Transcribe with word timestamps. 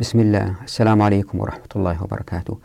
بسم 0.00 0.20
الله. 0.20 0.54
السلام 0.64 1.02
عليكم 1.02 1.40
ورحمة 1.40 1.68
الله 1.76 2.02
وبركاته. 2.02 2.58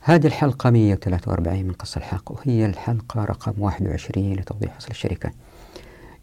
هذه 0.00 0.26
الحلقة 0.26 0.70
143 0.70 1.64
من 1.64 1.72
قص 1.72 1.96
الحق 1.96 2.32
وهي 2.32 2.66
الحلقة 2.66 3.24
رقم 3.24 3.52
21 3.58 4.32
لتوضيح 4.32 4.74
فصل 4.74 4.88
الشركة. 4.90 5.30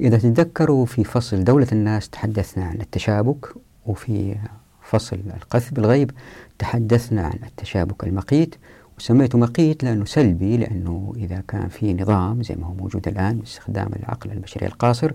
إذا 0.02 0.18
تتذكروا 0.18 0.86
في 0.86 1.04
فصل 1.04 1.44
دولة 1.44 1.68
الناس 1.71 2.10
تحدثنا 2.10 2.66
عن 2.66 2.82
التشابك 2.82 3.54
وفي 3.86 4.36
فصل 4.82 5.20
القذف 5.36 5.74
بالغيب 5.74 6.12
تحدثنا 6.60 7.21
عن 7.21 7.39
التشابك 7.43 8.03
المقيت. 8.03 8.55
وسميته 8.97 9.37
مقيت 9.37 9.83
لأنه 9.83 10.05
سلبي 10.05 10.57
لأنه 10.57 11.13
إذا 11.17 11.43
كان 11.47 11.67
في 11.67 11.93
نظام 11.93 12.43
زي 12.43 12.55
ما 12.55 12.67
هو 12.67 12.73
موجود 12.73 13.07
الآن 13.07 13.37
باستخدام 13.37 13.89
العقل 13.99 14.31
البشري 14.31 14.65
القاصر 14.65 15.12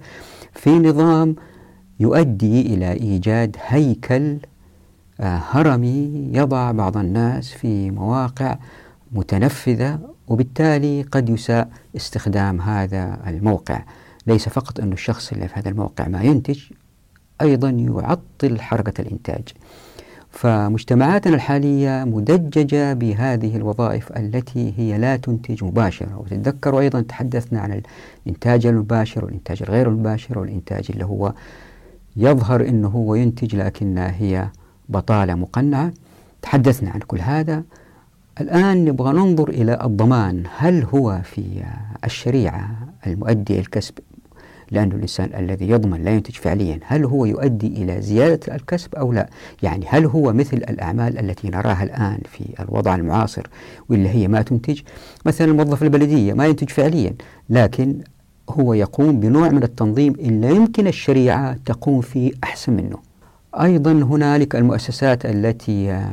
في 0.52 0.70
نظام 0.70 1.36
يؤدي 2.00 2.60
إلى 2.60 2.92
إيجاد 2.92 3.56
هيكل 3.66 4.38
هرمي 5.20 6.30
يضع 6.32 6.72
بعض 6.72 6.96
الناس 6.96 7.50
في 7.50 7.90
مواقع 7.90 8.56
متنفذة 9.12 9.98
وبالتالي 10.28 11.02
قد 11.02 11.28
يساء 11.28 11.68
استخدام 11.96 12.60
هذا 12.60 13.18
الموقع. 13.26 13.82
ليس 14.26 14.48
فقط 14.48 14.80
أن 14.80 14.92
الشخص 14.92 15.32
اللي 15.32 15.48
في 15.48 15.54
هذا 15.60 15.68
الموقع 15.68 16.08
ما 16.08 16.22
ينتج 16.22 16.60
أيضا 17.40 17.70
يعطل 17.70 18.60
حركة 18.60 19.00
الإنتاج. 19.00 19.42
فمجتمعاتنا 20.30 21.34
الحالية 21.34 22.04
مدججة 22.04 22.92
بهذه 22.92 23.56
الوظائف 23.56 24.12
التي 24.12 24.74
هي 24.76 24.98
لا 24.98 25.16
تنتج 25.16 25.64
مباشرة. 25.64 26.18
وتتذكروا 26.18 26.80
أيضا 26.80 27.00
تحدثنا 27.00 27.60
عن 27.60 27.82
الإنتاج 28.26 28.66
المباشر 28.66 29.24
والإنتاج 29.24 29.62
الغير 29.62 29.88
المباشر 29.88 30.38
والإنتاج 30.38 30.86
اللي 30.90 31.04
هو 31.04 31.32
يظهر 32.16 32.68
أنه 32.68 32.88
هو 32.88 33.14
ينتج 33.14 33.56
لكنها 33.56 34.14
هي 34.18 34.48
بطالة 34.88 35.34
مقنعة. 35.34 35.92
تحدثنا 36.42 36.90
عن 36.90 37.00
كل 37.00 37.18
هذا. 37.20 37.62
الآن 38.40 38.84
نبغى 38.84 39.12
ننظر 39.12 39.48
إلى 39.48 39.78
الضمان. 39.84 40.42
هل 40.56 40.84
هو 40.94 41.20
في 41.24 41.62
الشريعة 42.04 42.70
المؤدي 43.06 43.58
الكسب؟ 43.58 43.94
لأن 44.70 44.92
الإنسان 44.92 45.30
الذي 45.34 45.68
يضمن 45.68 46.04
لا 46.04 46.10
ينتج 46.10 46.34
فعليا. 46.34 46.80
هل 46.84 47.04
هو 47.04 47.24
يؤدي 47.24 47.66
إلى 47.66 48.02
زيادة 48.02 48.54
الكسب 48.54 48.94
أو 48.94 49.12
لا؟ 49.12 49.28
يعني 49.62 49.86
هل 49.88 50.06
هو 50.06 50.32
مثل 50.32 50.56
الأعمال 50.56 51.18
التي 51.18 51.48
نراها 51.48 51.82
الآن 51.82 52.18
في 52.24 52.44
الوضع 52.60 52.94
المعاصر 52.94 53.46
واللي 53.88 54.08
هي 54.08 54.28
ما 54.28 54.42
تنتج؟ 54.42 54.80
مثلا 55.26 55.50
الموظف 55.50 55.82
البلدية 55.82 56.32
ما 56.32 56.46
ينتج 56.46 56.68
فعليا 56.68 57.14
لكن 57.50 57.98
هو 58.50 58.74
يقوم 58.74 59.20
بنوع 59.20 59.48
من 59.48 59.62
التنظيم 59.62 60.12
اللي 60.12 60.56
يمكن 60.56 60.86
الشريعة 60.86 61.56
تقوم 61.64 62.00
فيه 62.00 62.32
أحسن 62.44 62.72
منه. 62.72 63.05
أيضا 63.62 63.92
هنالك 63.92 64.56
المؤسسات 64.56 65.26
التي 65.26 66.06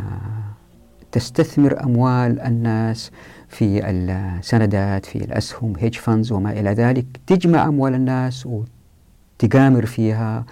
تستثمر 1.12 1.84
أموال 1.84 2.40
الناس 2.40 3.12
في 3.50 3.90
السندات 3.90 5.06
في 5.06 5.16
الأسهم 5.16 5.74
هيج 5.80 5.96
فاندز 5.96 6.32
وما 6.32 6.52
إلى 6.52 6.70
ذلك 6.70 7.06
تجمع 7.28 7.68
أموال 7.68 7.94
الناس 7.94 8.48
وتقامر 9.40 9.86
فيها 9.86 10.46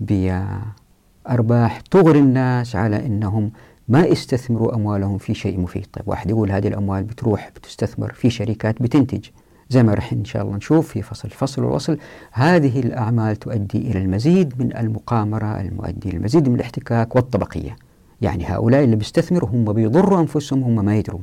بأرباح 0.00 1.80
تغري 1.80 2.18
الناس 2.18 2.76
على 2.76 3.06
أنهم 3.06 3.52
ما 3.88 4.04
يستثمروا 4.04 4.74
أموالهم 4.74 5.18
في 5.18 5.34
شيء 5.34 5.60
مفيد. 5.60 5.86
طيب 5.92 6.08
واحد 6.08 6.30
يقول 6.30 6.52
هذه 6.52 6.68
الأموال 6.68 7.02
بتروح 7.02 7.50
بتستثمر 7.56 8.12
في 8.12 8.30
شركات 8.30 8.82
بتنتج. 8.82 9.24
زي 9.72 9.82
ما 9.82 9.94
رح 9.94 10.12
إن 10.12 10.24
شاء 10.24 10.42
الله 10.42 10.56
نشوف 10.56 10.88
في 10.88 11.02
فصل 11.02 11.28
الفصل 11.28 11.64
والوصل. 11.64 11.98
هذه 12.32 12.80
الأعمال 12.80 13.36
تؤدي 13.36 13.78
إلى 13.78 13.98
المزيد 13.98 14.54
من 14.58 14.76
المقامرة 14.76 15.60
المؤدي 15.60 16.08
إلى 16.08 16.16
المزيد 16.16 16.48
من 16.48 16.54
الاحتكاك 16.54 17.16
والطبقية. 17.16 17.76
يعني 18.22 18.44
هؤلاء 18.46 18.84
اللي 18.84 18.96
بيستثمروا 18.96 19.48
هم 19.48 19.72
بيضروا 19.72 20.20
أنفسهم 20.20 20.62
هم 20.62 20.84
ما 20.84 20.96
يدروا. 20.96 21.20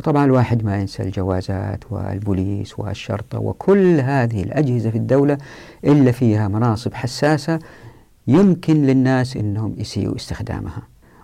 وطبعا 0.00 0.24
الواحد 0.24 0.64
ما 0.64 0.80
ينسى 0.80 1.02
الجوازات 1.02 1.84
والبوليس 1.90 2.78
والشرطة 2.78 3.38
وكل 3.38 4.00
هذه 4.00 4.42
الأجهزة 4.42 4.90
في 4.90 4.98
الدولة 4.98 5.38
إلا 5.84 6.12
فيها 6.12 6.48
مناصب 6.48 6.94
حساسة 6.94 7.58
يمكن 8.26 8.82
للناس 8.86 9.36
أنهم 9.36 9.74
يسيئوا 9.78 10.16
استخدامها. 10.16 10.82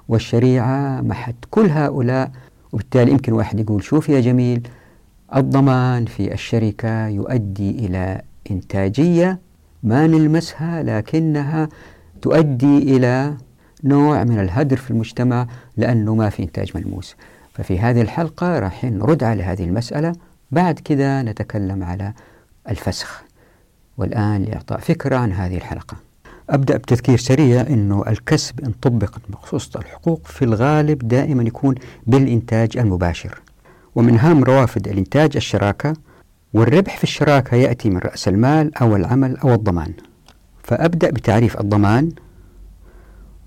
والشريعة 0.08 1.00
محت 1.00 1.34
كل 1.50 1.66
هؤلاء 1.70 2.30
وبالتالي 2.72 3.10
يمكن 3.10 3.32
واحد 3.32 3.60
يقول 3.60 3.82
شوف 3.82 4.08
يا 4.08 4.20
جميل 4.20 4.68
الضمان 5.34 6.04
في 6.04 6.34
الشركة 6.34 7.08
يؤدي 7.08 7.70
إلى 7.70 8.22
إنتاجية 8.50 9.38
ما 9.82 10.06
نلمسها 10.06 10.82
لكنها 10.82 11.68
تؤدي 12.22 12.78
إلى 12.78 13.34
نوع 13.84 14.24
من 14.24 14.40
الهدر 14.40 14.76
في 14.76 14.90
المجتمع 14.90 15.46
لأنه 15.76 16.14
ما 16.14 16.30
في 16.30 16.42
إنتاج 16.42 16.70
ملموس. 16.74 17.16
ففي 17.52 17.78
هذه 17.78 18.02
الحلقة 18.02 18.58
راح 18.58 18.84
نرد 18.84 19.24
على 19.24 19.42
هذه 19.42 19.64
المسألة. 19.64 20.12
بعد 20.50 20.78
كذا 20.78 21.22
نتكلم 21.22 21.82
على 21.82 22.12
الفسخ. 22.68 23.22
والآن 23.96 24.42
لإعطاء 24.42 24.78
فكرة 24.78 25.16
عن 25.16 25.32
هذه 25.32 25.56
الحلقة. 25.56 25.96
أبدأ 26.50 26.76
بتذكير 26.76 27.18
سريع 27.18 27.60
أنه 27.60 28.04
الكسب 28.08 28.60
إن 28.60 28.72
طبق 28.82 29.18
بخصوص 29.28 29.76
الحقوق 29.76 30.26
في 30.26 30.44
الغالب 30.44 31.08
دائما 31.08 31.42
يكون 31.42 31.74
بالإنتاج 32.06 32.78
المباشر. 32.78 33.40
ومن 33.96 34.18
أهم 34.18 34.44
روافد 34.44 34.88
الإنتاج 34.88 35.36
الشراكة 35.36 35.92
والربح 36.54 36.96
في 36.96 37.04
الشراكة 37.04 37.54
يأتي 37.54 37.90
من 37.90 37.98
رأس 37.98 38.28
المال 38.28 38.78
أو 38.78 38.96
العمل 38.96 39.36
أو 39.36 39.54
الضمان. 39.54 39.92
فأبدأ 40.62 41.10
بتعريف 41.10 41.60
الضمان 41.60 42.12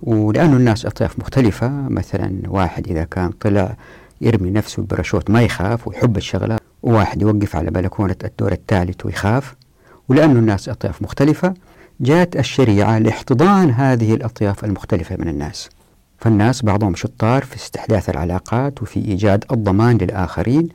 ولأنه 0.02 0.58
الناس 0.58 0.86
أطياف 0.86 1.20
مختلفة. 1.20 1.70
مثلا 1.70 2.42
واحد 2.48 2.88
إذا 2.88 3.04
كان 3.04 3.30
طلع 3.30 3.76
يرمي 4.22 4.50
نفسه 4.52 4.84
برشوت 4.84 5.30
ما 5.30 5.42
يخاف 5.42 5.88
ويحب 5.88 6.18
الشغلة 6.18 6.58
وواحد 6.84 7.22
يوقف 7.22 7.56
على 7.56 7.72
بلكونة 7.72 8.16
الدور 8.24 8.52
الثالث 8.52 9.06
ويخاف. 9.06 9.56
ولأنه 10.10 10.40
الناس 10.40 10.70
أطياف 10.70 11.02
مختلفة 11.02 11.54
جاءت 12.02 12.36
الشريعة 12.36 12.98
لاحتضان 12.98 13.70
هذه 13.70 14.14
الأطياف 14.14 14.66
المختلفة 14.66 15.16
من 15.16 15.28
الناس. 15.28 15.70
فالناس 16.20 16.62
بعضهم 16.62 16.96
شطار 16.96 17.44
في 17.44 17.56
استحداث 17.56 18.10
العلاقات 18.10 18.82
وفي 18.82 19.00
إيجاد 19.00 19.46
الضمان 19.52 19.98
للآخرين 19.98 20.70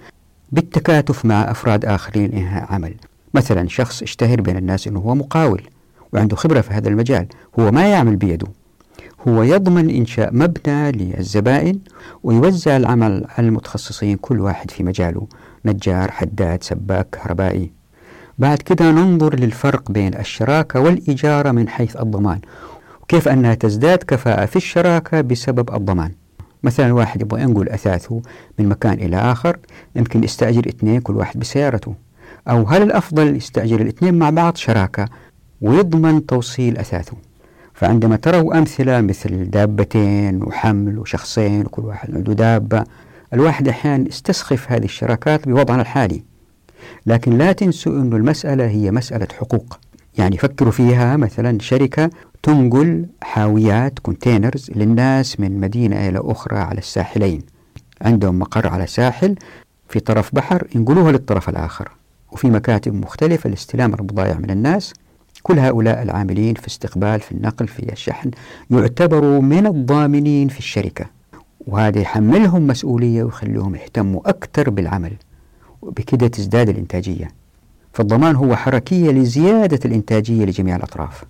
بالتكاتف 0.52 1.24
مع 1.24 1.50
أفراد 1.50 1.84
آخرين 1.84 2.32
إنهاء 2.32 2.72
عمل. 2.72 2.94
مثلا 3.34 3.68
شخص 3.68 4.02
اشتهر 4.02 4.40
بين 4.40 4.56
الناس 4.56 4.86
أنه 4.86 5.00
هو 5.00 5.14
مقاول 5.14 5.62
وعنده 6.12 6.36
خبرة 6.36 6.60
في 6.60 6.74
هذا 6.74 6.88
المجال 6.88 7.26
هو 7.58 7.70
ما 7.70 7.86
يعمل 7.86 8.16
بيده. 8.16 8.46
هو 9.28 9.42
يضمن 9.42 9.90
إنشاء 9.90 10.34
مبنى 10.34 10.92
للزبائن 10.92 11.78
ويوزع 12.22 12.76
العمل 12.76 13.26
على 13.38 13.46
المتخصصين 13.46 14.16
كل 14.16 14.40
واحد 14.40 14.70
في 14.70 14.82
مجاله 14.82 15.26
نجار 15.64 16.10
حداد 16.10 16.62
سباك 16.62 17.06
كهربائي. 17.12 17.70
بعد 18.38 18.58
كده 18.58 18.90
ننظر 18.90 19.34
للفرق 19.40 19.90
بين 19.90 20.14
الشراكة 20.14 20.80
والإجارة 20.80 21.50
من 21.50 21.68
حيث 21.68 21.96
الضمان. 21.96 22.40
وكيف 23.04 23.28
أنها 23.28 23.54
تزداد 23.54 23.98
كفاءة 23.98 24.44
في 24.46 24.56
الشراكة 24.56 25.20
بسبب 25.20 25.74
الضمان؟ 25.74 26.10
مثلا 26.62 26.92
واحد 26.92 27.22
يبغى 27.22 27.42
ينقل 27.42 27.68
أثاثه 27.68 28.22
من 28.58 28.68
مكان 28.68 28.92
إلى 28.92 29.16
آخر 29.16 29.56
يمكن 29.96 30.24
يستأجر 30.24 30.68
اثنين 30.68 31.00
كل 31.00 31.16
واحد 31.16 31.40
بسيارته. 31.40 31.94
أو 32.48 32.62
هل 32.64 32.82
الأفضل 32.82 33.36
يستأجر 33.36 33.80
الاثنين 33.80 34.14
مع 34.14 34.30
بعض 34.30 34.56
شراكة 34.56 35.08
ويضمن 35.60 36.26
توصيل 36.26 36.78
أثاثه؟ 36.78 37.16
فعندما 37.74 38.16
تروا 38.16 38.58
أمثلة 38.58 39.00
مثل 39.00 39.50
دابتين 39.50 40.42
وحمل 40.42 40.98
وشخصين 40.98 41.60
وكل 41.60 41.82
واحد 41.82 42.14
عنده 42.14 42.32
دابة 42.32 42.84
الواحد 43.34 43.68
أحيانا 43.68 44.08
يستسخف 44.08 44.72
هذه 44.72 44.84
الشراكات 44.84 45.48
بوضعنا 45.48 45.82
الحالي. 45.82 46.22
لكن 47.06 47.38
لا 47.38 47.52
تنسوا 47.52 47.92
أن 47.92 48.12
المسألة 48.12 48.66
هي 48.66 48.90
مسألة 48.90 49.28
حقوق. 49.38 49.78
يعني 50.18 50.36
فكروا 50.36 50.72
فيها 50.72 51.16
مثلا 51.16 51.58
شركة 51.60 52.10
تنقل 52.44 53.06
حاويات 53.22 53.98
كونتينرز 53.98 54.70
للناس 54.76 55.40
من 55.40 55.60
مدينة 55.60 56.08
إلى 56.08 56.20
أخرى 56.24 56.58
على 56.58 56.78
الساحلين. 56.78 57.42
عندهم 58.02 58.38
مقر 58.38 58.68
على 58.68 58.86
ساحل 58.86 59.36
في 59.88 60.00
طرف 60.00 60.34
بحر 60.34 60.66
ينقلوها 60.74 61.12
للطرف 61.12 61.48
الآخر. 61.48 61.90
وفي 62.32 62.50
مكاتب 62.50 62.94
مختلفة 62.94 63.50
لاستلام 63.50 63.94
البضائع 63.94 64.38
من 64.38 64.50
الناس. 64.50 64.94
كل 65.42 65.58
هؤلاء 65.58 66.02
العاملين 66.02 66.54
في 66.54 66.66
استقبال 66.66 67.20
في 67.20 67.32
النقل 67.32 67.68
في 67.68 67.92
الشحن 67.92 68.30
يعتبروا 68.70 69.40
من 69.40 69.66
الضامنين 69.66 70.48
في 70.48 70.58
الشركة. 70.58 71.06
وهذا 71.66 72.00
يحملهم 72.00 72.66
مسؤولية 72.66 73.24
ويخليهم 73.24 73.74
يهتموا 73.74 74.28
أكثر 74.28 74.70
بالعمل. 74.70 75.12
وبكده 75.82 76.26
تزداد 76.28 76.68
الإنتاجية. 76.68 77.30
فالضمان 77.92 78.36
هو 78.36 78.56
حركية 78.56 79.10
لزيادة 79.10 79.80
الإنتاجية 79.84 80.44
لجميع 80.44 80.76
الأطراف. 80.76 81.24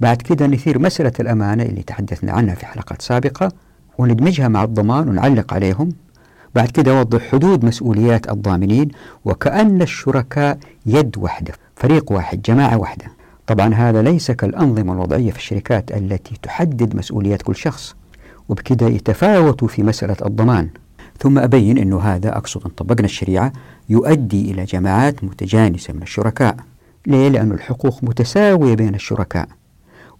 بعد 0.00 0.22
كده 0.22 0.46
نثير 0.46 0.78
مسألة 0.78 1.12
الأمانة 1.20 1.62
اللي 1.62 1.82
تحدثنا 1.82 2.32
عنها 2.32 2.54
في 2.54 2.66
حلقات 2.66 3.02
سابقة 3.02 3.52
وندمجها 3.98 4.48
مع 4.48 4.64
الضمان 4.64 5.08
ونعلق 5.08 5.54
عليهم. 5.54 5.88
بعد 6.54 6.68
كده 6.68 7.00
وضح 7.00 7.30
حدود 7.30 7.64
مسؤوليات 7.64 8.30
الضامنين 8.30 8.88
وكأن 9.24 9.82
الشركاء 9.82 10.58
يد 10.86 11.18
واحدة 11.18 11.52
فريق 11.76 12.12
واحد 12.12 12.42
جماعة 12.42 12.78
واحدة. 12.78 13.04
طبعا 13.46 13.74
هذا 13.74 14.02
ليس 14.02 14.30
كالأنظمة 14.30 14.92
الوضعية 14.92 15.30
في 15.30 15.38
الشركات 15.38 15.92
التي 15.92 16.38
تحدد 16.42 16.96
مسؤوليات 16.96 17.42
كل 17.42 17.56
شخص 17.56 17.94
وبكده 18.48 18.86
يتفاوتوا 18.86 19.68
في 19.68 19.82
مسألة 19.82 20.16
الضمان. 20.26 20.68
ثم 21.18 21.38
أبين 21.38 21.78
أنه 21.78 22.00
هذا 22.00 22.36
أقصد 22.36 22.64
أن 22.64 22.70
طبقنا 22.70 23.04
الشريعة 23.04 23.52
يؤدي 23.88 24.50
إلى 24.50 24.64
جماعات 24.64 25.24
متجانسة 25.24 25.94
من 25.94 26.02
الشركاء. 26.02 26.56
ليه؟ 27.06 27.28
لأن 27.28 27.52
الحقوق 27.52 28.04
متساوية 28.04 28.74
بين 28.74 28.94
الشركاء. 28.94 29.48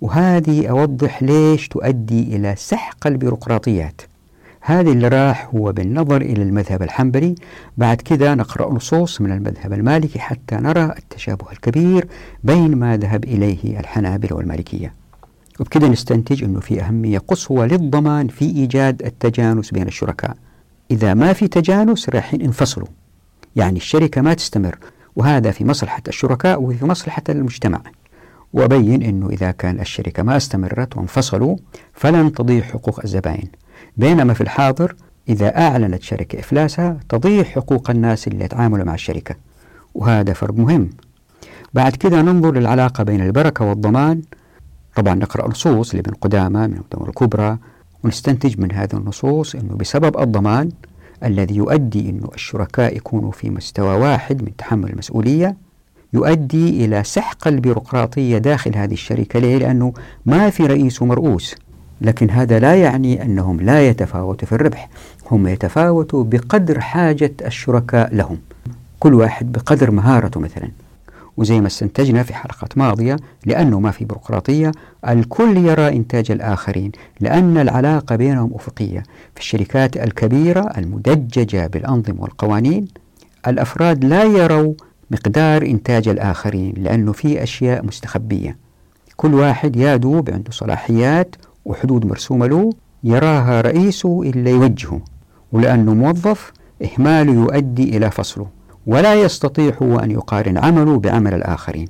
وهذه 0.00 0.66
أوضح 0.66 1.22
ليش 1.22 1.68
تؤدي 1.68 2.36
إلى 2.36 2.54
سحق 2.56 3.06
البيروقراطيات. 3.06 4.00
هذا 4.60 4.90
اللي 4.90 5.08
راح 5.08 5.50
هو 5.54 5.72
بالنظر 5.72 6.20
إلى 6.22 6.42
المذهب 6.42 6.82
الحنبلي. 6.82 7.34
بعد 7.76 8.00
كذا 8.00 8.34
نقرأ 8.34 8.72
نصوص 8.72 9.20
من 9.20 9.32
المذهب 9.32 9.72
المالكي 9.72 10.18
حتى 10.18 10.56
نرى 10.56 10.94
التشابه 10.98 11.52
الكبير 11.52 12.08
بين 12.44 12.76
ما 12.76 12.96
ذهب 12.96 13.24
إليه 13.24 13.80
الحنابلة 13.80 14.36
والمالكية. 14.36 14.94
وبكذا 15.60 15.88
نستنتج 15.88 16.44
أنه 16.44 16.60
في 16.60 16.82
أهمية 16.82 17.18
قصوى 17.18 17.66
للضمان 17.66 18.28
في 18.28 18.44
إيجاد 18.44 19.02
التجانس 19.02 19.70
بين 19.70 19.86
الشركاء. 19.86 20.36
إذا 20.90 21.14
ما 21.14 21.32
في 21.32 21.48
تجانس 21.48 22.08
راح 22.08 22.34
ينفصلوا. 22.34 22.88
يعني 23.56 23.76
الشركة 23.76 24.20
ما 24.20 24.34
تستمر. 24.34 24.78
وهذا 25.16 25.50
في 25.50 25.64
مصلحة 25.64 26.02
الشركاء 26.08 26.62
وفي 26.62 26.84
مصلحة 26.84 27.22
المجتمع. 27.28 27.80
وأبين 28.52 29.02
أنه 29.02 29.28
إذا 29.28 29.50
كان 29.50 29.80
الشركة 29.80 30.22
ما 30.22 30.36
استمرت 30.36 30.96
وانفصلوا 30.96 31.56
فلن 31.92 32.32
تضيع 32.32 32.62
حقوق 32.62 33.00
الزبائن. 33.04 33.48
بينما 33.96 34.34
في 34.34 34.40
الحاضر 34.40 34.94
إذا 35.28 35.58
أعلنت 35.58 36.02
شركة 36.02 36.38
إفلاسها 36.38 36.96
تضيع 37.08 37.42
حقوق 37.44 37.90
الناس 37.90 38.28
اللي 38.28 38.44
يتعاملوا 38.44 38.84
مع 38.84 38.94
الشركة 38.94 39.34
وهذا 39.94 40.32
فرق 40.32 40.54
مهم. 40.54 40.90
بعد 41.74 41.96
كده 41.96 42.22
ننظر 42.22 42.54
للعلاقة 42.54 43.04
بين 43.04 43.20
البركة 43.20 43.64
والضمان. 43.64 44.22
طبعا 44.96 45.14
نقرأ 45.14 45.48
نصوص 45.48 45.94
لابن 45.94 46.12
قدامة 46.12 46.66
من 46.66 46.76
الدور 46.76 47.08
الكبرى 47.08 47.58
ونستنتج 48.04 48.60
من 48.60 48.72
هذه 48.72 48.94
النصوص 48.94 49.54
أنه 49.54 49.74
بسبب 49.74 50.18
الضمان 50.20 50.70
الذي 51.24 51.56
يؤدي 51.56 52.10
أن 52.10 52.20
الشركاء 52.34 52.96
يكونوا 52.96 53.30
في 53.32 53.50
مستوى 53.50 53.94
واحد 53.96 54.42
من 54.42 54.56
تحمل 54.56 54.90
المسؤولية 54.90 55.56
يؤدي 56.12 56.84
إلى 56.84 57.04
سحق 57.04 57.48
البيروقراطية 57.48 58.38
داخل 58.38 58.76
هذه 58.76 58.92
الشركة. 58.92 59.38
ليه؟ 59.38 59.58
لأنه 59.58 59.92
ما 60.26 60.50
في 60.50 60.66
رئيس 60.66 61.02
ومرؤوس 61.02 61.54
لكن 62.00 62.30
هذا 62.30 62.58
لا 62.58 62.74
يعني 62.74 63.22
أنهم 63.22 63.60
لا 63.60 63.88
يتفاوتوا 63.88 64.48
في 64.48 64.54
الربح 64.54 64.88
هم 65.30 65.46
يتفاوتوا 65.46 66.24
بقدر 66.24 66.80
حاجة 66.80 67.32
الشركاء 67.46 68.14
لهم. 68.14 68.38
كل 68.98 69.14
واحد 69.14 69.52
بقدر 69.52 69.90
مهارته 69.90 70.40
مثلا. 70.40 70.68
وزي 71.36 71.60
ما 71.60 71.66
استنتجنا 71.66 72.22
في 72.22 72.34
حلقات 72.34 72.78
ماضية 72.78 73.16
لأنه 73.46 73.80
ما 73.80 73.90
في 73.90 74.04
بيروقراطية 74.04 74.72
الكل 75.08 75.56
يرى 75.56 75.88
إنتاج 75.88 76.30
الآخرين 76.30 76.92
لأن 77.20 77.58
العلاقة 77.58 78.16
بينهم 78.16 78.54
أفقية. 78.54 79.02
في 79.34 79.40
الشركات 79.40 79.96
الكبيرة 79.96 80.60
المدججة 80.78 81.66
بالأنظمة 81.66 82.22
والقوانين 82.22 82.88
الأفراد 83.46 84.04
لا 84.04 84.24
يروا 84.24 84.74
مقدار 85.10 85.62
إنتاج 85.62 86.08
الآخرين 86.08 86.74
لأنه 86.76 87.12
في 87.12 87.42
أشياء 87.42 87.84
مستخبية. 87.86 88.56
كل 89.16 89.34
واحد 89.34 89.76
يادوب 89.76 90.30
عنده 90.30 90.50
صلاحيات 90.50 91.36
وحدود 91.64 92.06
مرسومة 92.06 92.46
له 92.46 92.70
يراها 93.04 93.60
رئيسه 93.60 94.22
إلا 94.22 94.50
يوجهه 94.50 95.00
ولأنه 95.52 95.94
موظف 95.94 96.52
إهماله 96.84 97.32
يؤدي 97.32 97.96
إلى 97.96 98.10
فصله. 98.10 98.46
ولا 98.86 99.14
يستطيع 99.14 99.74
هو 99.82 99.98
أن 99.98 100.10
يقارن 100.10 100.58
عمله 100.58 100.98
بعمل 100.98 101.34
الآخرين 101.34 101.88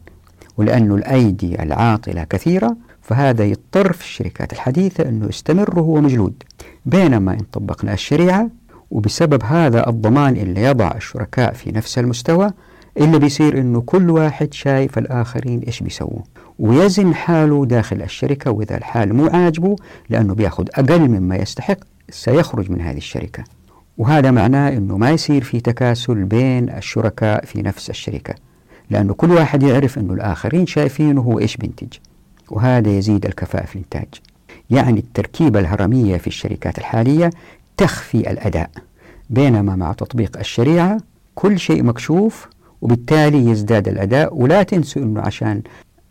ولأن 0.57 0.93
الأيدي 0.93 1.63
العاطلة 1.63 2.25
كثيرة 2.25 2.77
فهذا 3.03 3.45
يضطر 3.45 3.93
في 3.93 4.05
الشركات 4.05 4.53
الحديثة 4.53 5.09
أنه 5.09 5.27
يستمر 5.27 5.79
وهو 5.81 6.01
مجلود. 6.01 6.43
بينما 6.87 7.33
إن 7.33 7.45
طبقنا 7.53 7.93
الشريعة 7.93 8.49
وبسبب 8.91 9.43
هذا 9.45 9.89
الضمان 9.89 10.37
اللي 10.37 10.63
يضع 10.63 10.93
الشركاء 10.97 11.53
في 11.53 11.73
نفس 11.73 11.99
المستوى 11.99 12.51
اللي 12.97 13.19
بيصير 13.19 13.61
إنه 13.61 13.81
كل 13.81 14.11
واحد 14.11 14.55
شايف 14.55 14.99
الآخرين 14.99 15.61
إيش 15.61 15.81
بيسووا. 15.83 16.21
ويزن 16.59 17.15
حاله 17.15 17.67
داخل 17.67 18.03
الشركة 18.03 18.51
وإذا 18.51 18.77
الحال 18.77 19.15
مو 19.15 19.27
عاجبه 19.27 19.77
لأنه 20.09 20.35
بيأخذ 20.35 20.67
أقل 20.75 21.09
مما 21.09 21.37
يستحق 21.37 21.79
سيخرج 22.11 22.71
من 22.71 22.81
هذه 22.81 22.97
الشركة. 22.97 23.45
وهذا 23.99 24.31
معناه 24.31 24.69
إنه 24.69 24.97
ما 24.99 25.11
يصير 25.11 25.45
في 25.45 25.61
تكاسل 25.61 26.25
بين 26.25 26.71
الشركاء 26.71 27.45
في 27.45 27.63
نفس 27.63 27.91
الشركة. 27.91 28.35
لأنه 28.91 29.15
كل 29.15 29.31
واحد 29.31 29.63
يعرف 29.63 29.99
إنه 29.99 30.13
الآخرين 30.15 30.67
شايفينه 30.67 31.21
هو 31.21 31.39
إيش 31.39 31.57
بينتج. 31.57 31.93
وهذا 32.51 32.91
يزيد 32.91 33.27
الكفاءة 33.27 33.67
في 33.67 33.75
الإنتاج. 33.77 34.09
يعني 34.71 35.01
التركيبة 35.01 35.61
الهرمية 35.61 36.17
في 36.17 36.27
الشركات 36.27 36.79
الحالية 36.79 37.31
تخفي 37.77 38.31
الأداء. 38.31 38.71
بينما 39.31 39.77
مع 39.77 39.93
تطبيق 39.93 40.39
الشريعة 40.39 40.99
كل 41.35 41.59
شيء 41.59 41.83
مكشوف 41.83 42.49
وبالتالي 42.83 43.51
يزداد 43.51 43.89
الأداء. 43.89 44.37
ولا 44.37 44.63
تنسوا 44.63 45.03
أنه 45.03 45.21
عشان 45.21 45.63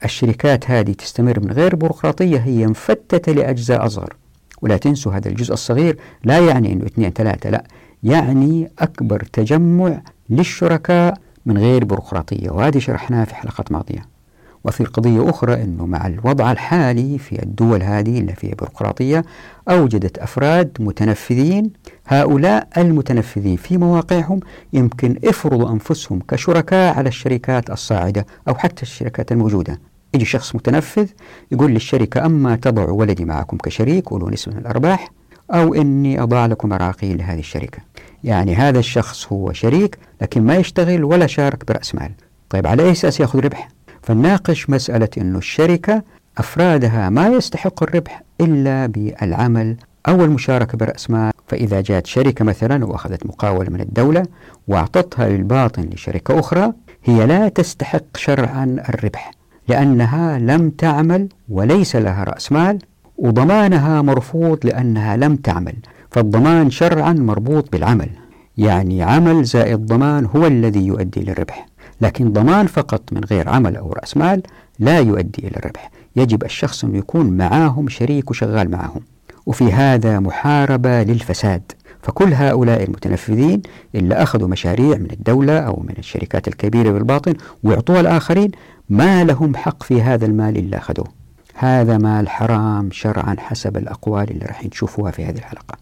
الشركات 0.06 0.72
هذه 0.72 0.92
تستمر 0.92 1.40
من 1.40 1.52
غير 1.52 1.76
بيروقراطية 1.76 2.38
هي 2.38 2.68
مفتتة 2.68 3.32
لأجزاء 3.32 3.86
أصغر. 3.86 4.16
ولا 4.62 4.78
تنسوا 4.78 5.14
هذا 5.14 5.30
الجزء 5.30 5.54
الصغير 5.54 5.98
لا 6.24 6.40
يعني 6.40 6.74
أنه 6.74 6.86
اثنين 6.86 7.10
ثلاثة 7.10 7.50
لا. 7.50 7.64
يعني 8.04 8.72
أكبر 8.80 9.24
تجمع 9.34 10.02
للشركاء 10.30 11.18
من 11.46 11.58
غير 11.58 11.84
بيروقراطية. 11.84 12.50
وهذه 12.50 12.78
شرحناها 12.80 13.26
في 13.26 13.36
حلقات 13.36 13.72
ماضية. 13.72 14.19
وفي 14.64 14.84
قضية 14.84 15.30
أخرى 15.30 15.64
أنه 15.64 15.86
مع 15.86 16.08
الوضع 16.08 16.52
الحالي 16.52 17.18
في 17.18 17.44
الدول 17.44 17.84
هذه 17.84 18.20
اللي 18.20 18.34
فيها 18.34 18.56
بيروقراطية 18.56 19.24
أوجدت 19.70 20.18
أفراد 20.18 20.78
متنفذين 20.80 21.72
هؤلاء 22.08 22.68
المتنفذين 22.78 23.56
في 23.56 23.78
مواقعهم 23.78 24.40
يمكن 24.74 25.20
افرضوا 25.26 25.70
أنفسهم 25.70 26.20
كشركاء 26.28 26.98
على 26.98 27.10
الشركات 27.10 27.70
الصاعدة 27.70 28.26
أو 28.48 28.56
حتى 28.56 28.82
الشركات 28.82 29.32
الموجودة. 29.32 29.80
يجي 30.14 30.26
شخص 30.26 30.56
متنفذ 30.56 31.08
يقول 31.52 31.72
للشركة 31.72 32.26
أما 32.26 32.56
تضع 32.56 32.90
ولدي 32.90 33.26
معكم 33.26 33.58
كشريك 33.58 34.12
ولو 34.12 34.30
نسبة 34.30 34.54
من 34.54 34.60
الأرباح 34.60 35.12
أو 35.52 35.74
إني 35.74 36.24
أضع 36.24 36.46
لكم 36.46 36.74
عراقيل 36.74 37.18
لهذه 37.18 37.40
الشركة. 37.40 37.80
يعني 38.24 38.56
هذا 38.56 38.80
الشخص 38.80 39.34
هو 39.34 39.54
شريك 39.54 39.98
لكن 40.22 40.44
ما 40.44 40.56
يشتغل 40.56 41.04
ولا 41.04 41.28
شارك 41.28 41.68
برأس 41.68 41.96
مال. 41.96 42.12
طيب 42.50 42.68
على 42.68 42.84
أي 42.84 42.92
أساس 42.92 43.20
يأخذ 43.20 43.40
ربح؟ 43.40 43.68
فنناقش 44.02 44.70
مسألة 44.70 45.10
أن 45.18 45.36
الشركة 45.36 46.04
أفرادها 46.38 47.10
ما 47.10 47.28
يستحق 47.28 47.84
الربح 47.84 48.24
إلا 48.42 48.86
بالعمل 48.86 49.76
أو 50.08 50.24
المشاركة 50.24 50.78
برأس 50.78 51.10
مال 51.10 51.32
فإذا 51.48 51.82
جاءت 51.82 52.08
شركة 52.08 52.46
مثلا 52.46 52.86
وأخذت 52.86 53.26
مقاولة 53.26 53.70
من 53.70 53.82
الدولة 53.82 54.26
وأعطتها 54.68 55.30
للباطن 55.30 55.90
لشركة 55.94 56.40
أخرى 56.40 56.74
هي 57.04 57.26
لا 57.26 57.50
تستحق 57.50 58.18
شرعا 58.18 58.76
الربح 58.90 59.32
لأنها 59.68 60.40
لم 60.40 60.70
تعمل 60.70 61.30
وليس 61.50 61.96
لها 61.96 62.24
رأس 62.24 62.52
مال 62.52 62.80
وضمانها 63.18 64.02
مرفوض 64.02 64.66
لأنها 64.66 65.18
لم 65.18 65.36
تعمل 65.36 65.74
فالضمان 66.12 66.70
شرعا 66.70 67.14
مربوط 67.14 67.72
بالعمل. 67.72 68.10
يعني 68.58 69.04
عمل 69.04 69.44
زائد 69.44 69.86
ضمان 69.86 70.26
هو 70.36 70.48
الذي 70.48 70.86
يؤدي 70.86 71.22
للربح. 71.22 71.66
لكن 72.02 72.34
ضمان 72.34 72.68
فقط 72.68 73.02
من 73.12 73.24
غير 73.24 73.50
عمل 73.50 73.76
أو 73.76 73.94
رأس 73.94 74.18
مال 74.18 74.44
لا 74.80 75.00
يؤدي 75.00 75.48
إلى 75.48 75.58
الربح. 75.58 75.92
يجب 76.16 76.44
الشخص 76.44 76.84
أن 76.84 76.96
يكون 76.96 77.38
معاهم 77.38 77.90
شريك 77.90 78.32
وشغال 78.32 78.72
معاهم 78.72 79.02
وفي 79.46 79.74
هذا 79.74 80.20
محاربة 80.20 81.04
للفساد. 81.04 81.72
فكل 82.02 82.34
هؤلاء 82.34 82.84
المتنفذين 82.84 83.62
اللي 83.96 84.16
أخذوا 84.16 84.48
مشاريع 84.48 84.98
من 84.98 85.12
الدولة 85.12 85.60
أو 85.60 85.84
من 85.88 85.96
الشركات 85.98 86.48
الكبيرة 86.48 86.92
بالباطن 86.92 87.34
ويعطوها 87.64 88.00
الآخرين 88.00 88.52
ما 88.90 89.24
لهم 89.24 89.56
حق 89.56 89.84
في 89.84 90.02
هذا 90.02 90.26
المال 90.26 90.58
اللي 90.58 90.78
أخذوه. 90.78 91.08
هذا 91.56 91.98
مال 91.98 92.30
حرام 92.30 92.90
شرعا 92.92 93.36
حسب 93.40 93.78
الأقوال 93.78 94.32
اللي 94.32 94.46
راح 94.46 94.66
نشوفوها 94.66 95.12
في 95.12 95.26
هذه 95.26 95.38
الحلقة. 95.38 95.78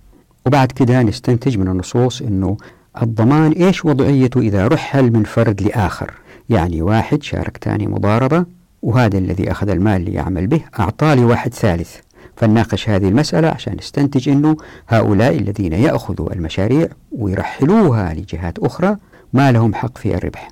وبعد 0.46 0.72
كده 0.72 1.04
نستنتج 1.04 1.58
من 1.58 1.68
النصوص 1.68 2.22
أنه 2.22 2.58
الضمان 3.02 3.52
إيش 3.52 3.86
وضعيته 3.86 4.40
إذا 4.40 4.68
رحل 4.68 5.12
من 5.12 5.24
فرد 5.24 5.62
لآخر؟ 5.62 6.14
يعني 6.50 6.82
واحد 6.82 7.24
شارك 7.24 7.58
تاني 7.58 7.88
مضاربة 7.88 8.46
وهذا 8.82 9.18
الذي 9.18 9.52
أخذ 9.52 9.70
المال 9.70 10.02
ليعمل 10.06 10.48
به 10.48 10.62
أعطاه 10.80 11.16
لواحد 11.16 11.54
ثالث. 11.54 11.96
فنناقش 12.36 12.90
هذه 12.90 13.08
المسألة 13.08 13.48
عشان 13.48 13.76
نستنتج 13.78 14.30
أنه 14.30 14.58
هؤلاء 14.88 15.38
الذين 15.38 15.74
يأخذوا 15.74 16.34
المشاريع 16.34 16.88
ويرحلوها 17.12 18.14
لجهات 18.14 18.60
أخرى 18.60 18.98
ما 19.34 19.52
لهم 19.52 19.74
حق 19.74 19.98
في 19.98 20.16
الربح. 20.16 20.50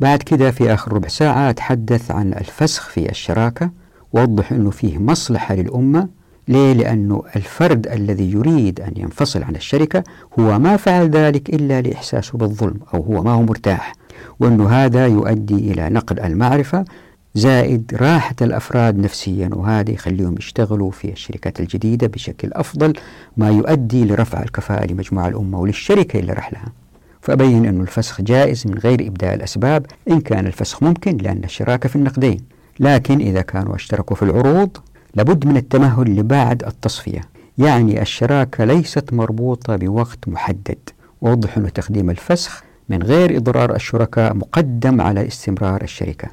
بعد 0.00 0.22
كده 0.22 0.50
في 0.50 0.74
آخر 0.74 0.92
ربع 0.92 1.08
ساعة 1.08 1.50
أتحدث 1.50 2.10
عن 2.10 2.32
الفسخ 2.32 2.88
في 2.88 3.10
الشراكة 3.10 3.70
وأوضح 4.12 4.52
أنه 4.52 4.70
فيه 4.70 4.98
مصلحة 4.98 5.54
للأمة 5.54 6.08
ليه؟ 6.48 6.72
لأنه 6.72 7.22
الفرد 7.36 7.86
الذي 7.86 8.32
يريد 8.32 8.80
أن 8.80 8.92
ينفصل 8.96 9.42
عن 9.42 9.56
الشركة 9.56 10.04
هو 10.38 10.58
ما 10.58 10.76
فعل 10.76 11.10
ذلك 11.10 11.48
إلا 11.48 11.80
لإحساسه 11.80 12.38
بالظلم 12.38 12.76
أو 12.94 13.02
هو 13.02 13.22
ما 13.22 13.32
هو 13.32 13.42
مرتاح 13.42 13.92
وأنه 14.40 14.68
هذا 14.68 15.06
يؤدي 15.06 15.72
إلى 15.72 15.88
نقل 15.88 16.20
المعرفة 16.20 16.84
زائد 17.34 17.94
راحة 18.00 18.34
الأفراد 18.42 18.98
نفسيا 18.98 19.50
وهذا 19.52 19.90
يخليهم 19.90 20.34
يشتغلوا 20.38 20.90
في 20.90 21.12
الشركات 21.12 21.60
الجديدة 21.60 22.06
بشكل 22.06 22.50
أفضل 22.52 22.92
ما 23.36 23.50
يؤدي 23.50 24.04
لرفع 24.04 24.42
الكفاءة 24.42 24.92
لمجموعة 24.92 25.28
الأمة 25.28 25.60
وللشركة 25.60 26.18
اللي 26.18 26.32
راح 26.32 26.52
لها 26.52 26.72
فأبين 27.20 27.66
أن 27.66 27.80
الفسخ 27.80 28.20
جائز 28.20 28.66
من 28.66 28.78
غير 28.78 29.06
إبداء 29.06 29.34
الأسباب 29.34 29.86
إن 30.10 30.20
كان 30.20 30.46
الفسخ 30.46 30.82
ممكن 30.82 31.16
لأن 31.16 31.44
الشراكة 31.44 31.88
في 31.88 31.96
النقدين 31.96 32.40
لكن 32.80 33.20
إذا 33.20 33.42
كانوا 33.42 33.74
اشتركوا 33.74 34.16
في 34.16 34.22
العروض 34.22 34.76
لابد 35.14 35.46
من 35.46 35.56
التمهل 35.56 36.16
لبعد 36.16 36.64
التصفية. 36.64 37.20
يعني 37.58 38.02
الشراكة 38.02 38.64
ليست 38.64 39.12
مربوطة 39.12 39.76
بوقت 39.76 40.28
محدد. 40.28 40.78
ووضح 41.20 41.56
أن 41.56 41.72
تقديم 41.72 42.10
الفسخ 42.10 42.62
من 42.88 43.02
غير 43.02 43.36
إضرار 43.36 43.74
الشركاء 43.74 44.34
مقدم 44.34 45.00
على 45.00 45.26
استمرار 45.26 45.82
الشركة. 45.82 46.28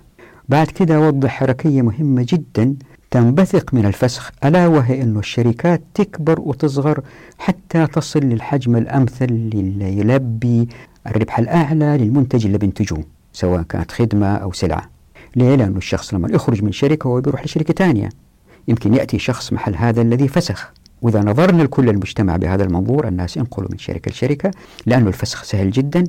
بعد 0.50 0.68
كده 0.68 1.00
وضح 1.00 1.30
حركية 1.30 1.82
مهمة 1.82 2.26
جدا 2.30 2.76
تنبثق 3.12 3.74
من 3.74 3.86
الفسخ 3.86 4.32
ألا 4.46 4.68
وهي 4.68 5.02
أن 5.02 5.18
الشركات 5.18 5.82
تكبر 5.94 6.40
وتصغر 6.40 7.02
حتى 7.38 7.88
تصل 7.88 8.20
للحجم 8.20 8.76
الأمثل 8.76 9.26
اللي 9.26 10.00
يلبي 10.00 10.68
الربح 11.08 11.40
الأعلى 11.40 11.98
للمنتج 11.98 12.46
اللي 12.46 12.58
بينتجوه 12.58 13.04
سواء 13.34 13.62
كانت 13.62 13.92
خدمة 13.92 14.36
أو 14.36 14.52
سلعة. 14.52 14.90
ليه؟ 15.36 15.56
لأنه 15.56 15.78
الشخص 15.78 16.14
لما 16.14 16.30
يخرج 16.32 16.64
من 16.64 16.72
شركة 16.72 17.08
هو 17.08 17.22
بيروح 17.22 17.46
لشركة 17.46 17.74
ثانية 17.74 18.10
يمكن 18.68 18.94
يأتي 18.94 19.20
شخص 19.20 19.54
محل 19.54 19.76
هذا 19.76 20.02
الذي 20.02 20.28
فسخ. 20.28 20.72
وإذا 21.02 21.24
نظرنا 21.24 21.64
لكل 21.64 21.90
المجتمع 21.90 22.38
بهذا 22.38 22.64
المنظور 22.64 23.08
الناس 23.08 23.38
ينقلوا 23.38 23.70
من 23.72 23.78
شركة 23.78 24.12
لشركة 24.12 24.52
لأنه 24.86 25.08
الفسخ 25.08 25.44
سهل 25.44 25.72
جدا. 25.72 26.04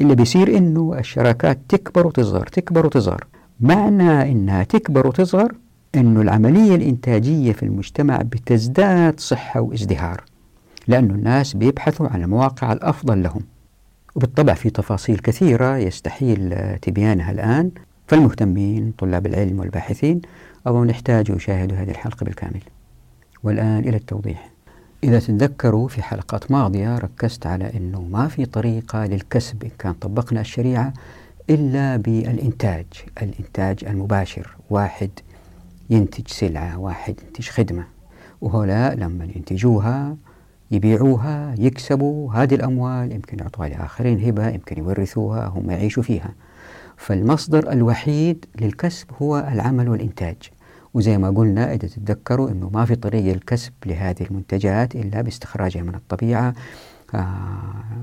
اللي 0.00 0.14
بيصير 0.14 0.56
إنه 0.56 0.94
الشراكات 0.98 1.58
تكبر 1.68 2.06
وتصغر 2.06 2.46
تكبر 2.46 2.86
وتصغر. 2.86 3.24
معنى 3.60 4.32
إنها 4.32 4.62
تكبر 4.62 5.06
وتصغر 5.06 5.52
أنه 5.94 6.20
العملية 6.20 6.74
الإنتاجية 6.74 7.52
في 7.52 7.62
المجتمع 7.62 8.16
بتزداد 8.16 9.20
صحة 9.20 9.60
وازدهار. 9.60 10.24
لأن 10.88 11.10
الناس 11.10 11.54
بيبحثوا 11.56 12.08
عن 12.08 12.22
المواقع 12.22 12.72
الأفضل 12.72 13.22
لهم. 13.22 13.42
وبالطبع 14.14 14.54
في 14.54 14.70
تفاصيل 14.70 15.18
كثيرة 15.18 15.76
يستحيل 15.76 16.54
تبيانها 16.82 17.30
الآن. 17.30 17.70
فالمهتمين 18.06 18.92
طلاب 18.98 19.26
العلم 19.26 19.60
والباحثين 19.60 20.20
أو 20.66 20.84
نحتاج 20.84 21.30
يشاهدوا 21.30 21.76
هذه 21.76 21.90
الحلقة 21.90 22.24
بالكامل. 22.24 22.60
والآن 23.42 23.78
إلى 23.78 23.96
التوضيح. 23.96 24.50
إذا 25.04 25.18
تتذكروا 25.18 25.88
في 25.88 26.02
حلقات 26.02 26.50
ماضية 26.50 26.98
ركزت 26.98 27.46
على 27.46 27.72
أنه 27.76 28.02
ما 28.02 28.28
في 28.28 28.46
طريقة 28.46 29.06
للكسب 29.06 29.64
إن 29.64 29.70
كان 29.78 29.92
طبقنا 29.92 30.40
الشريعة 30.40 30.92
إلا 31.50 31.96
بالإنتاج. 31.96 32.86
الإنتاج 33.22 33.84
المباشر. 33.84 34.56
واحد 34.70 35.10
ينتج 35.90 36.28
سلعة 36.28 36.78
واحد 36.78 37.20
ينتج 37.26 37.48
خدمة. 37.48 37.84
وهؤلاء 38.40 38.94
لما 38.94 39.24
ينتجوها 39.24 40.16
يبيعوها 40.70 41.54
يكسبوا 41.58 42.34
هذه 42.34 42.54
الأموال. 42.54 43.12
يمكن 43.12 43.38
يعطوها 43.38 43.68
لآخرين 43.68 44.24
هبة 44.24 44.48
يمكن 44.48 44.78
يورثوها 44.78 45.46
هم 45.46 45.70
يعيشوا 45.70 46.02
فيها. 46.02 46.34
فالمصدر 46.98 47.72
الوحيد 47.72 48.44
للكسب 48.60 49.06
هو 49.22 49.38
العمل 49.52 49.88
والإنتاج. 49.88 50.36
وزي 50.94 51.18
ما 51.18 51.30
قلنا 51.30 51.74
إذا 51.74 51.88
تتذكروا 51.88 52.50
أنه 52.50 52.70
ما 52.74 52.84
في 52.84 52.94
طريقة 52.94 53.34
للكسب 53.34 53.72
لهذه 53.86 54.22
المنتجات 54.30 54.96
إلا 54.96 55.22
باستخراجها 55.22 55.82
من 55.82 55.94
الطبيعة. 55.94 56.54
آه، 57.14 57.26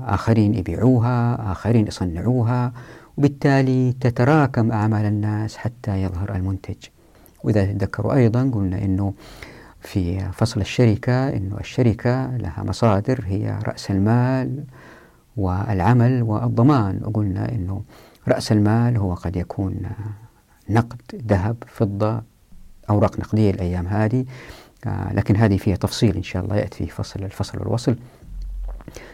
آخرين 0.04 0.54
يبيعوها 0.54 1.52
آخرين 1.52 1.86
يصنعوها 1.86 2.72
وبالتالي 3.16 3.92
تتراكم 3.92 4.72
أعمال 4.72 5.04
الناس 5.04 5.56
حتى 5.56 6.02
يظهر 6.02 6.34
المنتج. 6.34 6.76
وإذا 7.44 7.72
تذكروا 7.72 8.14
أيضا 8.14 8.50
قلنا 8.54 8.84
أنه 8.84 9.14
في 9.80 10.20
فصل 10.32 10.60
الشركة 10.60 11.28
أنه 11.28 11.56
الشركة 11.60 12.36
لها 12.36 12.62
مصادر 12.62 13.24
هي 13.26 13.58
رأس 13.66 13.90
المال 13.90 14.64
والعمل 15.36 16.22
والضمان. 16.22 17.00
وقلنا 17.04 17.52
أنه 17.52 17.82
رأس 18.28 18.52
المال 18.52 18.96
هو 18.96 19.14
قد 19.14 19.36
يكون 19.36 19.82
نقد 20.70 21.22
ذهب 21.28 21.56
فضة 21.66 22.22
أوراق 22.90 23.20
نقدية 23.20 23.50
الأيام 23.50 23.86
هذه. 23.86 24.24
آه، 24.86 25.12
لكن 25.12 25.36
هذه 25.36 25.56
فيها 25.56 25.76
تفصيل 25.76 26.16
إن 26.16 26.22
شاء 26.22 26.44
الله 26.44 26.56
يأتي 26.56 26.86
في 26.86 26.92
فصل 26.92 27.24
الفصل 27.24 27.58
والوصل. 27.58 27.96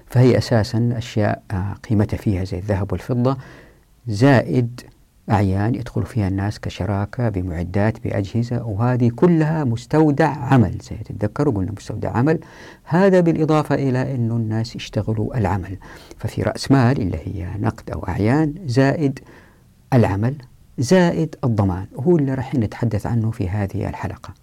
فهي 0.06 0.38
أساسا 0.38 0.94
أشياء 0.96 1.42
آه، 1.50 1.74
قيمتها 1.90 2.16
فيها 2.16 2.44
زي 2.44 2.58
الذهب 2.58 2.92
والفضة 2.92 3.36
زائد 4.06 4.80
أعيان 5.30 5.74
يدخل 5.74 6.06
فيها 6.06 6.28
الناس 6.28 6.60
كشراكة 6.60 7.28
بمعدات 7.28 8.04
بأجهزة 8.04 8.64
وهذه 8.64 9.10
كلها 9.16 9.64
مستودع 9.64 10.28
عمل 10.28 10.78
زي 10.90 10.96
تتذكروا 10.96 11.54
قلنا 11.54 11.72
مستودع 11.72 12.10
عمل. 12.10 12.38
هذا 12.84 13.20
بالإضافة 13.20 13.74
إلى 13.74 14.14
أنه 14.14 14.36
الناس 14.36 14.76
يشتغلوا 14.76 15.38
العمل. 15.38 15.76
ففي 16.18 16.42
رأس 16.42 16.70
مال 16.70 17.00
اللي 17.00 17.18
هي 17.24 17.48
نقد 17.60 17.90
أو 17.90 18.08
أعيان 18.08 18.54
زائد 18.66 19.18
العمل 19.92 20.34
زائد 20.78 21.36
الضمان. 21.44 21.86
وهو 21.92 22.16
اللي 22.16 22.34
راح 22.34 22.54
نتحدث 22.54 23.06
عنه 23.06 23.30
في 23.30 23.48
هذه 23.48 23.88
الحلقة. 23.88 24.34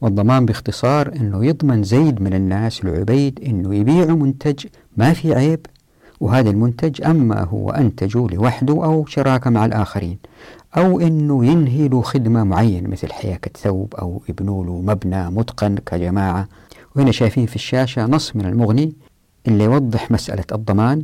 والضمان 0.00 0.46
باختصار 0.46 1.12
أنه 1.16 1.44
يضمن 1.44 1.82
زيد 1.82 2.22
من 2.22 2.34
الناس 2.34 2.84
لعبيد 2.84 3.40
أنه 3.46 3.74
يبيع 3.74 4.14
منتج 4.14 4.66
ما 4.96 5.12
في 5.12 5.34
عيب. 5.34 5.66
وهذا 6.22 6.50
المنتج 6.50 7.02
أما 7.06 7.44
هو 7.44 7.70
أنتجه 7.70 8.26
لوحده 8.26 8.72
أو 8.72 9.06
شراكة 9.06 9.50
مع 9.50 9.64
الآخرين 9.64 10.18
أو 10.76 11.00
أنه 11.00 11.46
ينهي 11.46 11.88
له 11.88 12.02
خدمة 12.02 12.44
معينة 12.44 12.88
مثل 12.88 13.12
حياكة 13.12 13.50
ثوب 13.58 13.94
أو 13.94 14.22
يبنوا 14.28 14.64
له 14.64 14.80
مبنى 14.80 15.30
متقن 15.30 15.76
كجماعة. 15.86 16.48
وهنا 16.96 17.12
شايفين 17.12 17.46
في 17.46 17.56
الشاشة 17.56 18.06
نص 18.06 18.36
من 18.36 18.46
المغني 18.46 18.92
اللي 19.48 19.64
يوضح 19.64 20.10
مسألة 20.10 20.44
الضمان 20.52 21.02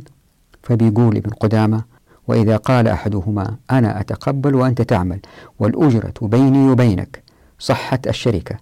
فبيقول 0.63 1.17
ابن 1.17 1.29
قدامة 1.29 1.83
وإذا 2.27 2.57
قال 2.57 2.87
أحدهما 2.87 3.55
أنا 3.71 3.99
أتقبل 3.99 4.55
وأنت 4.55 4.81
تعمل 4.81 5.19
والأجرة 5.59 6.13
بيني 6.21 6.69
وبينك 6.71 7.23
صحت 7.59 8.07
الشركة 8.07 8.55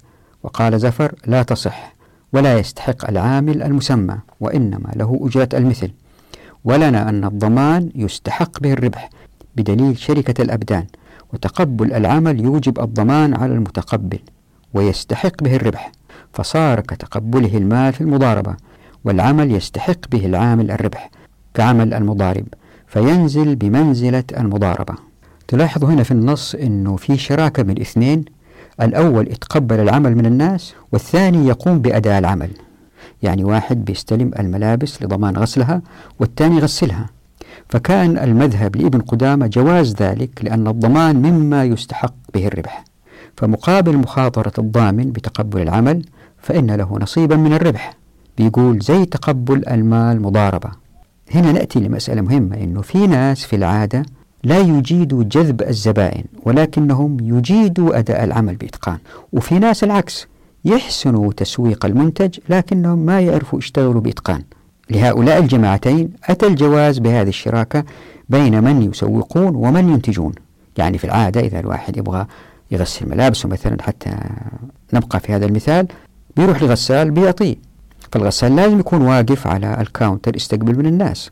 وقال 0.43 0.79
زفر 0.79 1.15
لا 1.25 1.43
تصح 1.43 1.95
ولا 2.33 2.59
يستحق 2.59 3.09
العامل 3.09 3.63
المسمى 3.63 4.17
وإنما 4.39 4.91
له 4.95 5.19
أجرة 5.23 5.49
المثل 5.53 5.91
ولنا 6.67 7.09
أن 7.09 7.23
الضمان 7.23 7.89
يستحق 7.95 8.59
به 8.59 8.73
الربح 8.73 9.09
بدليل 9.55 9.97
شركة 9.97 10.41
الأبدان 10.41 10.85
وتقبل 11.33 11.93
العمل 11.93 12.39
يوجب 12.45 12.79
الضمان 12.79 13.33
على 13.33 13.53
المتقبل 13.53 14.19
ويستحق 14.73 15.43
به 15.43 15.55
الربح 15.55 15.91
فصار 16.33 16.79
كتقبله 16.79 17.57
المال 17.57 17.93
في 17.93 18.01
المضاربة 18.01 18.55
والعمل 19.05 19.51
يستحق 19.51 20.09
به 20.11 20.25
العامل 20.25 20.71
الربح 20.71 21.09
كعمل 21.53 21.93
المضارب 21.93 22.45
فينزل 22.87 23.55
بمنزلة 23.55 24.23
المضاربة. 24.37 24.93
تلاحظوا 25.47 25.89
هنا 25.89 26.03
في 26.03 26.11
النص 26.11 26.55
أنه 26.55 26.95
في 26.95 27.17
شراكة 27.17 27.63
بين 27.63 27.77
الاثنين 27.77 28.25
الأول 28.81 29.27
يتقبل 29.27 29.79
العمل 29.79 30.15
من 30.15 30.25
الناس 30.25 30.73
والثاني 30.91 31.47
يقوم 31.47 31.79
بأداء 31.79 32.19
العمل. 32.19 32.49
يعني 33.23 33.43
واحد 33.43 33.85
بيستلم 33.85 34.31
الملابس 34.39 35.03
لضمان 35.03 35.37
غسلها 35.37 35.81
والثاني 36.19 36.57
يغسلها. 36.57 37.09
فكان 37.69 38.17
المذهب 38.17 38.75
لابن 38.75 38.99
قدامة 39.01 39.47
جواز 39.47 39.95
ذلك 39.95 40.29
لأن 40.41 40.67
الضمان 40.67 41.15
مما 41.15 41.63
يستحق 41.63 42.13
به 42.33 42.47
الربح. 42.47 42.83
فمقابل 43.37 43.97
مخاطرة 43.97 44.53
الضامن 44.57 45.11
بتقبل 45.11 45.61
العمل 45.61 46.05
فإن 46.41 46.71
له 46.71 46.97
نصيبا 47.01 47.35
من 47.35 47.53
الربح. 47.53 47.93
بيقول 48.37 48.79
زي 48.79 49.05
تقبل 49.05 49.67
المال 49.67 50.21
مضاربة. 50.21 50.69
هنا 51.31 51.51
نأتي 51.51 51.79
لمسألة 51.79 52.21
مهمة 52.21 52.55
أنه 52.57 52.81
في 52.81 53.07
ناس 53.07 53.43
في 53.43 53.55
العادة 53.55 54.05
لا 54.43 54.59
يجيدوا 54.59 55.23
جذب 55.23 55.61
الزبائن 55.61 56.23
ولكنهم 56.43 57.17
يجيدوا 57.21 57.99
أداء 57.99 58.23
العمل 58.23 58.55
بإتقان. 58.55 58.97
وفي 59.33 59.59
ناس 59.59 59.83
العكس 59.83 60.27
يحسنوا 60.65 61.33
تسويق 61.33 61.85
المنتج 61.85 62.39
لكنهم 62.49 62.99
ما 62.99 63.21
يعرفوا 63.21 63.59
يشتغلوا 63.59 64.01
بإتقان. 64.01 64.43
لهؤلاء 64.89 65.39
الجماعتين 65.39 66.09
أتى 66.23 66.47
الجواز 66.47 66.99
بهذه 66.99 67.29
الشراكة 67.29 67.83
بين 68.29 68.63
من 68.63 68.81
يسوقون 68.81 69.55
ومن 69.55 69.89
ينتجون. 69.89 70.33
يعني 70.77 70.97
في 70.97 71.03
العادة 71.03 71.41
إذا 71.41 71.59
الواحد 71.59 71.97
يبغى 71.97 72.25
يغسل 72.71 73.09
ملابسه 73.09 73.49
مثلا 73.49 73.77
حتى 73.81 74.09
نبقى 74.93 75.19
في 75.19 75.33
هذا 75.33 75.45
المثال 75.45 75.87
بيروح 76.37 76.63
لغسال 76.63 77.11
بيعطيه. 77.11 77.55
فالغسال 78.11 78.55
لازم 78.55 78.79
يكون 78.79 79.01
واقف 79.01 79.47
على 79.47 79.81
الكاونتر 79.81 80.35
يستقبل 80.35 80.77
من 80.77 80.85
الناس. 80.85 81.29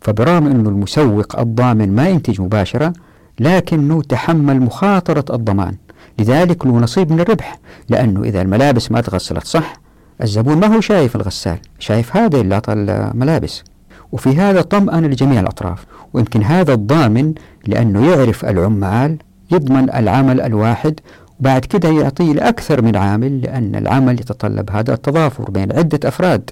فبرغم 0.00 0.46
أنه 0.46 0.68
المسوق 0.68 1.38
الضامن 1.38 1.94
ما 1.94 2.08
ينتج 2.08 2.40
مباشرة 2.40 2.92
لكنه 3.40 4.02
تحمل 4.02 4.60
مخاطرة 4.60 5.24
الضمان. 5.34 5.74
لذلك 6.18 6.66
له 6.66 6.72
نصيب 6.78 7.12
من 7.12 7.20
الربح 7.20 7.58
لأنه 7.88 8.22
إذا 8.22 8.42
الملابس 8.42 8.90
ما 8.90 9.00
تغسلت 9.00 9.44
صح 9.44 9.80
الزبون 10.22 10.56
ما 10.56 10.76
هو 10.76 10.80
شايف 10.80 11.16
الغسال 11.16 11.58
شايف 11.78 12.16
هذا 12.16 12.40
اللي 12.40 12.54
أعطى 12.54 12.72
الملابس. 12.72 13.64
وفي 14.12 14.36
هذا 14.36 14.62
طمأن 14.62 15.04
لجميع 15.04 15.40
الأطراف 15.40 15.86
ويمكن 16.12 16.42
هذا 16.42 16.74
الضامن 16.74 17.34
لأنه 17.66 18.10
يعرف 18.10 18.44
العمال 18.44 19.18
يضمن 19.52 19.94
العمل 19.94 20.40
الواحد 20.40 21.00
وبعد 21.40 21.64
كده 21.64 21.88
يعطيه 21.88 22.32
لأكثر 22.32 22.82
من 22.82 22.96
عامل 22.96 23.40
لأن 23.40 23.74
العمل 23.76 24.20
يتطلب 24.20 24.70
هذا 24.70 24.94
التضافر 24.94 25.50
بين 25.50 25.72
عدة 25.72 26.08
أفراد. 26.08 26.50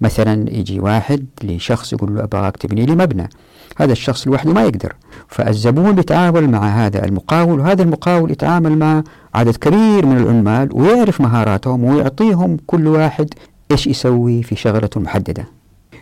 مثلا 0.00 0.50
يجي 0.50 0.80
واحد 0.80 1.26
لشخص 1.42 1.92
يقول 1.92 2.14
له 2.14 2.24
أبغاك 2.24 2.56
تبني 2.56 2.86
لي 2.86 2.94
مبنى. 2.94 3.28
هذا 3.76 3.92
الشخص 3.92 4.26
لوحده 4.26 4.52
ما 4.52 4.62
يقدر. 4.62 4.92
فالزبون 5.28 5.92
بيتعامل 5.92 6.50
مع 6.50 6.68
هذا 6.68 7.04
المقاول 7.04 7.60
وهذا 7.60 7.82
المقاول 7.82 8.30
يتعامل 8.30 8.78
مع 8.78 9.02
عدد 9.34 9.56
كبير 9.56 10.06
من 10.06 10.16
العمال 10.16 10.68
ويعرف 10.72 11.20
مهاراتهم 11.20 11.84
ويعطيهم 11.84 12.56
كل 12.66 12.86
واحد 12.86 13.34
إيش 13.70 13.86
يسوي 13.86 14.42
في 14.42 14.56
شغلته 14.56 15.00
محددة 15.00 15.46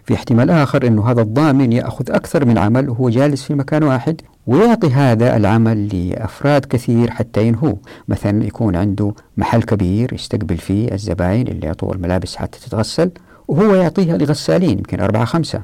في 0.04 0.14
احتمال 0.14 0.50
آخر 0.50 0.86
أنه 0.86 1.10
هذا 1.10 1.22
الضامن 1.22 1.72
يأخذ 1.72 2.10
أكثر 2.10 2.44
من 2.44 2.58
عمل 2.58 2.90
وهو 2.90 3.08
جالس 3.08 3.42
في 3.42 3.54
مكان 3.54 3.82
واحد 3.82 4.20
ويعطي 4.46 4.90
هذا 4.90 5.36
العمل 5.36 6.08
لأفراد 6.08 6.64
كثير 6.64 7.10
حتى 7.10 7.46
ينهوه. 7.46 7.78
مثلا 8.08 8.44
يكون 8.44 8.76
عنده 8.76 9.14
محل 9.36 9.62
كبير 9.62 10.12
يستقبل 10.12 10.56
فيه 10.56 10.92
الزباين 10.92 11.48
اللي 11.48 11.66
يعطوا 11.66 11.94
الملابس 11.94 12.36
حتى 12.36 12.58
تتغسل. 12.60 13.10
وهو 13.48 13.74
يعطيها 13.74 14.16
لغسالين 14.16 14.78
يمكن 14.78 15.00
أربعة 15.00 15.24
خمسة. 15.24 15.62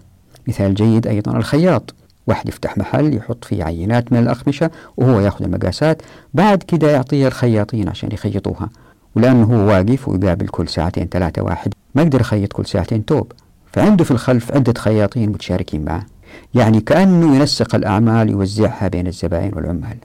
مثال 0.48 0.74
جيد 0.74 1.06
أيضا 1.06 1.36
الخياط. 1.36 1.94
واحد 2.26 2.48
يفتح 2.48 2.78
محل 2.78 3.16
يحط 3.16 3.44
فيه 3.44 3.64
عينات 3.64 4.12
من 4.12 4.18
الأقمشة 4.18 4.70
وهو 4.96 5.20
يأخذ 5.20 5.44
المقاسات 5.44 6.02
بعد 6.34 6.62
كده 6.62 6.90
يعطيها 6.90 7.28
الخياطين 7.28 7.88
عشان 7.88 8.12
يخيطوها. 8.12 8.70
ولأنه 9.16 9.44
هو 9.44 9.68
واقف 9.68 10.08
ويقابل 10.08 10.48
كل 10.48 10.68
ساعتين 10.68 11.08
ثلاثة 11.10 11.42
واحد 11.42 11.74
ما 11.94 12.02
يقدر 12.02 12.20
يخيط 12.20 12.52
كل 12.52 12.66
ساعتين 12.66 13.04
توب. 13.04 13.32
فعنده 13.72 14.04
في 14.04 14.10
الخلف 14.10 14.52
عدة 14.52 14.74
خياطين 14.78 15.30
متشاركين 15.30 15.84
معه. 15.84 16.06
يعني 16.54 16.80
كأنه 16.80 17.36
ينسق 17.36 17.74
الأعمال 17.74 18.30
يوزعها 18.30 18.88
بين 18.88 19.06
الزبائن 19.06 19.52
والعمال. 19.54 19.96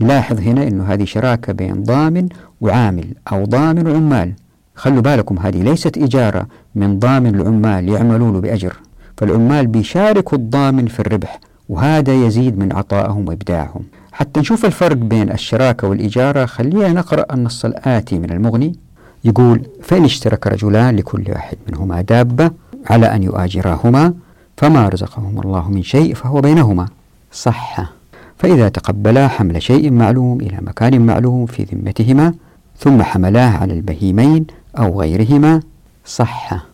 نلاحظ 0.00 0.40
هنا 0.40 0.62
أنه 0.68 0.84
هذه 0.84 1.04
شراكة 1.04 1.52
بين 1.52 1.82
ضامن 1.82 2.28
وعامل 2.60 3.14
أو 3.32 3.44
ضامن 3.44 3.86
وعمال. 3.86 4.32
خلوا 4.74 5.00
بالكم 5.00 5.38
هذه 5.38 5.62
ليست 5.62 5.98
إجارة 5.98 6.46
من 6.74 6.98
ضامن 6.98 7.34
العمال 7.34 7.88
يعملوا 7.88 8.32
له 8.32 8.40
بأجر. 8.40 8.76
فالعمال 9.16 9.66
بيشاركوا 9.66 10.38
الضامن 10.38 10.86
في 10.86 11.00
الربح 11.00 11.40
وهذا 11.68 12.14
يزيد 12.14 12.58
من 12.58 12.72
عطائهم 12.72 13.28
وإبداعهم. 13.28 13.82
حتى 14.12 14.40
نشوف 14.40 14.64
الفرق 14.64 14.96
بين 14.96 15.30
الشراكة 15.32 15.88
والإجارة 15.88 16.46
خلينا 16.46 16.92
نقرأ 16.92 17.34
النص 17.34 17.64
الآتي 17.64 18.18
من 18.18 18.30
المغني. 18.30 18.74
يقول 19.24 19.62
فإن 19.82 20.04
اشترك 20.04 20.46
رجلان 20.46 20.96
لكل 20.96 21.24
واحد 21.28 21.56
منهما 21.68 22.00
دابة 22.00 22.50
على 22.90 23.06
أن 23.06 23.22
يؤاجراهما 23.22 24.14
فما 24.56 24.88
رزقهم 24.88 25.40
الله 25.44 25.70
من 25.70 25.82
شيء 25.82 26.14
فهو 26.14 26.40
بينهما. 26.40 26.88
صح. 27.32 27.92
فإذا 28.38 28.68
تقبلا 28.68 29.28
حمل 29.28 29.62
شيء 29.62 29.90
معلوم 29.90 30.40
إلى 30.40 30.58
مكان 30.60 31.06
معلوم 31.06 31.46
في 31.46 31.62
ذمتهما 31.62 32.34
ثم 32.78 33.02
حملاه 33.02 33.56
على 33.56 33.72
البهيمين 33.72 34.46
أو 34.78 35.00
غيرهما 35.00 35.60
صح 36.06 36.66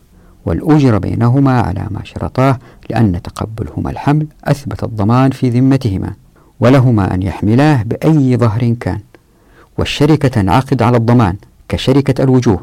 والأجر 0.47 0.99
بينهما 0.99 1.61
على 1.61 1.87
ما 1.90 2.00
شرطاه 2.04 2.59
لأن 2.90 3.23
تقبلهما 3.23 3.90
الحمل 3.90 4.26
أثبت 4.45 4.85
الضمان 4.85 5.30
في 5.30 5.50
ذمتهما 5.50 6.12
ولهما 6.61 7.14
أن 7.14 7.23
يحملاه 7.23 7.83
بأي 7.83 8.37
ظهر 8.37 8.75
كان 8.80 9.00
والشركة 9.78 10.28
تنعقد 10.28 10.83
على 10.83 10.97
الضمان 10.97 11.37
كشركة 11.69 12.25
الوجوه 12.25 12.61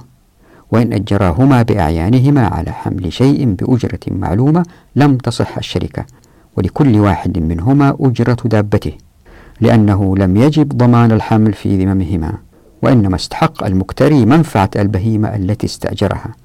وإن 0.71 0.93
أجراهما 0.93 1.61
بأعيانهما 1.61 2.47
على 2.47 2.71
حمل 2.71 3.13
شيء 3.13 3.45
بأجرة 3.45 3.99
معلومة 4.07 4.65
لم 4.95 5.17
تصح 5.17 5.57
الشركة 5.57 6.05
ولكل 6.57 6.99
واحد 6.99 7.39
منهما 7.39 7.97
أجرة 7.99 8.37
دابته 8.45 8.91
لأنه 9.61 10.17
لم 10.17 10.37
يجب 10.37 10.67
ضمان 10.67 11.11
الحمل 11.11 11.53
في 11.53 11.85
ذممهما. 11.85 12.33
وإنما 12.81 13.15
استحق 13.15 13.63
المكتري 13.63 14.25
منفعة 14.25 14.69
البهيمة 14.75 15.35
التي 15.35 15.65
استأجرها 15.67 16.35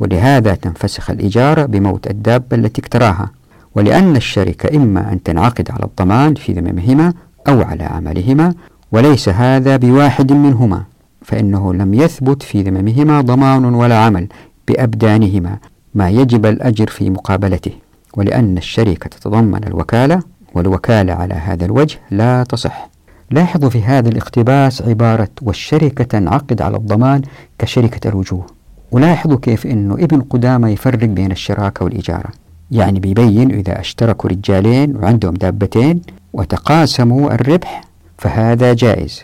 ولهذا 0.00 0.54
تنفسخ 0.54 1.10
الإجارة 1.10 1.66
بموت 1.66 2.10
الدابة 2.10 2.56
التي 2.56 2.80
اكتراها 2.80 3.30
ولأن 3.74 4.16
الشركة 4.16 4.76
إما 4.76 5.12
أن 5.12 5.22
تنعقد 5.22 5.70
على 5.70 5.84
الضمان 5.84 6.34
في 6.34 6.52
ذممهما 6.52 7.12
أو 7.48 7.62
على 7.62 7.84
عملهما 7.84 8.54
وليس 8.92 9.28
هذا 9.28 9.76
بواحد 9.76 10.32
منهما 10.32 10.82
فإنه 11.22 11.74
لم 11.74 11.94
يثبت 11.94 12.42
في 12.42 12.62
ذممهما 12.62 13.20
ضمان 13.20 13.64
ولا 13.64 13.98
عمل 13.98 14.28
بأبدانهما 14.68 15.58
ما 15.94 16.10
يجب 16.10 16.46
الأجر 16.46 16.86
في 16.86 17.10
مقابلته 17.10 17.72
ولأن 18.16 18.58
الشركة 18.58 19.08
تتضمن 19.08 19.64
الوكالة 19.64 20.22
والوكالة 20.54 21.12
على 21.12 21.34
هذا 21.34 21.64
الوجه 21.64 21.98
لا 22.10 22.44
تصح. 22.44 22.91
لاحظوا 23.32 23.70
في 23.70 23.82
هذا 23.82 24.08
الاقتباس 24.08 24.82
عبارة 24.82 25.28
والشركة 25.42 26.04
تنعقد 26.04 26.62
على 26.62 26.76
الضمان 26.76 27.22
كشركة 27.58 28.08
الوجوه 28.08 28.46
ولاحظوا 28.90 29.38
كيف 29.42 29.66
أنه 29.66 29.94
ابن 29.94 30.20
قدامة 30.20 30.68
يفرق 30.68 31.04
بين 31.04 31.32
الشراكة 31.32 31.84
والإجارة. 31.84 32.30
يعني 32.70 33.00
بيبين 33.00 33.50
إذا 33.50 33.80
اشتركوا 33.80 34.30
رجالين 34.30 34.96
وعندهم 34.96 35.34
دابتين 35.34 36.02
وتقاسموا 36.32 37.34
الربح 37.34 37.84
فهذا 38.18 38.72
جائز. 38.72 39.22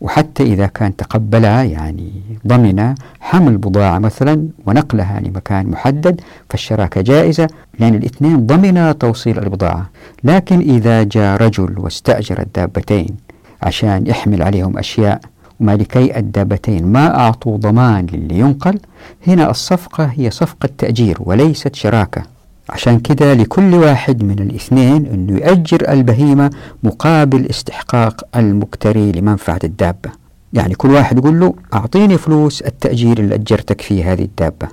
وحتى 0.00 0.42
إذا 0.42 0.66
كان 0.66 0.96
تقبلا 0.96 1.62
يعني 1.62 2.10
ضمن 2.46 2.94
حمل 3.20 3.56
بضاعة 3.56 3.98
مثلا 3.98 4.48
ونقلها 4.66 5.20
لمكان 5.20 5.66
محدد 5.66 6.20
فالشراكة 6.50 7.00
جائزة 7.00 7.48
لأن 7.78 7.94
الاثنين 7.94 8.46
ضمن 8.46 8.98
توصيل 8.98 9.38
البضاعة. 9.38 9.90
لكن 10.24 10.60
إذا 10.60 11.02
جاء 11.02 11.42
رجل 11.42 11.78
واستأجر 11.78 12.40
الدابتين 12.40 13.31
عشان 13.62 14.06
يحمل 14.06 14.42
عليهم 14.42 14.78
أشياء. 14.78 15.20
ومالكي 15.60 16.18
الدابتين. 16.18 16.86
ما 16.86 17.18
أعطوا 17.18 17.56
ضمان 17.56 18.06
للي 18.12 18.38
ينقل 18.38 18.78
هنا 19.26 19.50
الصفقة 19.50 20.04
هي 20.04 20.30
صفقة 20.30 20.68
تأجير 20.78 21.16
وليست 21.20 21.74
شراكة. 21.74 22.22
عشان 22.70 22.98
كده 22.98 23.34
لكل 23.34 23.74
واحد 23.74 24.24
من 24.24 24.38
الاثنين 24.38 25.06
أنه 25.06 25.38
يأجر 25.38 25.92
البهيمة 25.92 26.50
مقابل 26.82 27.46
استحقاق 27.50 28.24
المكتري 28.36 29.12
لمنفعة 29.12 29.60
الدابة. 29.64 30.10
يعني 30.52 30.74
كل 30.74 30.90
واحد 30.90 31.18
يقول 31.18 31.40
له 31.40 31.54
أعطيني 31.74 32.18
فلوس 32.18 32.62
التأجير 32.62 33.18
اللي 33.18 33.34
أجرتك 33.34 33.80
في 33.80 34.04
هذه 34.04 34.22
الدابة. 34.22 34.68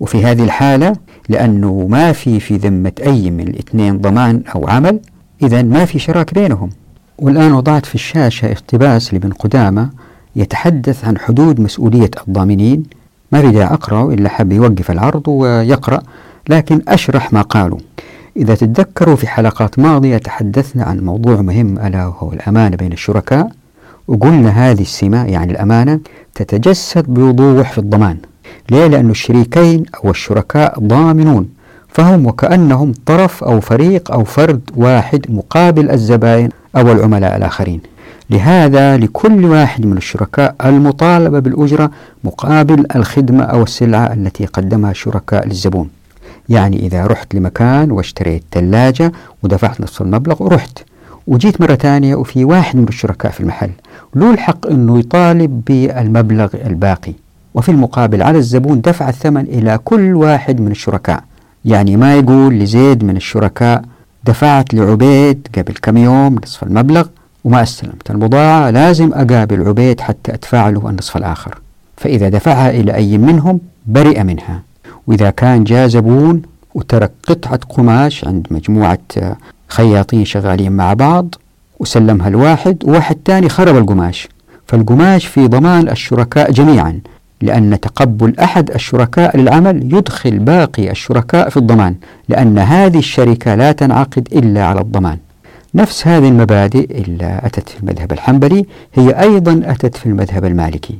وفي 0.00 0.24
هذه 0.24 0.44
الحالة 0.44 0.92
لأنه 1.28 1.86
ما 1.90 2.12
في 2.12 2.40
في 2.40 2.56
ذمة 2.56 2.92
أي 3.06 3.30
من 3.30 3.48
الاثنين 3.48 3.98
ضمان 3.98 4.42
أو 4.54 4.68
عمل 4.68 5.00
إذا 5.42 5.62
ما 5.62 5.84
في 5.84 5.98
شراك 5.98 6.34
بينهم. 6.34 6.70
والآن 7.18 7.52
وضعت 7.52 7.86
في 7.86 7.94
الشاشة 7.94 8.52
اقتباس 8.52 9.14
لابن 9.14 9.32
قدامة 9.32 9.90
يتحدث 10.36 11.04
عن 11.04 11.18
حدود 11.18 11.60
مسؤولية 11.60 12.10
الضامنين. 12.28 12.82
ما 13.32 13.40
بدي 13.40 13.64
أقرأ 13.64 14.14
إلا 14.14 14.28
حب 14.28 14.52
يوقف 14.52 14.90
العرض 14.90 15.28
ويقرأ 15.28 16.02
لكن 16.48 16.82
أشرح 16.88 17.32
ما 17.32 17.42
قالوا. 17.42 17.78
إذا 18.36 18.54
تتذكروا 18.54 19.16
في 19.16 19.26
حلقات 19.26 19.78
ماضية 19.78 20.18
تحدثنا 20.18 20.84
عن 20.84 21.00
موضوع 21.00 21.40
مهم 21.40 21.78
ألا 21.78 22.06
وهو 22.06 22.32
الأمانة 22.32 22.76
بين 22.76 22.92
الشركاء. 22.92 23.52
وقلنا 24.08 24.50
هذه 24.50 24.82
السمة 24.82 25.24
يعني 25.24 25.52
الأمانة 25.52 26.00
تتجسد 26.34 27.04
بوضوح 27.14 27.72
في 27.72 27.78
الضمان. 27.78 28.16
ليه؟ 28.70 28.86
لأن 28.86 29.10
الشريكين 29.10 29.84
أو 30.04 30.10
الشركاء 30.10 30.80
ضامنون 30.80 31.48
فهم 31.88 32.26
وكأنهم 32.26 32.92
طرف 33.06 33.44
أو 33.44 33.60
فريق 33.60 34.12
أو 34.12 34.24
فرد 34.24 34.60
واحد 34.76 35.26
مقابل 35.28 35.90
الزبائن 35.90 36.48
أو 36.76 36.92
العملاء 36.92 37.36
الآخرين. 37.36 37.80
لهذا 38.30 38.96
لكل 38.96 39.44
واحد 39.44 39.86
من 39.86 39.96
الشركاء 39.96 40.54
المطالبة 40.64 41.38
بالأجرة 41.38 41.90
مقابل 42.24 42.86
الخدمة 42.96 43.44
أو 43.44 43.62
السلعة 43.62 44.12
التي 44.12 44.46
قدمها 44.46 44.90
الشركاء 44.90 45.46
للزبون. 45.46 45.88
يعني 46.48 46.76
إذا 46.76 47.06
رحت 47.06 47.34
لمكان 47.34 47.90
واشتريت 47.90 48.42
ثلاجة 48.52 49.12
ودفعت 49.42 49.80
نصف 49.80 50.02
المبلغ 50.02 50.42
ورحت. 50.42 50.78
وجيت 51.26 51.60
مرة 51.60 51.74
ثانية 51.74 52.14
وفي 52.14 52.44
واحد 52.44 52.76
من 52.76 52.88
الشركاء 52.88 53.32
في 53.32 53.40
المحل. 53.40 53.70
له 54.14 54.30
الحق 54.30 54.66
أنه 54.66 54.98
يطالب 54.98 55.62
بالمبلغ 55.66 56.48
الباقي. 56.66 57.14
وفي 57.54 57.68
المقابل 57.68 58.22
على 58.22 58.38
الزبون 58.38 58.80
دفع 58.80 59.08
الثمن 59.08 59.40
إلى 59.40 59.78
كل 59.84 60.14
واحد 60.14 60.60
من 60.60 60.70
الشركاء. 60.70 61.24
يعني 61.64 61.96
ما 61.96 62.14
يقول 62.14 62.58
لزيد 62.58 63.04
من 63.04 63.16
الشركاء 63.16 63.82
دفعت 64.24 64.74
لعبيد 64.74 65.48
قبل 65.58 65.72
كم 65.82 65.96
يوم 65.96 66.38
نصف 66.44 66.62
المبلغ 66.62 67.06
وما 67.44 67.62
أستلمت. 67.62 68.10
البضاعة 68.10 68.70
لازم 68.70 69.12
أقابل 69.12 69.68
عبيد 69.68 70.00
حتى 70.00 70.34
أدفع 70.34 70.68
له 70.68 70.90
النصف 70.90 71.16
الآخر. 71.16 71.58
فإذا 71.96 72.28
دفعها 72.28 72.70
إلى 72.70 72.94
أي 72.94 73.18
منهم 73.18 73.60
برئ 73.86 74.22
منها. 74.22 74.62
وإذا 75.06 75.30
كان 75.30 75.64
جاء 75.64 75.88
زبون 75.88 76.42
وترك 76.74 77.12
قطعة 77.28 77.60
قماش 77.68 78.24
عند 78.24 78.46
مجموعة 78.50 78.98
خياطين 79.68 80.24
شغالين 80.24 80.72
مع 80.72 80.94
بعض 80.94 81.34
وسلمها 81.80 82.28
الواحد 82.28 82.84
وواحد 82.84 83.16
تاني 83.24 83.48
خرب 83.48 83.76
القماش. 83.76 84.28
فالقماش 84.66 85.26
في 85.26 85.48
ضمان 85.48 85.88
الشركاء 85.88 86.50
جميعا. 86.52 87.00
لأن 87.42 87.80
تقبل 87.80 88.38
أحد 88.40 88.70
الشركاء 88.70 89.36
للعمل 89.36 89.94
يدخل 89.94 90.38
باقي 90.38 90.90
الشركاء 90.90 91.48
في 91.48 91.56
الضمان 91.56 91.94
لأن 92.28 92.58
هذه 92.58 92.98
الشركة 92.98 93.54
لا 93.54 93.72
تنعقد 93.72 94.28
إلا 94.32 94.64
على 94.64 94.80
الضمان. 94.80 95.18
نفس 95.74 96.06
هذه 96.06 96.28
المبادئ 96.28 96.98
اللي 97.00 97.40
أتت 97.42 97.68
في 97.68 97.80
المذهب 97.82 98.12
الحنبلي 98.12 98.66
هي 98.94 99.10
أيضا 99.10 99.62
أتت 99.64 99.96
في 99.96 100.06
المذهب 100.06 100.44
المالكي. 100.44 100.98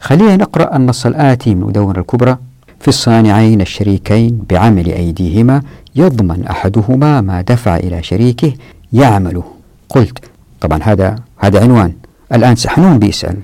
خلينا 0.00 0.36
نقرأ 0.36 0.76
النص 0.76 1.06
الآتي 1.06 1.54
من 1.54 1.60
مدونة 1.60 1.98
الكبرى. 2.00 2.36
في 2.80 2.88
الصانعين 2.88 3.60
الشريكين 3.60 4.42
بعمل 4.50 4.86
أيديهما 4.86 5.62
يضمن 5.96 6.44
أحدهما 6.46 7.20
ما 7.20 7.40
دفع 7.40 7.76
إلى 7.76 8.02
شريكه 8.02 8.52
يعمله. 8.92 9.44
قلت 9.88 10.18
طبعا 10.60 10.78
هذا 10.82 11.16
هذا 11.38 11.62
عنوان. 11.62 11.92
الآن 12.32 12.56
سحنون 12.56 12.98
بيسأل. 12.98 13.36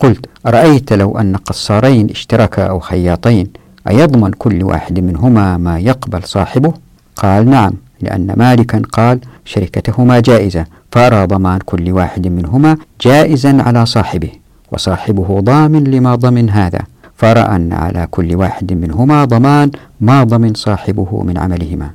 قلت 0.00 0.26
أرأيت 0.46 0.92
لو 0.92 1.18
أن 1.18 1.36
قصارين 1.36 2.10
اشتركا 2.10 2.66
أو 2.66 2.78
خياطين 2.80 3.46
أيضمن 3.88 4.30
كل 4.30 4.62
واحد 4.62 5.00
منهما 5.00 5.56
ما 5.56 5.78
يقبل 5.78 6.22
صاحبه؟ 6.22 6.72
قال 7.16 7.50
نعم 7.50 7.72
لأن 8.00 8.32
مالكا 8.36 8.82
قال 8.92 9.20
شركتهما 9.44 10.20
جائزة 10.20 10.64
فأرى 10.92 11.26
ضمان 11.26 11.58
كل 11.64 11.92
واحد 11.92 12.26
منهما 12.26 12.76
جائزا 13.00 13.62
على 13.62 13.86
صاحبه 13.86 14.30
وصاحبه 14.72 15.40
ضامن 15.40 15.84
لما 15.84 16.14
ضمن 16.14 16.50
هذا 16.50 16.80
فرأى 17.16 17.56
أن 17.56 17.72
على 17.72 18.08
كل 18.10 18.34
واحد 18.34 18.72
منهما 18.72 19.24
ضمان 19.24 19.70
ما 20.00 20.24
ضمن 20.24 20.54
صاحبه 20.54 21.22
من 21.22 21.38
عملهما. 21.38 21.90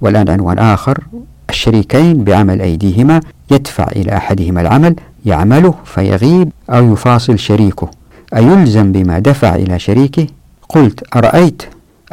والآن 0.00 0.28
عنوان 0.30 0.58
آخر 0.58 1.04
الشريكين 1.50 2.24
بعمل 2.24 2.60
أيديهما 2.60 3.20
يدفع 3.50 3.86
إلى 3.96 4.16
أحدهما 4.16 4.60
العمل 4.60 4.96
يعمله 5.26 5.74
فيغيب 5.84 6.52
أو 6.70 6.92
يفاصل 6.92 7.38
شريكه 7.38 7.90
أيلزم 8.36 8.92
بما 8.92 9.18
دفع 9.18 9.54
إلى 9.54 9.78
شريكه؟ 9.78 10.26
قلت 10.68 11.16
أرأيت؟ 11.16 11.62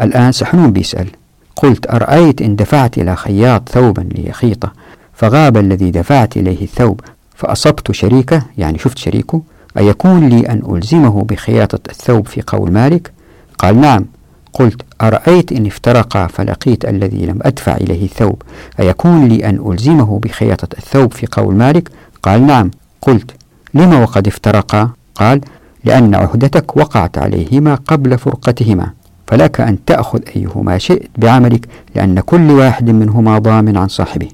الآن 0.01 0.31
سحنون 0.31 0.71
بيسأل. 0.71 1.07
قلت 1.55 1.89
أرأيت 1.93 2.41
إن 2.41 2.55
دفعت 2.55 2.97
إلى 2.97 3.15
خياط 3.15 3.69
ثوبا 3.69 4.01
ليخيطه 4.01 4.71
فغاب 5.13 5.57
الذي 5.57 5.91
دفعت 5.91 6.37
إليه 6.37 6.63
الثوب 6.63 7.01
فأصبت 7.35 7.91
شريكه 7.91 8.41
يعني 8.57 8.77
شفت 8.79 8.97
شريكه؟ 8.97 9.41
أيكون 9.77 10.29
لي 10.29 10.49
أن 10.49 10.75
ألزمه 10.75 11.23
بخياطة 11.23 11.79
الثوب 11.89 12.27
في 12.27 12.41
قول 12.47 12.71
مالك؟ 12.71 13.11
قال 13.57 13.81
نعم. 13.81 14.05
قلت 14.53 14.81
أرأيت 15.01 15.51
إن 15.51 15.65
افترقا 15.65 16.27
فلقيت 16.27 16.85
الذي 16.85 17.25
لم 17.25 17.39
أدفع 17.41 17.75
إليه 17.75 18.05
الثوب 18.05 18.41
أيكون 18.79 19.27
لي 19.27 19.49
أن 19.49 19.71
ألزمه 19.71 20.19
بخياطة 20.19 20.77
الثوب 20.77 21.13
في 21.13 21.27
قول 21.31 21.55
مالك؟ 21.55 21.89
قال 22.23 22.47
نعم. 22.47 22.71
قلت 23.01 23.31
لما 23.73 24.01
وقد 24.01 24.27
افترقا؟ 24.27 24.89
قال 25.15 25.41
لأن 25.83 26.15
عهدتك 26.15 26.77
وقعت 26.77 27.17
عليهما 27.17 27.75
قبل 27.75 28.17
فرقتهما 28.17 28.89
فلك 29.27 29.61
أن 29.61 29.77
تأخذ 29.85 30.19
أيهما 30.35 30.77
شئت 30.77 31.09
بعملك 31.17 31.67
لأن 31.95 32.19
كل 32.19 32.51
واحد 32.51 32.89
منهما 32.89 33.37
ضامن 33.37 33.77
عن 33.77 33.87
صاحبه. 33.87 34.27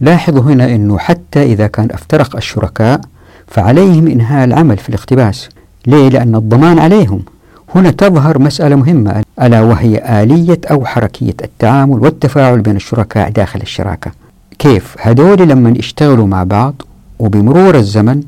لاحظوا 0.00 0.42
هنا 0.42 0.74
أنه 0.74 0.98
حتى 0.98 1.42
إذا 1.42 1.66
كان 1.66 1.88
افترق 1.90 2.36
الشركاء 2.36 3.00
فعليهم 3.46 4.06
إنهاء 4.06 4.44
العمل 4.44 4.76
في 4.78 4.88
الاقتباس. 4.88 5.48
ليه؟ 5.86 6.08
لأن 6.08 6.34
الضمان 6.34 6.78
عليهم. 6.78 7.22
هنا 7.74 7.90
تظهر 7.90 8.38
مسألة 8.38 8.76
مهمة 8.76 9.22
ألا 9.42 9.60
وهي 9.60 10.22
آلية 10.22 10.60
أو 10.70 10.84
حركية 10.84 11.34
التعامل 11.44 12.00
والتفاعل 12.00 12.60
بين 12.60 12.76
الشركاء 12.76 13.30
داخل 13.30 13.60
الشراكة. 13.60 14.10
كيف؟ 14.58 14.96
هذول 15.00 15.48
لما 15.48 15.70
يشتغلوا 15.70 16.26
مع 16.26 16.44
بعض 16.44 16.82
وبمرور 17.18 17.74
الزمن 17.74 18.22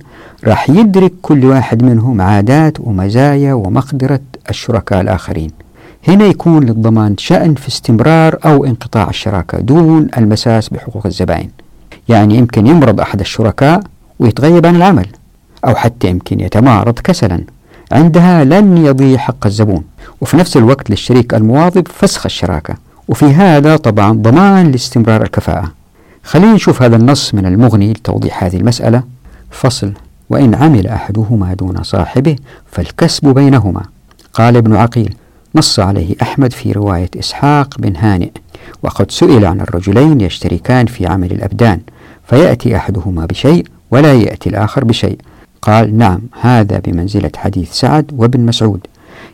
راح 0.44 0.70
يدرك 0.70 1.12
كل 1.22 1.44
واحد 1.44 1.82
منهم 1.82 2.20
عادات 2.20 2.80
ومزايا 2.80 3.54
ومقدرة 3.54 4.20
الشركاء 4.50 5.00
الآخرين. 5.00 5.50
هنا 6.08 6.24
يكون 6.24 6.64
للضمان 6.64 7.16
شأن 7.18 7.54
في 7.54 7.68
استمرار 7.68 8.38
أو 8.44 8.64
انقطاع 8.64 9.08
الشراكة 9.08 9.58
دون 9.58 10.08
المساس 10.18 10.68
بحقوق 10.68 11.06
الزبائن 11.06 11.48
يعني 12.08 12.36
يمكن 12.36 12.66
يمرض 12.66 13.00
أحد 13.00 13.20
الشركاء 13.20 13.80
ويتغيب 14.18 14.66
عن 14.66 14.76
العمل 14.76 15.06
أو 15.64 15.74
حتى 15.74 16.08
يمكن 16.08 16.40
يتمارض 16.40 16.98
كسلا. 16.98 17.44
عندها 17.92 18.44
لن 18.44 18.76
يضيع 18.76 19.18
حق 19.18 19.46
الزبون. 19.46 19.84
وفي 20.20 20.36
نفس 20.36 20.56
الوقت 20.56 20.90
للشريك 20.90 21.34
المواظب 21.34 21.88
فسخ 21.88 22.26
الشراكة. 22.26 22.74
وفي 23.08 23.26
هذا 23.26 23.76
طبعا 23.76 24.12
ضمان 24.12 24.70
لاستمرار 24.70 25.22
الكفاءة. 25.22 25.72
خلينا 26.26 26.52
نشوف 26.52 26.82
هذا 26.82 26.96
النص 26.96 27.34
من 27.34 27.46
المغني 27.46 27.92
لتوضيح 27.92 28.44
هذه 28.44 28.56
المسألة. 28.56 29.02
فصل 29.50 29.92
وإن 30.30 30.54
عمل 30.54 30.86
أحدهما 30.86 31.54
دون 31.54 31.82
صاحبه 31.82 32.36
فالكسب 32.66 33.28
بينهما. 33.28 33.82
قال 34.32 34.56
ابن 34.56 34.76
عقيل 34.76 35.14
نص 35.54 35.80
عليه 35.80 36.14
أحمد 36.22 36.52
في 36.52 36.72
رواية 36.72 37.10
إسحاق 37.18 37.78
بن 37.78 37.96
هانئ 37.96 38.30
وقد 38.82 39.10
سئل 39.10 39.44
عن 39.44 39.60
الرجلين 39.60 40.20
يشتركان 40.20 40.86
في 40.86 41.06
عمل 41.06 41.32
الأبدان 41.32 41.80
فيأتي 42.28 42.76
أحدهما 42.76 43.26
بشيء 43.26 43.66
ولا 43.90 44.14
يأتي 44.14 44.50
الآخر 44.50 44.84
بشيء. 44.84 45.18
قال 45.62 45.98
نعم 45.98 46.20
هذا 46.40 46.78
بمنزلة 46.78 47.30
حديث 47.36 47.72
سعد 47.72 48.10
وابن 48.16 48.40
مسعود. 48.46 48.86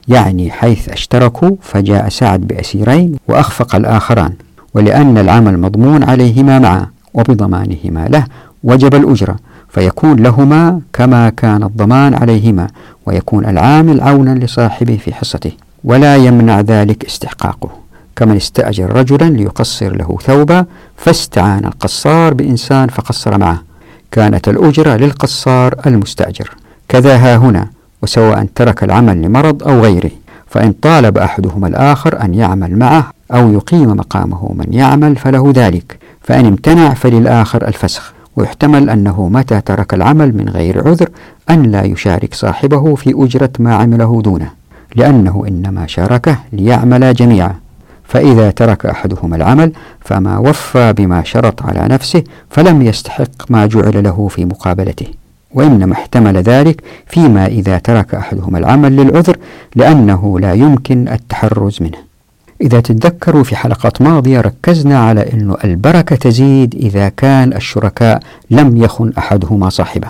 يعني 0.08 0.50
حيث 0.50 0.88
أشتركوا 0.88 1.56
فجاء 1.62 2.08
سعد 2.08 2.40
بأسيرين 2.40 3.16
وأخفق 3.28 3.74
الآخران. 3.74 4.32
ولأن 4.74 5.18
العمل 5.18 5.60
مضمون 5.60 6.04
عليهما 6.04 6.58
معا 6.58 6.86
وبضمانهما 7.14 8.08
له 8.08 8.24
وجب 8.64 8.94
الأجرة 8.94 9.36
فيكون 9.68 10.16
لهما 10.16 10.80
كما 10.92 11.28
كان 11.30 11.62
الضمان 11.62 12.14
عليهما 12.14 12.66
ويكون 13.06 13.44
العامل 13.46 14.00
عونا 14.00 14.44
لصاحبه 14.44 14.96
في 14.96 15.14
حصته 15.14 15.52
ولا 15.84 16.16
يمنع 16.16 16.60
ذلك 16.60 17.04
استحقاقه. 17.04 17.70
كمن 18.16 18.36
استأجر 18.36 18.96
رجلا 18.96 19.30
ليقصر 19.30 19.96
له 19.96 20.18
ثوبا 20.24 20.66
فاستعان 20.96 21.64
القصار 21.64 22.34
بإنسان 22.34 22.88
فقصر 22.88 23.38
معه. 23.38 23.62
كانت 24.10 24.48
الأجرة 24.48 24.96
للقصار 24.96 25.74
المستأجر. 25.86 26.50
كذا 26.88 27.16
ها 27.16 27.36
هنا 27.36 27.68
وسواء 28.02 28.46
ترك 28.54 28.84
العمل 28.84 29.22
لمرض 29.22 29.62
أو 29.62 29.80
غيره. 29.80 30.10
فإن 30.52 30.72
طالب 30.72 31.18
أحدهما 31.18 31.68
الآخر 31.68 32.22
أن 32.22 32.34
يعمل 32.34 32.78
معه 32.78 33.10
أو 33.34 33.52
يقيم 33.52 33.88
مقامه 33.90 34.52
من 34.52 34.66
يعمل 34.72 35.16
فله 35.16 35.52
ذلك 35.54 35.98
فإن 36.20 36.46
امتنع 36.46 36.94
فللآخر 36.94 37.68
الفسخ 37.68 38.12
ويحتمل 38.36 38.90
أنه 38.90 39.28
متى 39.28 39.60
ترك 39.60 39.94
العمل 39.94 40.36
من 40.36 40.48
غير 40.48 40.88
عذر 40.88 41.08
أن 41.50 41.62
لا 41.62 41.82
يشارك 41.82 42.34
صاحبه 42.34 42.94
في 42.94 43.14
أجرة 43.16 43.50
ما 43.58 43.74
عمله 43.74 44.22
دونه 44.22 44.50
لأنه 44.96 45.44
إنما 45.48 45.86
شاركه 45.86 46.38
ليعمل 46.52 47.14
جميعا 47.14 47.54
فإذا 48.04 48.50
ترك 48.50 48.86
أحدهما 48.86 49.36
العمل 49.36 49.72
فما 50.00 50.38
وفى 50.38 50.92
بما 50.92 51.24
شرط 51.24 51.62
على 51.62 51.88
نفسه 51.94 52.24
فلم 52.50 52.82
يستحق 52.82 53.50
ما 53.50 53.66
جعل 53.66 54.04
له 54.04 54.28
في 54.28 54.44
مقابلته. 54.44 55.21
وإنما 55.54 55.92
احتمل 55.92 56.36
ذلك 56.36 56.82
فيما 57.06 57.46
إذا 57.46 57.78
ترك 57.78 58.14
أحدهما 58.14 58.58
العمل 58.58 58.96
للعذر 58.96 59.36
لأنه 59.76 60.40
لا 60.40 60.52
يمكن 60.52 61.08
التحرز 61.08 61.82
منه. 61.82 61.98
إذا 62.60 62.80
تتذكروا 62.80 63.44
في 63.44 63.56
حلقات 63.56 64.02
ماضية 64.02 64.40
ركزنا 64.40 64.98
على 64.98 65.32
أن 65.32 65.56
البركة 65.64 66.16
تزيد 66.16 66.74
إذا 66.74 67.08
كان 67.08 67.52
الشركاء 67.52 68.22
لم 68.50 68.76
يخن 68.76 69.12
أحدهما 69.18 69.68
صاحبه. 69.68 70.08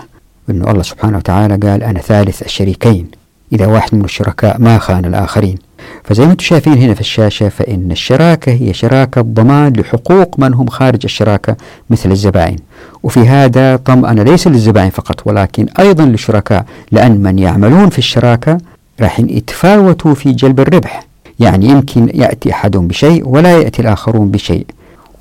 وأن 0.49 0.67
الله 0.67 0.81
سبحانه 0.81 1.17
وتعالى 1.17 1.57
قال 1.57 1.83
أنا 1.83 1.99
ثالث 1.99 2.41
الشريكين. 2.41 3.22
إذا 3.53 3.67
واحد 3.67 3.95
من 3.95 4.05
الشركاء 4.05 4.61
ما 4.61 4.77
خان 4.77 5.05
الآخرين. 5.05 5.57
فزي 6.03 6.25
ما 6.25 6.31
أنتم 6.31 6.43
شايفين 6.45 6.73
هنا 6.73 6.93
في 6.93 7.01
الشاشة 7.01 7.49
فإن 7.49 7.91
الشراكة 7.91 8.51
هي 8.51 8.73
شراكة 8.73 9.21
ضمان 9.21 9.73
لحقوق 9.73 10.39
من 10.39 10.53
هم 10.53 10.67
خارج 10.67 10.99
الشراكة 11.03 11.55
مثل 11.89 12.11
الزبائن 12.11 12.57
وفي 13.03 13.19
هذا 13.19 13.75
طمأنة 13.75 14.23
ليس 14.23 14.47
للزبائن 14.47 14.89
فقط 14.89 15.27
ولكن 15.27 15.67
أيضا 15.79 16.05
للشركاء 16.05 16.65
لأن 16.91 17.23
من 17.23 17.39
يعملون 17.39 17.89
في 17.89 17.97
الشراكة 17.97 18.57
راح 19.01 19.19
يتفاوتوا 19.19 20.13
في 20.13 20.31
جلب 20.31 20.59
الربح. 20.59 21.03
يعني 21.39 21.65
يمكن 21.65 22.09
يأتي 22.13 22.51
أحدهم 22.51 22.87
بشيء 22.87 23.27
ولا 23.27 23.57
يأتي 23.57 23.81
الآخرون 23.81 24.31
بشيء. 24.31 24.65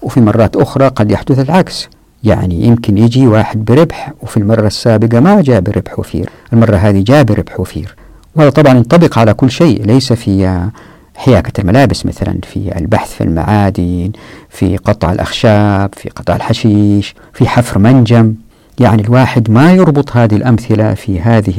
وفي 0.03 0.21
مرات 0.21 0.57
أخرى 0.57 0.89
قد 0.89 1.11
يحدث 1.11 1.39
العكس. 1.39 1.89
يعني 2.25 2.65
يمكن 2.67 2.99
يجي 2.99 3.27
واحد 3.27 3.65
بربح 3.65 4.13
وفي 4.23 4.37
المرة 4.37 4.67
السابقة 4.67 5.21
ما 5.21 5.41
جاء 5.41 5.61
بربح 5.61 5.99
وفير. 5.99 6.31
المرة 6.53 6.77
هذه 6.77 7.03
جاء 7.03 7.23
بربح 7.23 7.61
وفير. 7.61 7.95
وهذا 8.37 8.51
طبعا 8.51 8.75
ينطبق 8.75 9.19
على 9.19 9.35
كل 9.35 9.51
شيء 9.51 9.87
ليس 9.87 10.13
في 10.13 10.69
حياكة 11.15 11.61
الملابس 11.61 12.07
مثلا 12.07 12.39
في 12.43 12.79
البحث 12.79 13.13
في 13.13 13.25
المعادن 13.25 14.11
في 14.51 14.77
قطع 14.77 15.13
الأخشاب 15.13 15.91
في 15.97 16.09
قطع 16.09 16.37
الحشيش 16.37 17.15
في 17.33 17.49
حفر 17.49 17.79
منجم. 17.79 18.35
يعني 18.81 19.03
الواحد 19.03 19.51
ما 19.51 19.73
يربط 19.73 20.17
هذه 20.17 20.37
الأمثلة 20.37 20.95
في 20.95 21.21
هذه 21.21 21.55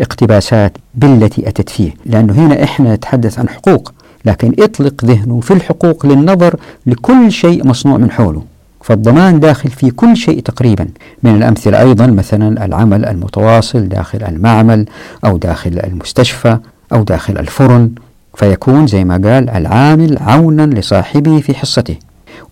الاقتباسات 0.00 0.72
بالتي 0.94 1.48
أتت 1.48 1.68
فيه. 1.70 1.94
لأنه 2.06 2.32
هنا 2.32 2.64
إحنا 2.64 2.94
نتحدث 2.94 3.38
عن 3.38 3.48
حقوق 3.48 3.92
لكن 4.24 4.54
اطلق 4.58 5.04
ذهنه 5.04 5.40
في 5.40 5.50
الحقوق 5.50 6.06
للنظر 6.06 6.56
لكل 6.86 7.32
شيء 7.32 7.66
مصنوع 7.66 7.96
من 7.98 8.10
حوله. 8.10 8.42
فالضمان 8.80 9.40
داخل 9.40 9.70
في 9.70 9.90
كل 9.90 10.16
شيء 10.16 10.40
تقريبا. 10.40 10.88
من 11.22 11.36
الأمثلة 11.36 11.80
أيضا 11.80 12.06
مثلا 12.06 12.64
العمل 12.64 13.04
المتواصل 13.04 13.88
داخل 13.88 14.22
المعمل 14.22 14.86
أو 15.24 15.36
داخل 15.36 15.80
المستشفى 15.84 16.58
أو 16.92 17.02
داخل 17.02 17.38
الفرن. 17.38 17.90
فيكون 18.34 18.86
زي 18.86 19.04
ما 19.04 19.14
قال 19.14 19.50
العامل 19.50 20.18
عونا 20.20 20.66
لصاحبه 20.66 21.40
في 21.40 21.54
حصته. 21.54 21.96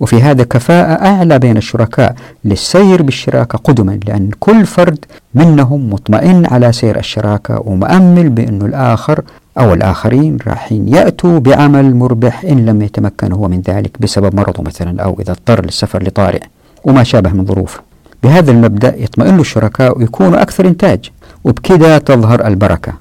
وفي 0.00 0.22
هذا 0.22 0.44
كفاءة 0.44 1.06
أعلى 1.06 1.38
بين 1.38 1.56
الشركاء 1.56 2.14
للسير 2.44 3.02
بالشراكة 3.02 3.58
قدما 3.58 4.00
لأن 4.06 4.30
كل 4.40 4.66
فرد 4.66 5.04
منهم 5.34 5.90
مطمئن 5.90 6.46
على 6.46 6.72
سير 6.72 6.98
الشراكة 6.98 7.62
ومؤمل 7.64 8.28
بأن 8.28 8.62
الآخر 8.62 9.22
أو 9.58 9.74
الآخرين 9.74 10.38
راح 10.46 10.72
يأتوا 10.72 11.38
بعمل 11.38 11.96
مربح 11.96 12.44
إن 12.44 12.66
لم 12.66 12.82
يتمكن 12.82 13.32
هو 13.32 13.48
من 13.48 13.60
ذلك 13.60 14.00
بسبب 14.00 14.36
مرضه 14.36 14.62
مثلا 14.62 15.02
أو 15.02 15.16
إذا 15.20 15.32
اضطر 15.32 15.64
للسفر 15.64 16.02
لطارئ 16.02 16.42
وما 16.84 17.02
شابه 17.02 17.30
من 17.30 17.44
ظروف. 17.44 17.80
بهذا 18.22 18.50
المبدأ 18.50 18.94
يطمئن 18.96 19.40
الشركاء 19.40 19.98
ويكونوا 19.98 20.42
أكثر 20.42 20.66
إنتاج 20.66 21.10
وبكذا 21.44 21.98
تظهر 21.98 22.46
البركة. 22.46 22.92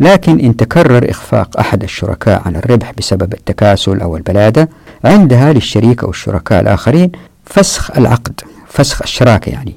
لكن 0.00 0.40
إن 0.40 0.56
تكرر 0.56 1.10
إخفاق 1.10 1.58
أحد 1.58 1.82
الشركاء 1.82 2.42
عن 2.46 2.56
الربح 2.56 2.92
بسبب 2.98 3.32
التكاسل 3.32 4.00
أو 4.00 4.16
البلادة 4.16 4.68
عندها 5.04 5.52
للشريك 5.52 6.04
أو 6.04 6.10
الشركاء 6.10 6.60
الآخرين 6.60 7.12
فسخ 7.44 7.90
العقد 7.98 8.40
فسخ 8.68 9.02
الشراكة 9.02 9.50
يعني. 9.50 9.74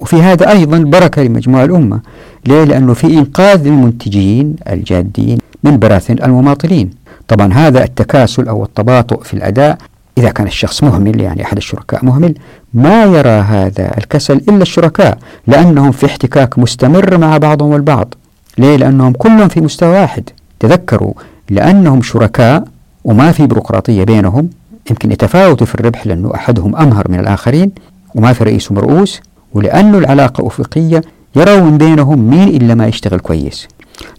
وفي 0.00 0.16
هذا 0.16 0.50
أيضا 0.50 0.78
بركة 0.78 1.22
لمجموع 1.22 1.64
الأمة. 1.64 2.00
ليه؟ 2.46 2.64
لأنه 2.64 2.94
في 2.94 3.06
إنقاذ 3.06 3.66
المنتجين 3.66 4.56
الجادين 4.68 5.38
من 5.64 5.78
براثن 5.78 6.16
المماطلين. 6.24 6.90
طبعا 7.28 7.52
هذا 7.52 7.84
التكاسل 7.84 8.48
أو 8.48 8.64
التباطؤ 8.64 9.22
في 9.22 9.34
الأداء 9.34 9.78
إذا 10.18 10.30
كان 10.30 10.46
الشخص 10.46 10.82
مهمل 10.82 11.20
يعني 11.20 11.44
أحد 11.44 11.56
الشركاء 11.56 12.04
مهمل 12.04 12.34
ما 12.74 13.04
يرى 13.04 13.28
هذا 13.28 13.98
الكسل 13.98 14.36
إلا 14.36 14.62
الشركاء 14.62 15.18
لأنهم 15.46 15.92
في 15.92 16.06
احتكاك 16.06 16.58
مستمر 16.58 17.18
مع 17.18 17.38
بعضهم 17.38 17.74
البعض 17.74 18.14
ليه؟ 18.58 18.76
لأنهم 18.76 19.12
كلهم 19.12 19.48
في 19.48 19.60
مستوى 19.60 19.88
واحد. 20.00 20.30
تذكروا 20.60 21.12
لأنهم 21.50 22.02
شركاء 22.02 22.64
وما 23.04 23.32
في 23.32 23.46
بيروقراطية 23.46 24.04
بينهم 24.04 24.50
يمكن 24.90 25.12
يتفاوتوا 25.12 25.66
في 25.66 25.74
الربح 25.74 26.06
لأنه 26.06 26.34
أحدهم 26.34 26.76
أمهر 26.76 27.10
من 27.10 27.20
الآخرين 27.20 27.70
وما 28.14 28.32
في 28.32 28.44
رئيس 28.44 28.70
ومرؤوس 28.70 29.20
ولأنه 29.52 29.98
العلاقة 29.98 30.46
أفقية 30.46 31.02
يروا 31.36 31.60
من 31.60 31.78
بينهم 31.78 32.30
مين 32.30 32.48
إلا 32.48 32.74
ما 32.74 32.86
يشتغل 32.86 33.18
كويس. 33.18 33.68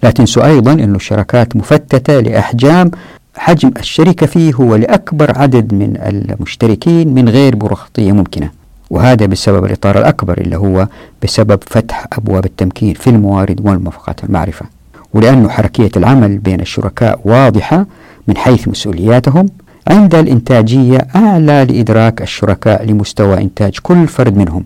لا 0.03 0.11
تنسوا 0.11 0.45
أيضا 0.45 0.73
أن 0.73 0.95
الشركات 0.95 1.55
مفتتة 1.55 2.19
لأحجام 2.19 2.91
حجم 3.37 3.71
الشركة 3.79 4.25
فيه 4.25 4.53
هو 4.53 4.75
لأكبر 4.75 5.37
عدد 5.39 5.73
من 5.73 5.97
المشتركين 6.01 7.13
من 7.13 7.29
غير 7.29 7.55
بيروقراطية 7.55 8.11
ممكنة 8.11 8.49
وهذا 8.89 9.25
بسبب 9.25 9.65
الإطار 9.65 9.97
الأكبر 9.99 10.37
اللي 10.37 10.57
هو 10.57 10.87
بسبب 11.23 11.59
فتح 11.67 12.05
أبواب 12.13 12.45
التمكين 12.45 12.93
في 12.93 13.09
الموارد 13.09 13.61
والموافقات 13.67 14.23
المعرفة 14.23 14.65
ولأن 15.13 15.49
حركية 15.49 15.91
العمل 15.97 16.37
بين 16.37 16.59
الشركاء 16.59 17.19
واضحة 17.25 17.85
من 18.27 18.37
حيث 18.37 18.67
مسؤولياتهم 18.67 19.45
عند 19.87 20.15
الإنتاجية 20.15 21.07
أعلى 21.15 21.65
لإدراك 21.69 22.21
الشركاء 22.21 22.85
لمستوى 22.85 23.41
إنتاج 23.41 23.77
كل 23.83 24.07
فرد 24.07 24.37
منهم. 24.37 24.63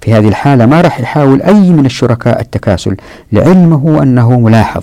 في 0.00 0.14
هذه 0.14 0.28
الحالة 0.28 0.66
ما 0.66 0.80
راح 0.80 1.00
يحاول 1.00 1.42
أي 1.42 1.70
من 1.70 1.86
الشركاء 1.86 2.40
التكاسل 2.40 2.96
لعلمه 3.32 4.02
أنه 4.02 4.40
ملاحظ 4.40 4.82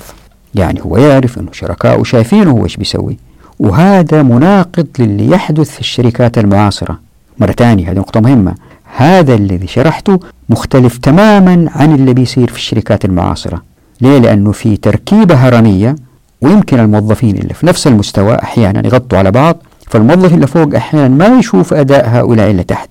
يعني 0.55 0.81
هو 0.81 0.97
يعرف 0.97 1.37
أنه 1.39 1.51
شركاءه 1.51 2.03
شايفينه 2.03 2.51
هو 2.51 2.63
إيش 2.63 2.77
بيسوي. 2.77 3.17
وهذا 3.59 4.23
مناقض 4.23 4.87
للي 4.99 5.29
يحدث 5.29 5.69
في 5.69 5.79
الشركات 5.79 6.37
المعاصرة. 6.37 6.99
مرة 7.39 7.51
ثانية 7.51 7.91
هذه 7.91 7.97
نقطة 7.97 8.19
مهمة. 8.19 8.55
هذا 8.97 9.35
الذي 9.35 9.67
شرحته 9.67 10.19
مختلف 10.49 10.97
تماما 10.97 11.69
عن 11.75 11.95
اللي 11.95 12.13
بيصير 12.13 12.47
في 12.47 12.57
الشركات 12.57 13.05
المعاصرة. 13.05 13.61
ليه؟ 14.01 14.17
لأنه 14.17 14.51
في 14.51 14.77
تركيبة 14.77 15.35
هرمية 15.35 15.95
ويمكن 16.41 16.79
الموظفين 16.79 17.37
اللي 17.37 17.53
في 17.53 17.65
نفس 17.65 17.87
المستوى 17.87 18.35
أحيانا 18.35 18.87
يغطوا 18.87 19.17
على 19.17 19.31
بعض 19.31 19.57
فالموظف 19.87 20.33
اللي 20.33 20.47
فوق 20.47 20.75
أحيانا 20.75 21.07
ما 21.07 21.39
يشوف 21.39 21.73
أداء 21.73 22.09
هؤلاء 22.09 22.51
اللي 22.51 22.63
تحت. 22.63 22.89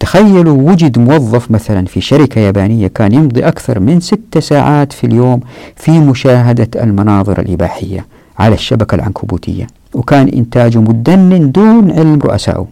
تخيلوا 0.00 0.70
وجد 0.70 0.98
موظف 0.98 1.50
مثلا 1.50 1.86
في 1.86 2.00
شركة 2.00 2.38
يابانية 2.38 2.86
كان 2.86 3.12
يمضي 3.12 3.40
أكثر 3.48 3.80
من 3.80 4.00
ست 4.00 4.38
ساعات 4.38 4.92
في 4.92 5.04
اليوم 5.06 5.40
في 5.76 5.90
مشاهدة 5.90 6.68
المناظر 6.82 7.40
الإباحية 7.40 8.06
على 8.38 8.54
الشبكة 8.54 8.94
العنكبوتية 8.94 9.66
وكان 9.94 10.28
إنتاجه 10.28 10.78
مدنن 10.78 11.50
دون 11.52 11.90
علم 11.90 12.18
رؤسائه 12.24 12.66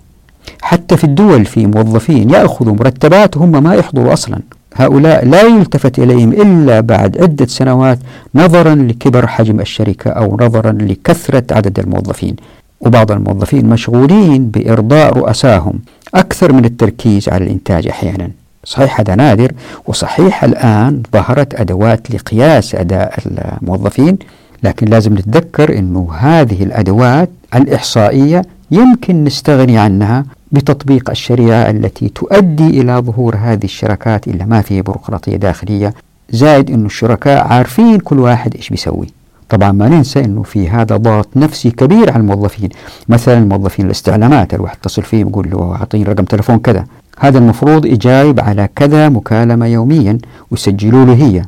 حتى 0.62 0.96
في 0.96 1.04
الدول 1.04 1.44
في 1.44 1.66
موظفين 1.66 2.30
يأخذوا 2.30 2.74
مرتبات 2.74 3.36
وهم 3.36 3.62
ما 3.62 3.74
يحضروا 3.74 4.12
أصلا. 4.12 4.40
هؤلاء 4.74 5.24
لا 5.24 5.42
يلتفت 5.42 5.98
إليهم 5.98 6.32
إلا 6.32 6.80
بعد 6.80 7.22
عدة 7.22 7.46
سنوات 7.46 7.98
نظرا 8.34 8.74
لكبر 8.74 9.26
حجم 9.26 9.60
الشركة 9.60 10.10
أو 10.10 10.36
نظرا 10.40 10.72
لكثرة 10.72 11.44
عدد 11.50 11.78
الموظفين. 11.78 12.36
وبعض 12.80 13.12
الموظفين 13.12 13.66
مشغولين 13.66 14.48
بإرضاء 14.48 15.12
رؤساهم 15.12 15.78
أكثر 16.14 16.52
من 16.52 16.64
التركيز 16.64 17.28
على 17.28 17.44
الإنتاج 17.44 17.88
أحيانا. 17.88 18.30
صحيح 18.64 19.00
هذا 19.00 19.14
نادر 19.14 19.52
وصحيح 19.86 20.44
الآن 20.44 21.02
ظهرت 21.12 21.60
أدوات 21.60 22.10
لقياس 22.10 22.74
أداء 22.74 23.18
الموظفين 23.26 24.18
لكن 24.62 24.86
لازم 24.86 25.14
نتذكر 25.14 25.78
أنه 25.78 26.08
هذه 26.18 26.62
الأدوات 26.62 27.30
الإحصائية 27.54 28.42
يمكن 28.70 29.24
نستغني 29.24 29.78
عنها 29.78 30.24
بتطبيق 30.52 31.10
الشريعة 31.10 31.70
التي 31.70 32.08
تؤدي 32.08 32.80
إلى 32.80 32.92
ظهور 32.96 33.36
هذه 33.36 33.64
الشركات 33.64 34.28
إلا 34.28 34.44
ما 34.44 34.62
فيها 34.62 34.82
بيروقراطية 34.82 35.36
داخلية. 35.36 35.94
زائد 36.30 36.70
أن 36.70 36.86
الشركاء 36.86 37.46
عارفين 37.46 37.98
كل 37.98 38.18
واحد 38.18 38.54
إيش 38.56 38.68
بيسوي. 38.68 39.06
طبعا 39.48 39.72
ما 39.72 39.88
ننسى 39.88 40.24
أنه 40.24 40.42
في 40.42 40.68
هذا 40.68 40.96
ضغط 40.96 41.28
نفسي 41.36 41.70
كبير 41.70 42.10
على 42.12 42.20
الموظفين. 42.20 42.68
مثلا 43.08 43.40
موظفين 43.40 43.86
الاستعلامات 43.86 44.54
الواحد 44.54 44.76
يتصل 44.76 45.02
فيه 45.02 45.20
يقول 45.20 45.50
له 45.50 45.72
أعطيني 45.74 46.04
رقم 46.04 46.24
تلفون 46.24 46.58
كذا. 46.58 46.84
هذا 47.18 47.38
المفروض 47.38 47.86
يجاوب 47.86 48.40
على 48.40 48.68
كذا 48.76 49.08
مكالمة 49.08 49.66
يوميا 49.66 50.18
ويسجلوا 50.50 51.04
له 51.04 51.14
هي. 51.14 51.42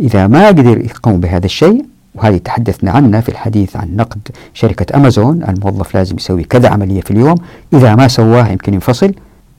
إذا 0.00 0.26
ما 0.26 0.46
قدر 0.46 0.78
يقوم 0.78 1.20
بهذا 1.20 1.46
الشيء 1.46 1.84
وهذه 2.14 2.36
تحدثنا 2.36 2.90
عنها 2.90 3.20
في 3.20 3.28
الحديث 3.28 3.76
عن 3.76 3.96
نقد 3.96 4.18
شركة 4.54 4.96
أمازون 4.96 5.42
الموظف 5.42 5.94
لازم 5.94 6.16
يسوي 6.16 6.44
كذا 6.44 6.68
عملية 6.68 7.00
في 7.00 7.10
اليوم. 7.10 7.34
إذا 7.72 7.94
ما 7.94 8.08
سواها 8.08 8.50
يمكن 8.52 8.74
ينفصل. 8.74 9.12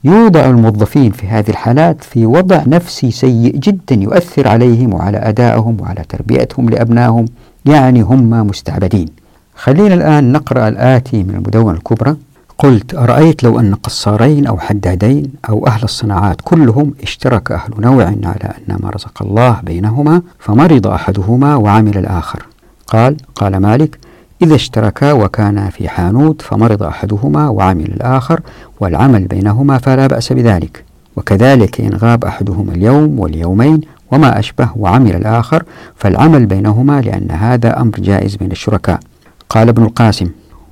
يوضع 0.04 0.44
الموظفين 0.44 1.10
في 1.10 1.26
هذه 1.26 1.50
الحالات 1.50 2.04
في 2.04 2.26
وضع 2.26 2.62
نفسي 2.66 3.10
سيء 3.10 3.56
جدا 3.56 3.94
يؤثر 3.94 4.48
عليهم 4.48 4.94
وعلى 4.94 5.18
أدائهم 5.18 5.76
وعلى 5.80 6.04
تربيتهم 6.08 6.70
لأبنائهم. 6.70 7.24
يعني 7.66 8.02
هم 8.02 8.30
مستعبدين. 8.46 9.08
خلينا 9.54 9.94
الآن 9.94 10.32
نقرأ 10.32 10.68
الآتي 10.68 11.22
من 11.22 11.34
المدونة 11.34 11.76
الكبرى. 11.78 12.16
قلت 12.58 12.94
أرأيت 12.94 13.44
لو 13.44 13.60
أن 13.60 13.74
قصارين 13.74 14.46
أو 14.46 14.58
حدادين 14.58 15.32
أو 15.48 15.66
أهل 15.66 15.82
الصناعات 15.82 16.40
كلهم 16.44 16.94
اشترك 17.02 17.52
أهل 17.52 17.70
نوع 17.78 18.04
على 18.04 18.54
أن 18.58 18.76
ما 18.80 18.90
رزق 18.90 19.22
الله 19.22 19.60
بينهما 19.62 20.22
فمرض 20.38 20.86
أحدهما 20.86 21.56
وعمل 21.56 21.98
الآخر. 21.98 22.46
قال 22.86 23.16
قال 23.34 23.56
مالك 23.56 23.98
إذا 24.42 24.54
اشتركا 24.54 25.12
وكانا 25.12 25.70
في 25.70 25.88
حانوت 25.88 26.42
فمرض 26.42 26.82
أحدهما 26.82 27.48
وعمل 27.48 27.84
الآخر 27.84 28.40
والعمل 28.80 29.24
بينهما 29.24 29.78
فلا 29.78 30.06
بأس 30.06 30.32
بذلك. 30.32 30.84
وكذلك 31.16 31.80
إن 31.80 31.94
غاب 31.94 32.24
أحدهما 32.24 32.72
اليوم 32.72 33.18
واليومين 33.18 33.80
وما 34.12 34.38
أشبه 34.38 34.68
وعمل 34.76 35.14
الآخر 35.14 35.62
فالعمل 35.96 36.46
بينهما 36.46 37.00
لأن 37.00 37.30
هذا 37.30 37.80
أمر 37.80 37.94
جائز 37.98 38.36
بين 38.36 38.52
الشركاء. 38.52 39.00
قال 39.48 39.68
ابن 39.68 39.82
القاسم 39.82 40.30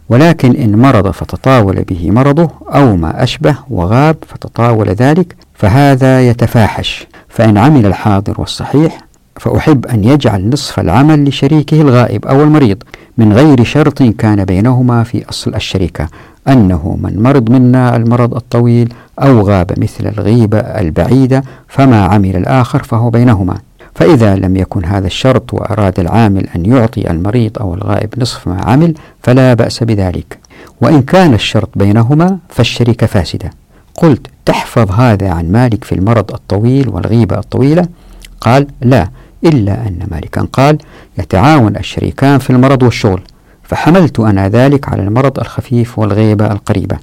ولكن 0.08 0.56
إن 0.56 0.78
مرض 0.78 1.10
فتطاول 1.10 1.82
به 1.82 2.10
مرضه 2.10 2.50
أو 2.74 2.96
ما 2.96 3.22
أشبه 3.22 3.56
وغاب 3.70 4.16
فتطاول 4.28 4.88
ذلك 4.88 5.36
فهذا 5.54 6.28
يتفاحش. 6.28 7.06
فإن 7.28 7.58
عمل 7.58 7.86
الحاضر 7.86 8.34
والصحيح 8.38 9.08
فأحب 9.36 9.86
أن 9.86 10.04
يجعل 10.04 10.48
نصف 10.48 10.80
العمل 10.80 11.24
لشريكه 11.28 11.80
الغائب 11.80 12.26
أو 12.26 12.42
المريض 12.42 12.82
من 13.18 13.32
غير 13.32 13.64
شرط 13.64 14.02
كان 14.02 14.44
بينهما 14.44 15.02
في 15.04 15.28
أصل 15.28 15.54
الشركة 15.54 16.08
أنه 16.48 16.98
من 17.02 17.22
مرض 17.22 17.50
منا 17.50 17.96
المرض 17.96 18.34
الطويل 18.34 18.92
أو 19.18 19.40
غاب 19.40 19.72
مثل 19.78 20.06
الغيبة 20.06 20.58
البعيدة 20.58 21.42
فما 21.68 22.02
عمل 22.04 22.36
الآخر 22.36 22.82
فهو 22.82 23.10
بينهما. 23.10 23.58
فإذا 23.94 24.36
لم 24.36 24.56
يكن 24.56 24.84
هذا 24.84 25.06
الشرط 25.06 25.54
وأراد 25.54 26.00
العامل 26.00 26.48
أن 26.56 26.66
يعطي 26.66 27.10
المريض 27.10 27.58
أو 27.58 27.74
الغائب 27.74 28.14
نصف 28.18 28.48
ما 28.48 28.60
عمل 28.62 28.94
فلا 29.22 29.54
بأس 29.54 29.82
بذلك. 29.82 30.38
وإن 30.80 31.02
كان 31.02 31.34
الشرط 31.34 31.68
بينهما 31.76 32.38
فالشركة 32.48 33.06
فاسدة. 33.06 33.50
قلت 33.94 34.26
تحفظ 34.44 34.90
هذا 34.92 35.30
عن 35.30 35.52
مالك 35.52 35.84
في 35.84 35.94
المرض 35.94 36.32
الطويل 36.32 36.88
والغيبة 36.88 37.38
الطويلة؟ 37.38 37.88
قال 38.40 38.66
لا 38.82 39.08
إلا 39.44 39.72
أن 39.72 39.98
مالكا 40.10 40.46
قال 40.52 40.78
يتعاون 41.18 41.76
الشريكان 41.76 42.38
في 42.38 42.50
المرض 42.50 42.82
والشغل. 42.82 43.22
فحملت 43.68 44.20
أنا 44.20 44.48
ذلك 44.48 44.88
على 44.88 45.02
المرض 45.02 45.38
الخفيف 45.38 45.98
والغيبة 45.98 46.46
القريبة. 46.46 46.96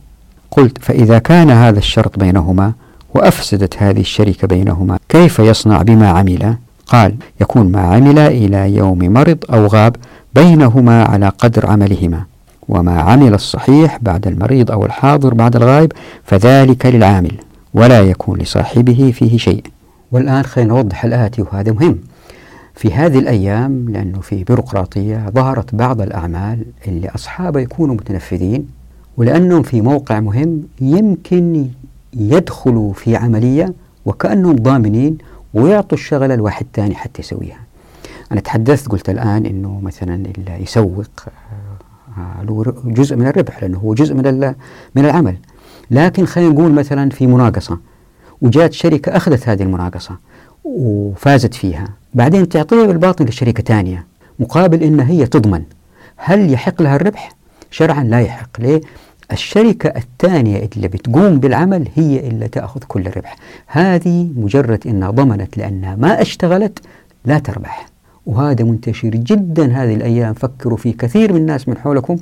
قلت 0.51 0.78
فإذا 0.82 1.19
كان 1.19 1.49
هذا 1.49 1.80
الشرط 1.80 2.19
بينهما 2.19 2.73
وأفسدت 3.13 3.84
هذه 3.84 3.99
الشركة 3.99 4.47
بينهما 4.47 4.99
كيف 5.10 5.39
يصنع 5.39 5.82
بما 5.82 6.10
عمل؟ 6.10 6.56
قال 6.88 7.15
يكون 7.41 7.71
ما 7.71 7.82
عمل 7.82 8.19
إلى 8.19 8.75
يوم 8.75 8.99
مرض 8.99 9.38
أو 9.54 9.67
غاب 9.67 9.95
بينهما 10.36 11.04
على 11.04 11.30
قدر 11.30 11.71
عملهما 11.71 12.23
وما 12.69 12.99
عمل 13.01 13.34
الصحيح 13.34 13.99
بعد 14.01 14.28
المريض 14.28 14.71
أو 14.71 14.86
الحاضر 14.86 15.34
بعد 15.34 15.56
الغائب 15.56 15.91
فذلك 16.23 16.86
للعامل 16.86 17.38
ولا 17.73 18.01
يكون 18.01 18.39
لصاحبه 18.39 19.13
فيه 19.15 19.38
شيء. 19.38 19.63
والآن 20.12 20.43
خلينا 20.43 20.73
نوضح 20.73 21.06
الآتي 21.06 21.41
وهذا 21.41 21.71
مهم. 21.71 21.99
في 22.76 22.94
هذه 22.94 23.20
الأيام 23.20 23.90
لأنه 23.90 24.20
في 24.20 24.44
بيروقراطية 24.44 25.30
ظهرت 25.30 25.76
بعض 25.76 26.02
الأعمال 26.02 26.66
اللي 26.88 27.10
أصحابها 27.10 27.62
يكونوا 27.62 27.96
متنفذين 27.96 28.68
ولأنهم 29.18 29.64
في 29.64 29.82
موقع 29.82 30.20
مهم 30.20 30.64
يمكن 30.82 31.68
يدخلوا 32.14 32.94
في 32.94 33.16
عملية 33.16 33.74
وكأنهم 34.06 34.56
ضامنين 34.56 35.18
ويعطوا 35.54 35.98
الشغلة 35.98 36.36
لواحد 36.36 36.66
ثاني 36.74 36.96
حتى 36.96 37.22
يسويها. 37.22 37.60
أنا 38.32 38.42
تحدثت 38.42 38.88
قلت 38.88 39.10
الآن 39.10 39.46
أنه 39.46 39.80
مثلا 39.84 40.16
اللي 40.16 40.64
يسوق 40.64 41.06
آه، 42.18 42.44
له 42.44 42.74
جزء 42.86 43.16
من 43.16 43.28
الربح 43.28 43.62
لأنه 43.62 43.78
هو 43.78 43.94
جزء 43.94 44.14
من 44.14 44.54
من 44.96 45.06
العمل. 45.06 45.38
لكن 45.92 46.26
خلينا 46.26 46.50
نقول 46.50 46.72
مثلا 46.72 47.10
في 47.10 47.28
مناقصة 47.28 47.78
وجاءت 48.42 48.74
شركة 48.74 49.18
أخذت 49.18 49.50
هذه 49.50 49.64
المناقصة 49.64 50.18
وفازت 50.64 51.54
فيها. 51.54 51.90
بعدين 52.15 52.49
تعطيها 52.49 52.86
بالباطن 52.86 53.25
لشركة 53.25 53.63
ثانية 53.63 54.06
مقابل 54.39 54.84
أن 54.84 54.99
هي 54.99 55.25
تضمن. 55.25 55.63
هل 56.17 56.54
يحق 56.54 56.82
لها 56.82 56.95
الربح؟ 56.95 57.32
شرعا 57.71 58.04
لا 58.04 58.21
يحق. 58.21 58.49
ليه؟ 58.60 58.82
الشركة 59.32 59.88
الثانية 59.88 60.69
اللي 60.75 60.88
بتقوم 60.88 61.39
بالعمل 61.39 61.88
هي 61.95 62.28
اللي 62.28 62.47
تأخذ 62.47 62.80
كل 62.88 63.08
الربح. 63.08 63.36
هذه 63.67 64.30
مجرد 64.36 64.88
أنها 64.88 65.10
ضمنت 65.12 65.58
لأنها 65.58 65.95
ما 65.95 66.21
اشتغلت 66.21 66.80
لا 67.25 67.39
تربح. 67.39 67.86
وهذا 68.25 68.63
منتشر 68.63 69.10
جدا 69.10 69.65
هذه 69.65 69.95
الأيام. 69.95 70.34
فكروا 70.34 70.78
في 70.78 70.91
كثير 70.91 71.34
من 71.34 71.39
الناس 71.39 71.69
من 71.69 71.78
حولكم 71.78 72.17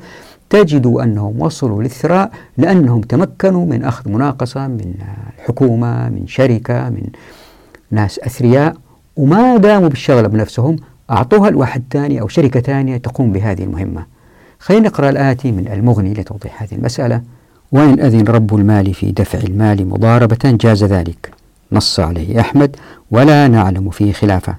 تجدوا 0.50 1.04
أنهم 1.04 1.42
وصلوا 1.42 1.84
للثراء 1.84 2.32
لأنهم 2.58 3.02
تمكنوا 3.02 3.66
من 3.66 3.84
أخذ 3.84 4.10
مناقصة 4.10 4.68
من 4.68 4.94
الحكومة 5.40 6.10
من 6.10 6.28
شركة 6.28 6.90
من 6.90 7.04
ناس 7.92 8.20
أثرياء. 8.20 8.83
وما 9.18 9.58
داموا 9.58 9.90
بالشغلة 9.90 10.28
بنفسهم 10.28 10.76
أعطوها 11.12 11.50
لواحد 11.50 11.84
ثاني 11.92 12.22
أو 12.22 12.28
شركة 12.28 12.60
ثانية 12.60 12.98
تقوم 12.98 13.32
بهذه 13.32 13.64
المهمة. 13.64 14.06
خلينا 14.60 14.88
نقرأ 14.88 15.10
الآتي 15.10 15.52
من 15.52 15.68
المغني 15.68 16.14
لتوضيح 16.14 16.62
هذه 16.64 16.72
المسألة. 16.72 17.22
وإن 17.72 18.00
أذن 18.00 18.28
رب 18.28 18.56
المال 18.56 18.94
في 18.94 19.12
دفع 19.12 19.40
المال 19.40 19.90
مضاربة 19.90 20.38
جاز 20.44 20.84
ذلك 20.84 21.32
نص 21.72 22.00
عليه 22.00 22.40
أحمد. 22.40 22.76
ولا 23.12 23.48
نعلم 23.48 23.90
فيه 23.90 24.14
خلافة 24.14 24.56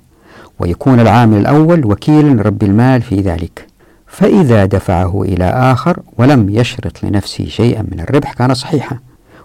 ويكون 0.59 1.01
العامل 1.01 1.38
الأول 1.38 1.85
وكيلا 1.85 2.43
رب 2.43 2.62
المال 2.62 3.03
في 3.03 3.21
ذلك. 3.21 3.67
فإذا 4.07 4.64
دفعه 4.64 5.23
إلى 5.23 5.45
آخر 5.45 6.01
ولم 6.19 6.49
يشرط 6.51 7.05
لنفسه 7.05 7.47
شيئا 7.47 7.83
من 7.83 8.01
الربح 8.01 8.33
كان 8.33 8.55
صحيحا. 8.55 8.99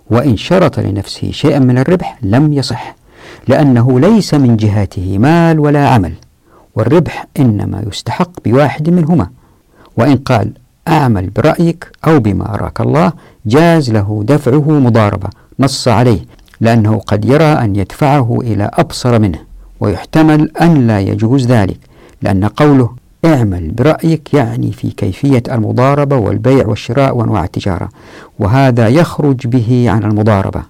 وإن 0.10 0.38
شرط 0.38 0.80
لنفسه 0.80 1.32
شيئا 1.32 1.60
من 1.60 1.78
الربح 1.78 2.18
لم 2.22 2.54
يصح 2.54 2.96
لأنه 3.48 4.00
ليس 4.00 4.34
من 4.34 4.58
جهته 4.58 5.18
مال 5.18 5.60
ولا 5.60 5.88
عمل 5.90 6.14
والربح 6.76 7.26
إنما 7.40 7.84
يستحق 7.88 8.32
بواحد 8.46 8.90
منهما. 8.90 9.30
وإن 9.98 10.16
قال 10.16 10.52
أعمل 10.88 11.30
برأيك 11.30 11.92
أو 12.08 12.20
بما 12.20 12.54
أراك 12.56 12.82
الله 12.82 13.12
جاز 13.46 13.92
له 13.92 14.24
دفعه 14.28 14.72
مضاربة 14.72 15.30
نص 15.60 15.88
عليه 15.88 16.20
لأنه 16.62 16.98
قد 17.08 17.26
يرى 17.26 17.44
أن 17.44 17.76
يدفعه 17.76 18.38
إلى 18.42 18.70
أبصر 18.74 19.20
منه 19.20 19.40
ويحتمل 19.80 20.52
أن 20.62 20.88
لا 20.88 21.00
يجوز 21.00 21.48
ذلك 21.48 21.78
لأن 22.22 22.46
قوله 22.46 22.90
اعمل 23.26 23.72
برأيك 23.72 24.34
يعني 24.34 24.72
في 24.72 24.92
كيفية 24.92 25.44
المضاربة 25.52 26.16
والبيع 26.18 26.68
والشراء 26.68 27.18
وأنواع 27.18 27.44
التجارة 27.44 27.90
وهذا 28.40 28.88
يخرج 28.88 29.48
به 29.48 29.86
عن 29.90 30.04
المضاربة 30.04 30.62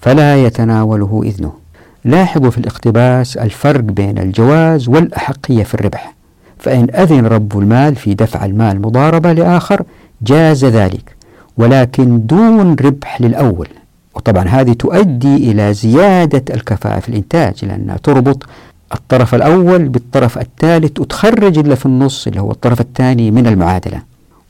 فلا 0.00 0.44
يتناوله 0.44 1.20
إذنه. 1.24 1.61
لاحظوا 2.04 2.50
في 2.50 2.58
الاقتباس 2.58 3.36
الفرق 3.36 3.80
بين 3.80 4.18
الجواز 4.18 4.88
والأحقية 4.88 5.62
في 5.64 5.74
الربح 5.74 6.14
فإن 6.58 6.86
أذن 6.94 7.26
رب 7.26 7.58
المال 7.58 7.96
في 7.96 8.14
دفع 8.14 8.44
المال 8.44 8.82
مضاربة 8.82 9.32
لآخر 9.32 9.82
جاز 10.22 10.64
ذلك 10.64 11.16
ولكن 11.56 12.26
دون 12.26 12.74
ربح 12.80 13.20
للأول. 13.20 13.68
وطبعا 14.14 14.44
هذه 14.48 14.72
تؤدي 14.72 15.36
إلى 15.36 15.74
زيادة 15.74 16.54
الكفاءة 16.54 17.00
في 17.00 17.08
الإنتاج 17.08 17.64
لأنها 17.64 17.96
تربط 17.96 18.46
الطرف 18.94 19.34
الأول 19.34 19.88
بالطرف 19.88 20.38
الثالث 20.38 21.00
وتخرج 21.00 21.58
اللي 21.58 21.76
في 21.76 21.86
النص 21.86 22.26
اللي 22.26 22.40
هو 22.40 22.50
الطرف 22.50 22.80
الثاني 22.80 23.30
من 23.30 23.46
المعادلة. 23.46 24.02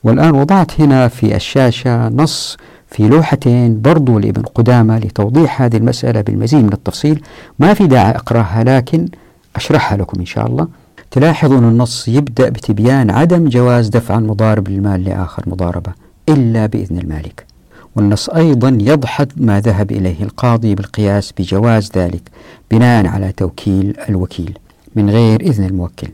والآن 0.04 0.30
وضعت 0.34 0.80
هنا 0.80 1.08
في 1.08 1.36
الشاشة 1.36 2.08
نص 2.08 2.56
في 2.92 3.09
لوحتين 3.09 3.81
برضو 3.81 4.18
لابن 4.18 4.42
قدامة 4.42 4.98
لتوضيح 4.98 5.62
هذه 5.62 5.76
المسألة 5.76 6.20
بالمزيد 6.20 6.64
من 6.64 6.72
التفصيل. 6.72 7.22
ما 7.59 7.74
في 7.74 7.87
داعي 7.87 8.11
أقرأها 8.11 8.64
لكن 8.64 9.09
أشرحها 9.57 9.98
لكم 9.98 10.20
إن 10.20 10.26
شاء 10.26 10.46
الله. 10.46 10.68
تلاحظون 11.11 11.64
النص 11.64 12.09
يبدأ 12.09 12.48
بتبيان 12.48 13.11
عدم 13.11 13.48
جواز 13.48 13.88
دفع 13.88 14.18
المضارب 14.18 14.68
للمال 14.68 15.05
لآخر 15.05 15.42
مضاربة 15.46 15.92
إلا 16.28 16.66
بإذن 16.66 16.98
المالك. 16.98 17.46
والنص 17.96 18.28
أيضا 18.28 18.78
يضحد 18.81 19.33
ما 19.37 19.61
ذهب 19.61 19.92
إليه 19.92 20.22
القاضي 20.22 20.74
بالقياس 20.74 21.33
بجواز 21.38 21.90
ذلك 21.96 22.22
بناء 22.70 23.07
على 23.07 23.33
توكيل 23.33 23.96
الوكيل 24.09 24.59
من 24.96 25.11
غير 25.11 25.40
إذن 25.40 25.64
الموكل. 25.64 26.09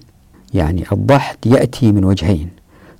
يعني 0.55 0.85
الضحد 0.93 1.37
يأتي 1.47 1.93
من 1.93 2.05
وجهين. 2.05 2.49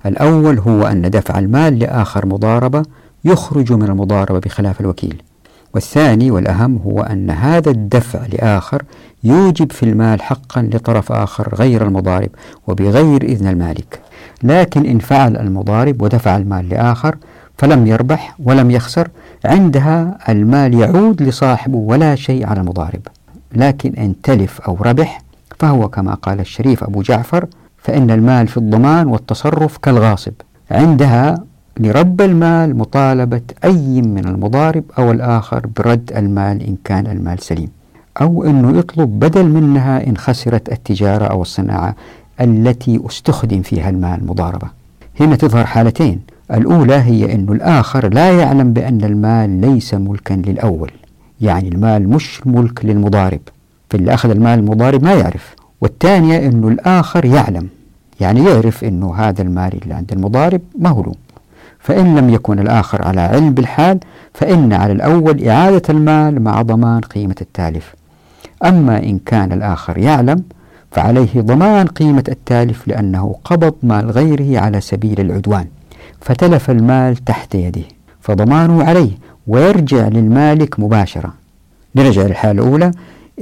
الأول 0.05 0.59
هو 0.59 0.83
أن 0.83 1.09
دفع 1.09 1.39
المال 1.39 1.79
لآخر 1.79 2.25
مضاربة 2.25 2.83
يخرج 3.25 3.73
من 3.73 3.83
المضاربة 3.83 4.39
بخلاف 4.39 4.81
الوكيل. 4.81 5.21
والثاني 5.73 6.31
والأهم 6.31 6.77
هو 6.85 7.01
أن 7.01 7.29
هذا 7.29 7.69
الدفع 7.71 8.19
لآخر 8.33 8.83
يوجب 9.23 9.71
في 9.71 9.83
المال 9.83 10.21
حقا 10.21 10.61
لطرف 10.61 11.11
آخر 11.11 11.55
غير 11.55 11.87
المضارب 11.87 12.29
وبغير 12.67 13.23
إذن 13.23 13.47
المالك. 13.47 13.99
لكن 14.43 14.85
إن 14.85 14.99
فعل 14.99 15.37
المضارب 15.37 16.01
ودفع 16.01 16.37
المال 16.37 16.69
لآخر 16.69 17.15
فلم 17.57 17.87
يربح 17.87 18.35
ولم 18.43 18.71
يخسر 18.71 19.07
عندها 19.45 20.17
المال 20.29 20.73
يعود 20.73 21.21
لصاحبه 21.23 21.77
ولا 21.77 22.15
شيء 22.15 22.47
على 22.47 22.59
المضارب. 22.59 23.01
لكن 23.55 23.93
إن 23.93 24.13
تلف 24.23 24.61
أو 24.61 24.77
ربح 24.81 25.21
فهو 25.59 25.89
كما 25.89 26.13
قال 26.13 26.39
الشريف 26.39 26.83
أبو 26.83 27.01
جعفر 27.01 27.45
فإن 27.77 28.11
المال 28.11 28.47
في 28.47 28.57
الضمان 28.57 29.07
والتصرف 29.07 29.77
كالغاصب. 29.77 30.33
عندها 30.71 31.43
لرب 31.79 32.21
المال 32.21 32.77
مطالبة 32.77 33.41
أي 33.63 34.01
من 34.01 34.25
المضارب 34.27 34.83
أو 34.97 35.11
الآخر 35.11 35.67
برد 35.77 36.11
المال 36.15 36.63
إن 36.67 36.75
كان 36.83 37.07
المال 37.07 37.39
سليم 37.39 37.69
أو 38.21 38.43
أنه 38.43 38.77
يطلب 38.77 39.19
بدل 39.19 39.45
منها 39.45 40.07
إن 40.07 40.17
خسرت 40.17 40.71
التجارة 40.71 41.25
أو 41.25 41.41
الصناعة 41.41 41.95
التي 42.41 43.01
استخدم 43.05 43.61
فيها 43.61 43.89
المال 43.89 44.27
مضاربة. 44.27 44.67
هنا 45.19 45.35
تظهر 45.35 45.65
حالتين 45.65 46.19
الأولى 46.53 46.93
هي 46.95 47.35
أن 47.35 47.49
الآخر 47.49 48.13
لا 48.13 48.39
يعلم 48.39 48.73
بأن 48.73 49.03
المال 49.03 49.61
ليس 49.61 49.93
ملكا 49.93 50.33
للأول 50.33 50.91
يعني 51.41 51.67
المال 51.67 52.09
مش 52.09 52.47
ملك 52.47 52.85
للمضارب 52.85 53.39
فاللي 53.89 54.13
أخذ 54.13 54.29
المال 54.29 54.59
المضارب 54.59 55.03
ما 55.03 55.13
يعرف 55.13 55.55
والثانية 55.81 56.47
أنه 56.47 56.67
الآخر 56.67 57.25
يعلم 57.25 57.67
يعني 58.19 58.43
يعرف 58.45 58.83
أنه 58.83 59.15
هذا 59.15 59.41
المال 59.41 59.79
اللي 59.83 59.93
عند 59.93 60.11
المضارب 60.11 60.61
ما 60.79 60.89
هو 60.89 61.03
له. 61.03 61.13
فإن 61.79 62.15
لم 62.15 62.29
يكن 62.29 62.59
الآخر 62.59 63.07
على 63.07 63.21
علم 63.21 63.53
بالحال 63.53 63.99
فإن 64.33 64.73
على 64.73 64.93
الأول 64.93 65.43
إعادة 65.47 65.81
المال 65.89 66.41
مع 66.43 66.61
ضمان 66.61 67.01
قيمة 67.01 67.35
التالف. 67.41 67.95
أما 68.65 69.03
إن 69.03 69.19
كان 69.25 69.51
الآخر 69.51 69.97
يعلم 69.97 70.43
فعليه 70.91 71.41
ضمان 71.41 71.87
قيمة 71.87 72.23
التالف 72.29 72.87
لأنه 72.87 73.35
قبض 73.43 73.73
مال 73.83 74.11
غيره 74.11 74.59
على 74.59 74.81
سبيل 74.81 75.21
العدوان 75.21 75.65
فتلف 76.21 76.69
المال 76.69 77.15
تحت 77.15 77.55
يده 77.55 77.81
فضمانه 78.21 78.83
عليه 78.83 79.11
ويرجع 79.47 80.07
للمالك 80.07 80.79
مباشرة. 80.79 81.33
نرجع 81.95 82.21
للحالة 82.21 82.51
الأولى 82.63 82.91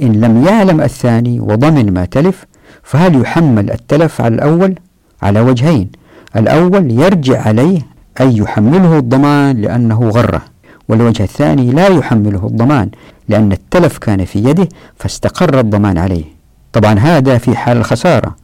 إن 0.02 0.12
لم 0.12 0.46
يعلم 0.46 0.80
الثاني 0.80 1.40
وضمن 1.40 1.92
ما 1.94 2.04
تلف 2.04 2.46
فهل 2.82 3.20
يحمل 3.20 3.70
التلف 3.70 4.20
على 4.20 4.34
الأول؟ 4.34 4.74
على 5.22 5.40
وجهين. 5.40 5.90
الأول 6.36 6.90
يرجع 6.90 7.42
عليه 7.42 7.80
أي 8.20 8.36
يحمله 8.36 8.98
الضمان 8.98 9.56
لأنه 9.56 10.08
غره. 10.08 10.42
والوجه 10.88 11.22
الثاني 11.22 11.70
لا 11.70 11.86
يحمله 11.88 12.46
الضمان 12.46 12.90
لأن 13.28 13.52
التلف 13.52 13.98
كان 13.98 14.24
في 14.24 14.38
يده 14.38 14.68
فاستقر 14.96 15.60
الضمان 15.60 15.98
عليه. 15.98 16.24
طبعا 16.72 16.98
هذا 16.98 17.38
في 17.38 17.56
حال 17.56 17.76
الخسارة 17.76 18.36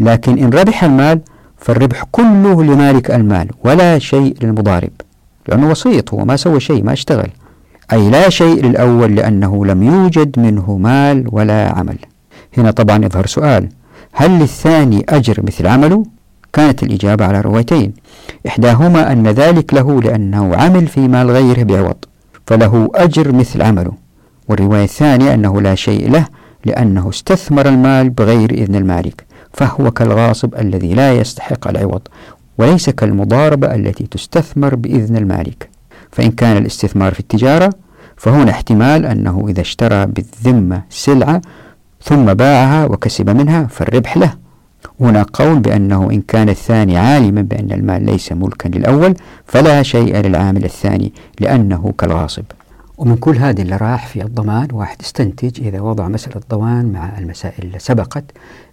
لكن 0.00 0.38
إن 0.38 0.50
ربح 0.50 0.84
المال 0.84 1.20
فالربح 1.58 2.04
كله 2.12 2.62
لمالك 2.62 3.10
المال 3.10 3.48
ولا 3.64 3.98
شيء 3.98 4.36
للمضارب 4.42 4.90
لأنه 5.48 5.70
وسيط 5.70 6.14
هو 6.14 6.24
ما 6.24 6.36
سوى 6.36 6.60
شيء 6.60 6.82
ما 6.84 6.92
اشتغل. 6.92 7.28
أي 7.92 8.10
لا 8.10 8.28
شيء 8.28 8.64
للأول 8.66 9.14
لأنه 9.14 9.66
لم 9.66 9.82
يوجد 9.82 10.38
منه 10.40 10.76
مال 10.76 11.24
ولا 11.32 11.68
عمل. 11.68 11.98
هنا 12.58 12.70
طبعا 12.70 13.04
يظهر 13.04 13.26
سؤال 13.26 13.68
هل 14.12 14.30
للثاني 14.38 15.04
أجر 15.08 15.42
مثل 15.42 15.66
عمله؟ 15.66 16.04
كانت 16.52 16.82
الإجابة 16.82 17.24
على 17.24 17.40
روايتين. 17.40 17.92
إحداهما 18.46 19.12
أن 19.12 19.28
ذلك 19.28 19.74
له 19.74 20.00
لأنه 20.02 20.56
عمل 20.56 20.86
في 20.86 21.08
مال 21.08 21.30
غيره 21.30 21.62
بعوض 21.62 21.96
فله 22.46 22.88
أجر 22.94 23.32
مثل 23.32 23.62
عمله. 23.62 23.92
والرواية 24.48 24.84
الثانية 24.84 25.34
أنه 25.34 25.60
لا 25.60 25.74
شيء 25.74 26.10
له 26.10 26.24
لأنه 26.64 27.08
استثمر 27.08 27.68
المال 27.68 28.10
بغير 28.10 28.50
إذن 28.50 28.74
المالك 28.74 29.24
فهو 29.52 29.90
كالغاصب 29.90 30.54
الذي 30.54 30.94
لا 30.94 31.12
يستحق 31.12 31.68
العوض 31.68 32.00
وليس 32.58 32.90
كالمضاربة 32.90 33.74
التي 33.74 34.06
تستثمر 34.06 34.74
بإذن 34.74 35.16
المالك. 35.16 35.68
فإن 36.12 36.30
كان 36.30 36.56
الاستثمار 36.56 37.14
في 37.14 37.20
التجارة 37.20 37.70
فهنا 38.16 38.50
احتمال 38.50 39.06
أنه 39.06 39.46
إذا 39.48 39.60
اشترى 39.60 40.06
بالذمة 40.06 40.82
سلعة 40.90 41.42
ثم 42.02 42.34
باعها 42.34 42.84
وكسب 42.84 43.30
منها 43.30 43.66
فالربح 43.66 44.16
له. 44.16 44.41
هنا 45.00 45.26
قول 45.32 45.58
بأنه 45.58 46.10
إن 46.10 46.20
كان 46.20 46.48
الثاني 46.48 46.96
عالما 46.96 47.42
بأن 47.42 47.72
المال 47.72 48.04
ليس 48.06 48.32
ملكا 48.32 48.68
للأول 48.68 49.14
فلا 49.46 49.82
شيء 49.82 50.16
للعامل 50.16 50.64
الثاني 50.64 51.12
لأنه 51.40 51.94
كالغاصب. 51.98 52.44
ومن 52.98 53.16
كل 53.16 53.36
هذه 53.36 53.62
اللي 53.62 53.76
راح 53.76 54.06
في 54.06 54.22
الضمان 54.22 54.68
واحد 54.72 54.96
استنتج 55.00 55.60
إذا 55.66 55.80
وضع 55.80 56.08
مسألة 56.08 56.36
الضمان 56.36 56.92
مع 56.92 57.18
المسائل 57.18 57.64
اللي 57.64 57.78
سبقت 57.78 58.24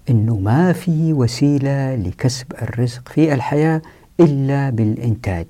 أنه 0.10 0.40
ما 0.40 0.74
في 0.74 1.14
وسيلة 1.14 1.96
لكسب 1.96 2.46
الرزق 2.62 3.10
في 3.10 3.34
الحياة 3.34 3.82
إلا 4.20 4.70
بالإنتاج. 4.70 5.48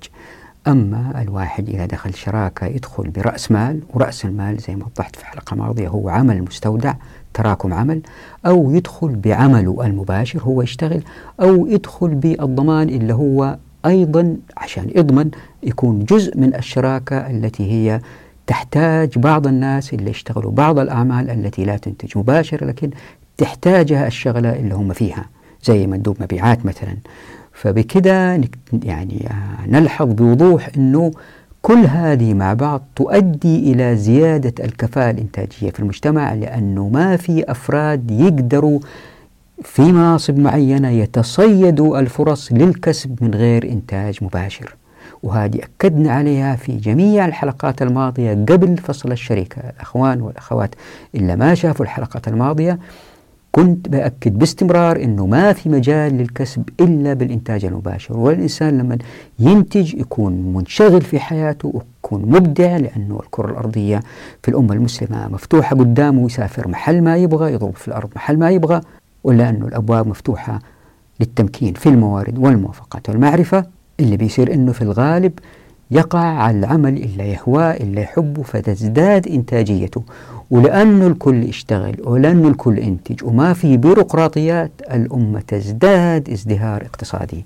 أما 0.66 1.22
الواحد 1.22 1.68
إذا 1.68 1.86
دخل 1.86 2.14
شراكة 2.14 2.66
يدخل 2.66 3.10
برأس 3.10 3.50
مال 3.50 3.80
ورأس 3.94 4.24
المال 4.24 4.56
زي 4.58 4.76
ما 4.76 4.84
وضحت 4.84 5.16
في 5.16 5.26
حلقة 5.26 5.56
ماضية 5.56 5.88
هو 5.88 6.08
عمل 6.08 6.42
مستودع 6.42 6.94
تراكم 7.34 7.74
عمل 7.74 8.00
أو 8.46 8.70
يدخل 8.70 9.08
بعمله 9.16 9.86
المباشر 9.86 10.42
هو 10.42 10.62
يشتغل 10.62 11.02
أو 11.40 11.66
يدخل 11.66 12.08
بالضمان 12.08 12.88
اللي 12.88 13.14
هو 13.14 13.56
أيضا 13.86 14.36
عشان 14.56 14.90
يضمن 14.94 15.30
يكون 15.62 16.04
جزء 16.04 16.38
من 16.38 16.54
الشراكة 16.54 17.16
التي 17.30 17.70
هي 17.72 18.00
تحتاج 18.46 19.18
بعض 19.18 19.46
الناس 19.46 19.94
اللي 19.94 20.10
يشتغلوا 20.10 20.52
بعض 20.52 20.78
الأعمال 20.78 21.30
التي 21.30 21.64
لا 21.64 21.76
تنتج 21.76 22.18
مباشرة 22.18 22.64
لكن 22.64 22.90
تحتاجها 23.36 24.06
الشغلة 24.06 24.56
اللي 24.56 24.74
هم 24.74 24.92
فيها 24.92 25.24
زي 25.64 25.86
مندوب 25.86 26.16
مبيعات 26.22 26.66
مثلا. 26.66 26.96
فبكده 27.52 28.40
يعني 28.82 29.28
نلحظ 29.66 30.06
بوضوح 30.12 30.70
أنه 30.76 31.10
كل 31.62 31.78
هذه 31.78 32.34
مع 32.34 32.54
بعض 32.54 32.82
تؤدي 32.96 33.72
إلى 33.72 33.96
زيادة 33.96 34.64
الكفاءة 34.64 35.10
الإنتاجية 35.10 35.70
في 35.70 35.80
المجتمع 35.80 36.34
لأنه 36.34 36.88
ما 36.88 37.16
في 37.16 37.50
أفراد 37.50 38.10
يقدروا 38.10 38.80
في 39.62 39.82
مناصب 39.82 40.38
معينة 40.38 40.88
يتصيدوا 40.88 42.00
الفرص 42.00 42.52
للكسب 42.52 43.16
من 43.20 43.34
غير 43.34 43.64
إنتاج 43.64 44.18
مباشر. 44.22 44.76
وهذه 45.22 45.60
أكدنا 45.62 46.12
عليها 46.12 46.56
في 46.56 46.76
جميع 46.76 47.26
الحلقات 47.26 47.82
الماضية 47.82 48.32
قبل 48.32 48.76
فصل 48.76 49.12
الشركة 49.12 49.60
الأخوان 49.70 50.20
والأخوات. 50.20 50.74
إلا 51.14 51.36
ما 51.36 51.54
شافوا 51.54 51.84
الحلقات 51.84 52.28
الماضية 52.28 52.78
كنت 53.52 53.88
بأكد 53.88 54.38
باستمرار 54.38 55.02
أنه 55.02 55.26
ما 55.26 55.52
في 55.52 55.68
مجال 55.68 56.18
للكسب 56.18 56.68
إلا 56.80 57.14
بالإنتاج 57.14 57.64
المباشر 57.64 58.16
والإنسان 58.16 58.78
لما 58.78 58.98
ينتج 59.38 59.94
يكون 59.94 60.32
منشغل 60.54 61.00
في 61.02 61.20
حياته 61.20 61.68
ويكون 61.74 62.22
مبدع 62.30 62.76
لأنه 62.76 63.20
الكرة 63.24 63.50
الأرضية 63.50 64.00
في 64.42 64.48
الأمة 64.48 64.72
المسلمة 64.74 65.28
مفتوحة 65.28 65.76
قدامه 65.76 66.26
يسافر 66.26 66.68
محل 66.68 67.02
ما 67.02 67.16
يبغى 67.16 67.52
يضرب 67.52 67.76
في 67.76 67.88
الأرض 67.88 68.08
محل 68.16 68.36
ما 68.38 68.50
يبغى 68.50 68.80
ولا 69.24 69.48
أنه 69.48 69.66
الأبواب 69.66 70.06
مفتوحة 70.06 70.58
للتمكين 71.20 71.74
في 71.74 71.88
الموارد 71.88 72.38
والموافقات 72.38 73.08
والمعرفة. 73.08 73.64
اللي 74.00 74.16
بيصير 74.16 74.54
أنه 74.54 74.72
في 74.72 74.82
الغالب 74.82 75.32
يقع 75.90 76.18
على 76.18 76.58
العمل 76.58 76.96
إلا 76.96 77.24
يهواه 77.24 77.72
إلا 77.72 78.00
يحبه 78.00 78.42
فتزداد 78.42 79.28
إنتاجيته. 79.28 80.02
ولأنه 80.50 81.06
الكل 81.06 81.42
يشتغل 81.42 81.96
ولأنه 82.04 82.48
الكل 82.48 82.78
ينتج 82.78 83.24
وما 83.24 83.52
في 83.52 83.76
بيروقراطيات 83.76 84.70
الأمة 84.92 85.40
تزداد 85.40 86.30
ازدهار 86.30 86.82
اقتصادي. 86.82 87.44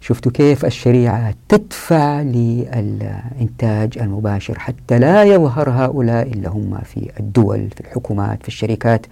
شفتوا 0.00 0.32
كيف 0.32 0.64
الشريعة 0.64 1.34
تدفع 1.48 2.22
للإنتاج 2.22 3.98
المباشر 3.98 4.58
حتى 4.58 4.98
لا 4.98 5.24
يظهر 5.24 5.70
هؤلاء 5.70 6.26
اللي 6.32 6.48
هم 6.48 6.78
في 6.84 7.10
الدول 7.20 7.68
في 7.74 7.80
الحكومات 7.80 8.42
في 8.42 8.48
الشركات. 8.48 9.06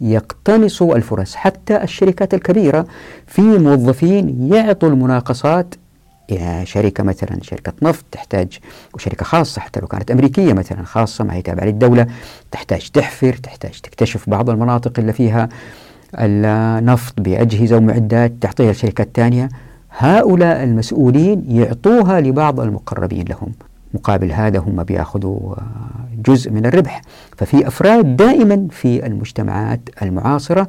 يقتنصوا 0.00 0.96
الفرص 0.96 1.34
حتى 1.34 1.82
الشركات 1.82 2.34
الكبيرة 2.34 2.86
في 3.26 3.42
موظفين 3.42 4.52
يعطوا 4.52 4.88
المناقصات 4.88 5.74
شركة 6.64 7.04
مثلا 7.04 7.38
شركة 7.42 7.72
نفط 7.82 8.04
تحتاج 8.12 8.58
وشركة 8.94 9.24
خاصة 9.24 9.60
حتى 9.60 9.80
لو 9.80 9.86
كانت 9.86 10.10
أمريكية 10.10 10.52
مثلا 10.52 10.84
خاصة 10.84 11.24
ما 11.24 11.34
هي 11.34 11.42
تابعة 11.42 11.64
للدولة 11.64 12.06
تحتاج 12.50 12.88
تحفر 12.90 13.32
تحتاج 13.32 13.80
تكتشف 13.80 14.30
بعض 14.30 14.50
المناطق 14.50 14.98
اللي 14.98 15.12
فيها 15.12 15.48
النفط 16.18 17.20
بأجهزة 17.20 17.76
ومعدات 17.76 18.32
تعطيها 18.40 18.72
لشركات 18.72 19.08
ثانية 19.14 19.48
هؤلاء 19.98 20.62
المسؤولين 20.64 21.44
يعطوها 21.48 22.20
لبعض 22.20 22.60
المقربين 22.60 23.24
لهم. 23.28 23.52
مقابل 23.94 24.32
هذا 24.32 24.58
هم 24.58 24.82
بيأخذوا 24.82 25.54
جزء 26.26 26.50
من 26.50 26.66
الربح. 26.66 27.02
ففي 27.36 27.68
أفراد 27.68 28.16
دائما 28.16 28.68
في 28.70 29.06
المجتمعات 29.06 29.80
المعاصرة 30.02 30.68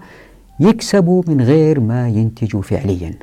يكسبوا 0.60 1.24
من 1.28 1.42
غير 1.42 1.80
ما 1.80 2.10
ينتجوا 2.10 2.62
فعليا. 2.62 3.14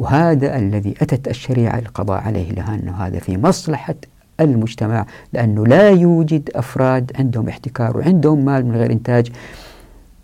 وهذا 0.00 0.56
الذي 0.58 0.94
أتت 1.00 1.28
الشريعة 1.28 1.78
القضاء 1.78 2.22
عليه 2.22 2.52
لها 2.52 2.74
أنه 2.74 2.92
هذا 2.92 3.18
في 3.18 3.38
مصلحة 3.38 3.94
المجتمع 4.40 5.06
لأنه 5.32 5.66
لا 5.66 5.90
يوجد 5.90 6.50
أفراد 6.54 7.12
عندهم 7.18 7.48
احتكار 7.48 7.96
وعندهم 7.96 8.44
مال 8.44 8.66
من 8.66 8.76
غير 8.76 8.92
إنتاج 8.92 9.28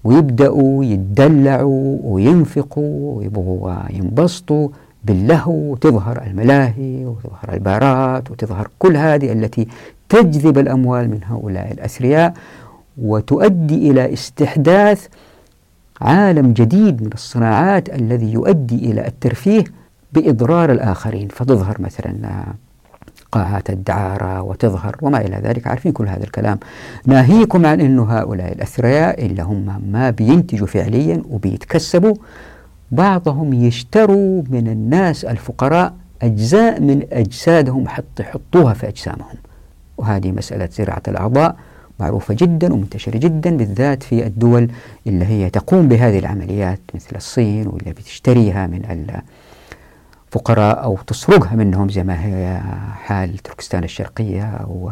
ويبدأوا 0.04 0.84
يدلعوا 0.84 1.98
وينفقوا 2.02 3.18
ويبغوا 3.18 3.72
ينبسطوا 3.90 4.68
باللهو 5.04 5.72
وتظهر 5.72 6.22
الملاهي 6.26 7.04
وتظهر 7.04 7.54
البارات 7.54 8.30
وتظهر 8.30 8.68
كل 8.78 8.96
هذه 8.96 9.32
التي 9.32 9.68
تجذب 10.08 10.58
الأموال 10.58 11.10
من 11.10 11.20
هؤلاء 11.24 11.72
الأثرياء 11.72 12.34
وتؤدي 12.98 13.90
إلى 13.90 14.12
استحداث 14.12 15.06
عالم 16.00 16.52
جديد 16.52 17.02
من 17.02 17.10
الصناعات 17.14 17.94
الذي 17.94 18.32
يؤدي 18.32 18.90
إلى 18.90 19.06
الترفيه 19.06 19.64
بإضرار 20.12 20.72
الآخرين. 20.72 21.28
فتظهر 21.28 21.76
مثلا 21.80 22.44
قاعات 23.32 23.70
الدعارة 23.70 24.42
وتظهر 24.42 24.96
وما 25.02 25.20
إلى 25.20 25.36
ذلك. 25.36 25.66
عارفين 25.66 25.92
كل 25.92 26.08
هذا 26.08 26.24
الكلام. 26.24 26.58
ناهيكم 27.06 27.66
عن 27.66 27.80
أنه 27.80 28.04
هؤلاء 28.18 28.52
الأثرياء 28.52 29.26
اللي 29.26 29.42
هم 29.42 29.82
ما 29.92 30.10
بينتجوا 30.10 30.66
فعليا 30.66 31.22
وبيتكسبوا. 31.30 32.14
بعضهم 32.92 33.52
يشتروا 33.52 34.42
من 34.50 34.68
الناس 34.68 35.24
الفقراء 35.24 35.94
أجزاء 36.22 36.80
من 36.80 37.02
أجسادهم 37.12 37.88
حتى 37.88 38.22
يحطوها 38.22 38.74
في 38.74 38.88
أجسامهم. 38.88 39.36
وهذه 39.98 40.30
مسألة 40.32 40.68
زراعة 40.72 41.02
الأعضاء. 41.08 41.56
معروفة 42.00 42.34
جدا 42.34 42.72
ومنتشرة 42.72 43.16
جدا 43.16 43.56
بالذات 43.56 44.02
في 44.02 44.26
الدول 44.26 44.68
اللي 45.06 45.24
هي 45.24 45.50
تقوم 45.50 45.88
بهذه 45.88 46.18
العمليات 46.18 46.80
مثل 46.94 47.16
الصين 47.16 47.66
واللي 47.66 47.92
بتشتريها 47.92 48.66
من 48.66 49.10
الفقراء 50.28 50.84
أو 50.84 50.98
تسرقها 51.06 51.54
منهم 51.56 51.88
زي 51.88 52.04
ما 52.04 52.24
هي 52.24 52.60
حال 52.92 53.38
تركستان 53.38 53.84
الشرقية 53.84 54.44
أو 54.44 54.90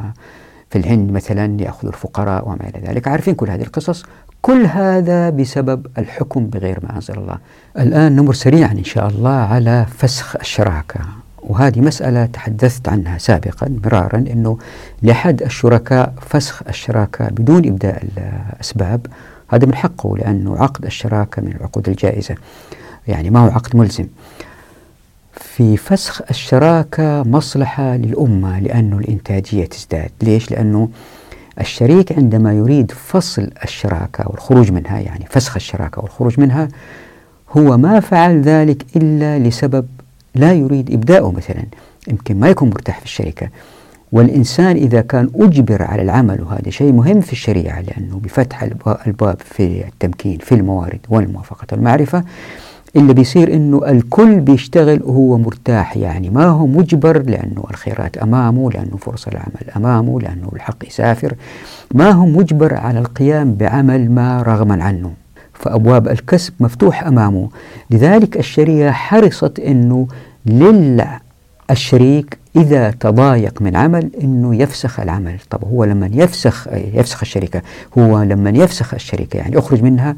في 0.71 0.79
الهند 0.79 1.11
مثلا 1.13 1.61
يأخذوا 1.61 1.93
الفقراء 1.93 2.49
وما 2.49 2.69
إلى 2.69 2.89
ذلك. 2.89 3.09
عارفين 3.09 3.35
كل 3.35 3.51
هذه 3.51 3.63
القصص؟ 3.63 4.05
كل 4.43 4.67
هذا 4.67 5.31
بسبب 5.31 5.87
الحكم 5.99 6.47
بغير 6.47 6.79
ما 6.83 6.97
أنزل 6.97 7.15
الله. 7.15 7.39
الآن 7.79 8.17
نمر 8.17 8.35
سريعا 8.35 8.73
إن 8.73 8.85
شاء 8.85 9.09
الله 9.09 9.31
على 9.31 9.87
فسخ 9.99 10.37
الشراكة. 10.37 11.01
وهذه 11.49 11.81
مسألة 11.81 12.27
تحدثت 12.27 12.89
عنها 12.89 13.19
سابقا 13.19 13.69
مرارا 13.85 14.19
أنه 14.19 14.59
لحد 15.03 15.43
الشركاء 15.43 16.15
فسخ 16.21 16.63
الشراكة 16.69 17.29
بدون 17.29 17.67
إبداء 17.67 18.05
الأسباب. 18.05 19.07
هذا 19.49 19.67
من 19.67 19.75
حقه 19.75 20.17
لأنه 20.17 20.57
عقد 20.57 20.85
الشراكة 20.85 21.43
من 21.43 21.53
العقود 21.53 21.89
الجائزة. 21.89 22.35
يعني 23.09 23.31
ما 23.31 23.41
هو 23.41 23.51
عقد 23.51 23.77
ملزم. 23.77 24.07
في 25.33 25.77
فسخ 25.77 26.23
الشراكة 26.31 27.23
مصلحة 27.23 27.97
للأمة 27.97 28.61
لأنه 28.61 28.99
الإنتاجية 28.99 29.67
تزداد. 29.67 30.11
ليش؟ 30.23 30.51
لأنه 30.51 30.89
الشريك 31.61 32.13
عندما 32.13 32.53
يريد 32.53 32.91
فصل 32.91 33.51
الشراكة 33.65 34.25
والخروج 34.27 34.73
منها 34.73 35.01
يعني 35.01 35.27
فسخ 35.31 35.57
الشراكة 35.57 36.03
والخروج 36.03 36.41
منها 36.41 36.69
هو 37.57 37.77
ما 37.77 38.01
فعل 38.01 38.41
ذلك 38.41 38.85
إلا 38.97 39.39
لسبب 39.39 39.87
لا 40.35 40.53
يريد 40.53 40.93
إبداؤه 40.93 41.32
مثلا 41.32 41.64
يمكن 42.09 42.41
ما 42.41 42.49
يكون 42.49 42.68
مرتاح 42.70 42.99
في 42.99 43.05
الشركة. 43.05 43.49
والإنسان 44.12 44.76
إذا 44.76 45.01
كان 45.01 45.30
أجبر 45.35 45.82
على 45.82 46.03
العمل 46.03 46.43
وهذا 46.43 46.70
شيء 46.70 46.93
مهم 46.93 47.20
في 47.20 47.32
الشريعة 47.32 47.80
لأنه 47.80 48.18
بفتح 48.18 48.62
الباب 49.07 49.37
في 49.41 49.85
التمكين 49.89 50.39
في 50.39 50.55
الموارد 50.55 51.01
والموافقة 51.09 51.66
والمعرفة 51.72 52.24
اللي 52.97 53.14
بيصير 53.14 53.55
إنه 53.55 53.91
الكل 53.91 54.41
بيشتغل 54.41 55.03
وهو 55.03 55.39
مرتاح. 55.39 55.97
يعني 55.97 56.30
ما 56.30 56.45
هو 56.45 56.66
مجبر 56.66 57.22
لأنه 57.22 57.64
الخيرات 57.70 58.16
أمامه 58.16 58.70
لأنه 58.70 58.97
فرص 58.97 59.28
العمل 59.28 59.70
أمامه 59.76 60.20
لأنه 60.20 60.51
الحق 60.53 60.87
يسافر. 60.87 61.35
ما 61.95 62.11
هو 62.11 62.26
مجبر 62.26 62.74
على 62.74 62.99
القيام 62.99 63.55
بعمل 63.55 64.11
ما 64.11 64.43
رغما 64.43 64.85
عنه. 64.85 65.12
فأبواب 65.55 66.09
الكسب 66.09 66.53
مفتوح 66.61 67.07
أمامه. 67.07 67.49
لذلك 67.91 68.37
الشريعة 68.37 68.93
حرصت 68.93 69.61
إنه 69.61 70.07
للشريك 71.71 72.39
إذا 72.57 72.91
تضايق 72.91 73.63
من 73.63 73.77
عمل 73.77 74.11
أنه 74.23 74.57
يفسخ 74.57 75.01
العمل. 75.01 75.37
طب 75.51 75.65
هو 75.65 75.85
لما 75.85 76.11
يفسخ 76.13 76.69
يفسخ 76.95 77.21
الشركة 77.23 77.63
هو 77.99 78.23
لما 78.23 78.51
يفسخ 78.51 78.95
الشركة 78.95 79.37
يعني 79.37 79.57
يخرج 79.57 79.83
منها 79.83 80.17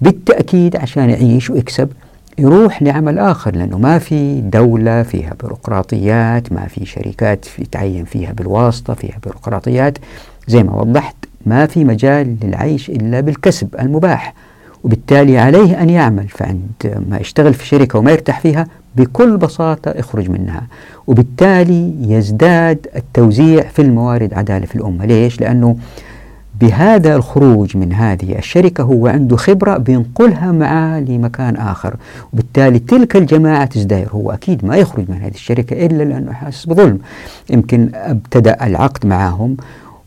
بالتأكيد 0.00 0.76
عشان 0.76 1.10
يعيش 1.10 1.50
ويكسب 1.50 1.88
يروح 2.38 2.82
لعمل 2.82 3.18
آخر 3.18 3.56
لأنه 3.56 3.78
ما 3.78 3.98
في 3.98 4.40
دولة 4.40 5.02
فيها 5.02 5.34
بيروقراطيات 5.42 6.52
ما 6.52 6.66
في 6.66 6.86
شركات 6.86 7.44
في 7.44 7.64
تعين 7.64 8.04
فيها 8.04 8.32
بالواسطة 8.32 8.94
فيها 8.94 9.18
بيروقراطيات. 9.24 9.98
زي 10.48 10.62
ما 10.62 10.74
وضحت 10.74 11.16
ما 11.46 11.66
في 11.66 11.84
مجال 11.84 12.36
للعيش 12.42 12.90
إلا 12.90 13.20
بالكسب 13.20 13.68
المباح. 13.80 14.34
وبالتالي 14.84 15.38
عليه 15.38 15.82
أن 15.82 15.90
يعمل. 15.90 16.28
فعند 16.28 17.04
ما 17.08 17.18
يشتغل 17.18 17.54
في 17.54 17.66
شركة 17.66 17.98
وما 17.98 18.10
يرتاح 18.10 18.40
فيها 18.40 18.66
بكل 18.96 19.36
بساطة 19.36 19.90
يخرج 19.90 20.30
منها. 20.30 20.66
وبالتالي 21.06 22.12
يزداد 22.12 22.86
التوزيع 22.96 23.62
في 23.62 23.82
الموارد 23.82 24.34
عدالة 24.34 24.66
في 24.66 24.76
الأمة. 24.76 25.06
ليش؟ 25.06 25.40
لأنه 25.40 25.76
بهذا 26.60 27.16
الخروج 27.16 27.76
من 27.76 27.92
هذه 27.92 28.38
الشركة 28.38 28.84
هو 28.84 29.06
عنده 29.06 29.36
خبرة 29.36 29.76
بينقلها 29.76 30.52
معاه 30.52 31.00
لمكان 31.00 31.56
آخر. 31.56 31.96
وبالتالي 32.32 32.78
تلك 32.78 33.16
الجماعة 33.16 33.64
تزدهر. 33.64 34.08
هو 34.10 34.30
أكيد 34.30 34.64
ما 34.64 34.76
يخرج 34.76 35.04
من 35.10 35.16
هذه 35.16 35.34
الشركة 35.34 35.86
إلا 35.86 36.04
لأنه 36.04 36.32
حاسس 36.32 36.66
بظلم. 36.66 36.98
يمكن 37.50 37.90
أبتدأ 37.94 38.66
العقد 38.66 39.06
معهم 39.06 39.56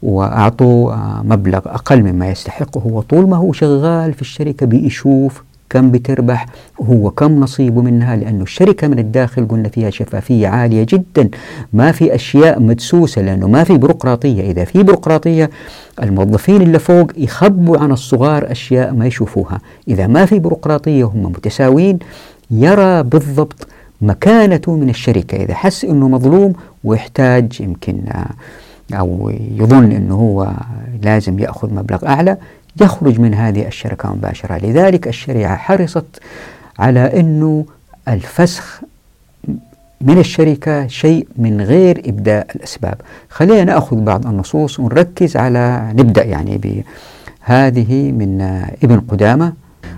وأعطوا 0.03 0.95
مبلغ 1.23 1.59
أقل 1.65 2.03
مما 2.03 2.29
يستحقه 2.29 2.81
هو 2.81 3.01
طول 3.01 3.29
ما 3.29 3.37
هو 3.37 3.51
شغال 3.53 4.13
في 4.13 4.21
الشركة 4.21 4.65
بيشوف 4.65 5.43
كم 5.69 5.91
بتربح 5.91 6.45
وهو 6.79 7.11
كم 7.11 7.39
نصيبه 7.39 7.81
منها 7.81 8.15
لأنه 8.15 8.43
الشركة 8.43 8.87
من 8.87 8.99
الداخل 8.99 9.47
قلنا 9.47 9.69
فيها 9.69 9.89
شفافية 9.89 10.47
عالية 10.47 10.85
جدا. 10.89 11.29
ما 11.73 11.91
في 11.91 12.15
أشياء 12.15 12.59
مدسوسة 12.59 13.21
لأنه 13.21 13.47
ما 13.47 13.63
في 13.63 13.77
بيروقراطية. 13.77 14.51
إذا 14.51 14.63
في 14.63 14.83
بيروقراطية 14.83 15.49
الموظفين 16.03 16.61
اللي 16.61 16.79
فوق 16.79 17.11
يخبوا 17.17 17.77
عن 17.77 17.91
الصغار 17.91 18.51
أشياء 18.51 18.93
ما 18.93 19.05
يشوفوها. 19.07 19.61
إذا 19.87 20.07
ما 20.07 20.25
في 20.25 20.39
بيروقراطية 20.39 21.03
وهم 21.03 21.23
متساويين 21.23 21.99
يرى 22.51 23.03
بالضبط 23.03 23.67
مكانته 24.01 24.75
من 24.75 24.89
الشركة. 24.89 25.35
إذا 25.43 25.53
حس 25.53 25.85
أنه 25.85 26.09
مظلوم 26.09 26.53
ويحتاج 26.83 27.61
يمكن 27.61 28.01
أو 28.93 29.31
يظن 29.55 29.91
أنه 29.91 30.15
هو 30.15 30.53
لازم 31.01 31.39
يأخذ 31.39 31.73
مبلغ 31.73 32.07
أعلى 32.07 32.37
يخرج 32.81 33.19
من 33.19 33.33
هذه 33.33 33.67
الشركة 33.67 34.13
مباشرة. 34.13 34.57
لذلك 34.57 35.07
الشريعة 35.07 35.55
حرصت 35.55 36.21
على 36.79 37.19
أنه 37.19 37.65
الفسخ 38.07 38.81
من 40.01 40.17
الشركة 40.17 40.87
شيء 40.87 41.27
من 41.37 41.61
إبداء 41.61 42.01
إبداء 42.05 42.47
الأسباب. 42.55 42.95
خلينا 43.29 43.63
نأخذ 43.63 43.95
بعض 43.95 44.27
النصوص 44.27 44.79
ونركز 44.79 45.37
على 45.37 45.91
نبدأ 45.93 46.23
يعني 46.23 46.83
بهذه 47.47 48.11
من 48.11 48.41
ابن 48.83 48.99
قدامة. 48.99 49.53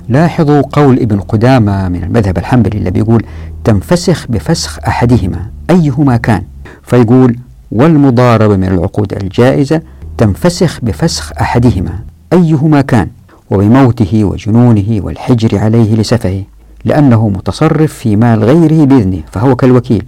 لاحظوا 0.09 0.61
قول 0.61 0.99
ابن 0.99 1.19
قدامة 1.19 1.89
من 1.89 2.03
المذهب 2.03 2.37
الحنبلي 2.37 2.77
اللي 2.77 2.91
بيقول 2.91 3.25
تنفسخ 3.63 4.27
بفسخ 4.29 4.79
أحدهما 4.87 5.45
أيهما 5.69 6.17
كان؟ 6.17 6.43
فيقول 6.83 7.37
والمضاربة 7.73 8.55
من 8.55 8.63
العقود 8.63 9.13
الجائزة 9.13 9.81
تنفسخ 10.17 10.79
بفسخ 10.81 11.31
أحدهما 11.41 11.99
أيهما 12.33 12.81
كان 12.81 13.07
وبموته 13.51 14.23
وجنونه 14.23 15.01
والحجر 15.03 15.59
عليه 15.59 15.95
لسفهه 15.95 16.43
لأنه 16.85 17.29
متصرف 17.29 17.93
في 17.93 18.15
مال 18.15 18.43
غيره 18.43 18.85
بإذنه 18.85 19.21
فهو 19.31 19.55
كالوكيل 19.55 20.05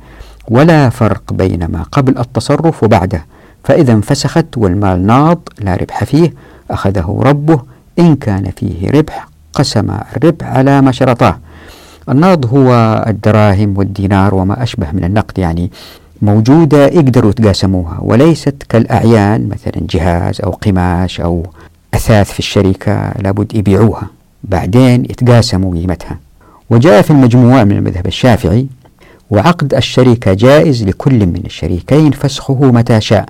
ولا 0.49 0.89
فرق 0.89 1.33
بين 1.33 1.65
ما 1.65 1.83
قبل 1.91 2.17
التصرف 2.17 2.83
وبعده 2.83 3.25
فإذا 3.63 3.93
انفسخت 3.93 4.57
والمال 4.57 5.07
ناض 5.07 5.39
لا 5.59 5.75
ربح 5.75 6.03
فيه 6.03 6.33
أخذه 6.71 7.19
ربه 7.25 7.61
إن 7.99 8.15
كان 8.15 8.51
فيه 8.55 8.91
ربح 8.91 9.27
قسم 9.53 9.97
الربح 10.15 10.47
على 10.47 10.81
ما 10.81 10.91
شرطاه. 10.91 11.39
الناض 12.09 12.45
هو 12.45 12.73
الدراهم 13.07 13.77
والدينار 13.77 14.35
وما 14.35 14.63
أشبه 14.63 14.91
من 14.93 15.03
النقد 15.03 15.39
يعني. 15.39 15.71
موجودة 16.21 16.85
يقدروا 16.85 17.29
يتقاسموها 17.29 17.97
وليست 18.01 18.63
كالأعيان 18.69 19.49
مثلا 19.49 19.87
جهاز 19.89 20.41
أو 20.41 20.51
قماش 20.51 21.21
أو 21.21 21.45
أثاث 21.93 22.31
في 22.31 22.39
الشركة 22.39 23.11
لابد 23.19 23.55
يبيعوها 23.55 24.07
بعدين 24.43 25.05
يتقاسموا 25.05 25.73
قيمتها. 25.73 26.19
وجاء 26.69 27.01
في 27.01 27.11
المجموع 27.11 27.63
من 27.63 27.71
المذهب 27.71 28.07
الشافعي 28.07 28.67
وعقد 29.29 29.73
الشركة 29.73 30.33
جائز 30.33 30.83
لكل 30.83 31.25
من 31.25 31.41
الشريكين 31.45 32.11
فسخه 32.11 32.71
متى 32.71 33.01
شاء 33.01 33.25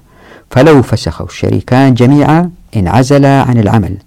فلو 0.49 0.81
فسخه 0.81 1.25
الشريكان 1.25 1.93
جميعا 1.93 2.51
انعزلا 2.75 3.41
عن 3.41 3.57
العمل. 3.57 3.97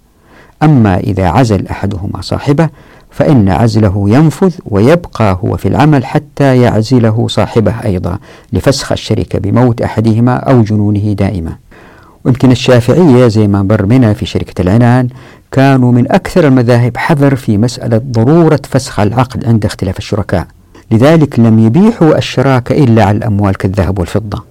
أما 0.63 0.97
إذا 0.97 1.27
عزل 1.27 1.67
أحدهما 1.67 2.21
صاحبه 2.21 2.69
فإن 3.11 3.49
عزله 3.49 4.05
ينفذ 4.07 4.53
ويبقى 4.65 5.39
هو 5.43 5.57
في 5.57 5.67
العمل 5.67 6.05
حتى 6.05 6.61
يعزله 6.61 7.27
صاحبه 7.27 7.73
أيضا 7.85 8.17
لفسخ 8.53 8.91
الشركة 8.91 9.39
بموت 9.39 9.81
أحدهما 9.81 10.35
أو 10.35 10.61
جنونه 10.61 11.13
دائما. 11.13 11.55
ويمكن 12.25 12.51
الشافعية 12.51 13.27
زي 13.27 13.47
ما 13.47 13.63
مر 13.63 13.85
بنا 13.85 14.13
في 14.13 14.25
شركة 14.25 14.61
العنان 14.61 15.07
كانوا 15.51 15.91
من 15.91 16.11
أكثر 16.11 16.47
المذاهب 16.47 16.97
حذر 16.97 17.35
في 17.35 17.57
مسألة 17.57 18.01
ضرورة 18.11 18.59
فسخ 18.69 18.99
العقد 18.99 19.45
عند 19.45 19.65
اختلاف 19.65 19.97
الشركاء. 19.97 20.47
لذلك 20.91 21.39
لم 21.39 21.59
يبيحوا 21.59 22.17
الشراكة 22.17 22.83
إلا 22.83 23.03
على 23.03 23.17
الأموال 23.17 23.57
كالذهب 23.57 23.99
والفضة. 23.99 24.43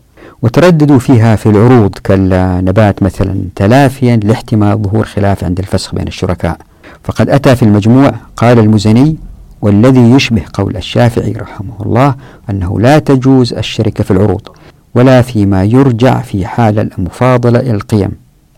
وترددوا 0.43 0.99
فيها 0.99 1.37
في 1.37 1.47
العروض 1.49 1.99
كالنبات 2.05 3.03
مثلا 3.03 3.41
تلافيا 3.57 4.17
لاحتمال 4.17 4.83
ظهور 4.83 5.05
خلاف 5.05 5.45
عند 5.45 5.59
الفسخ 5.59 5.95
بين 5.95 6.07
الشركاء. 6.07 6.59
فقد 7.09 7.31
أتى 7.31 7.57
في 7.57 7.63
المجموع 7.63 8.13
قال 8.37 8.59
المزني 8.59 9.17
والذي 9.63 10.01
يشبه 10.01 10.43
قول 10.53 10.77
الشافعي 10.77 11.33
رحمه 11.33 11.75
الله 11.81 12.15
أنه 12.51 12.81
لا 12.81 12.99
تجوز 12.99 13.55
الشركة 13.55 14.05
في 14.05 14.11
العروض 14.11 14.49
ولا 14.95 15.23
فيما 15.23 15.65
يرجع 15.65 16.21
في 16.21 16.47
حال 16.47 16.93
المفاضلة 16.99 17.61
إلى 17.61 17.71
القيم 17.71 18.11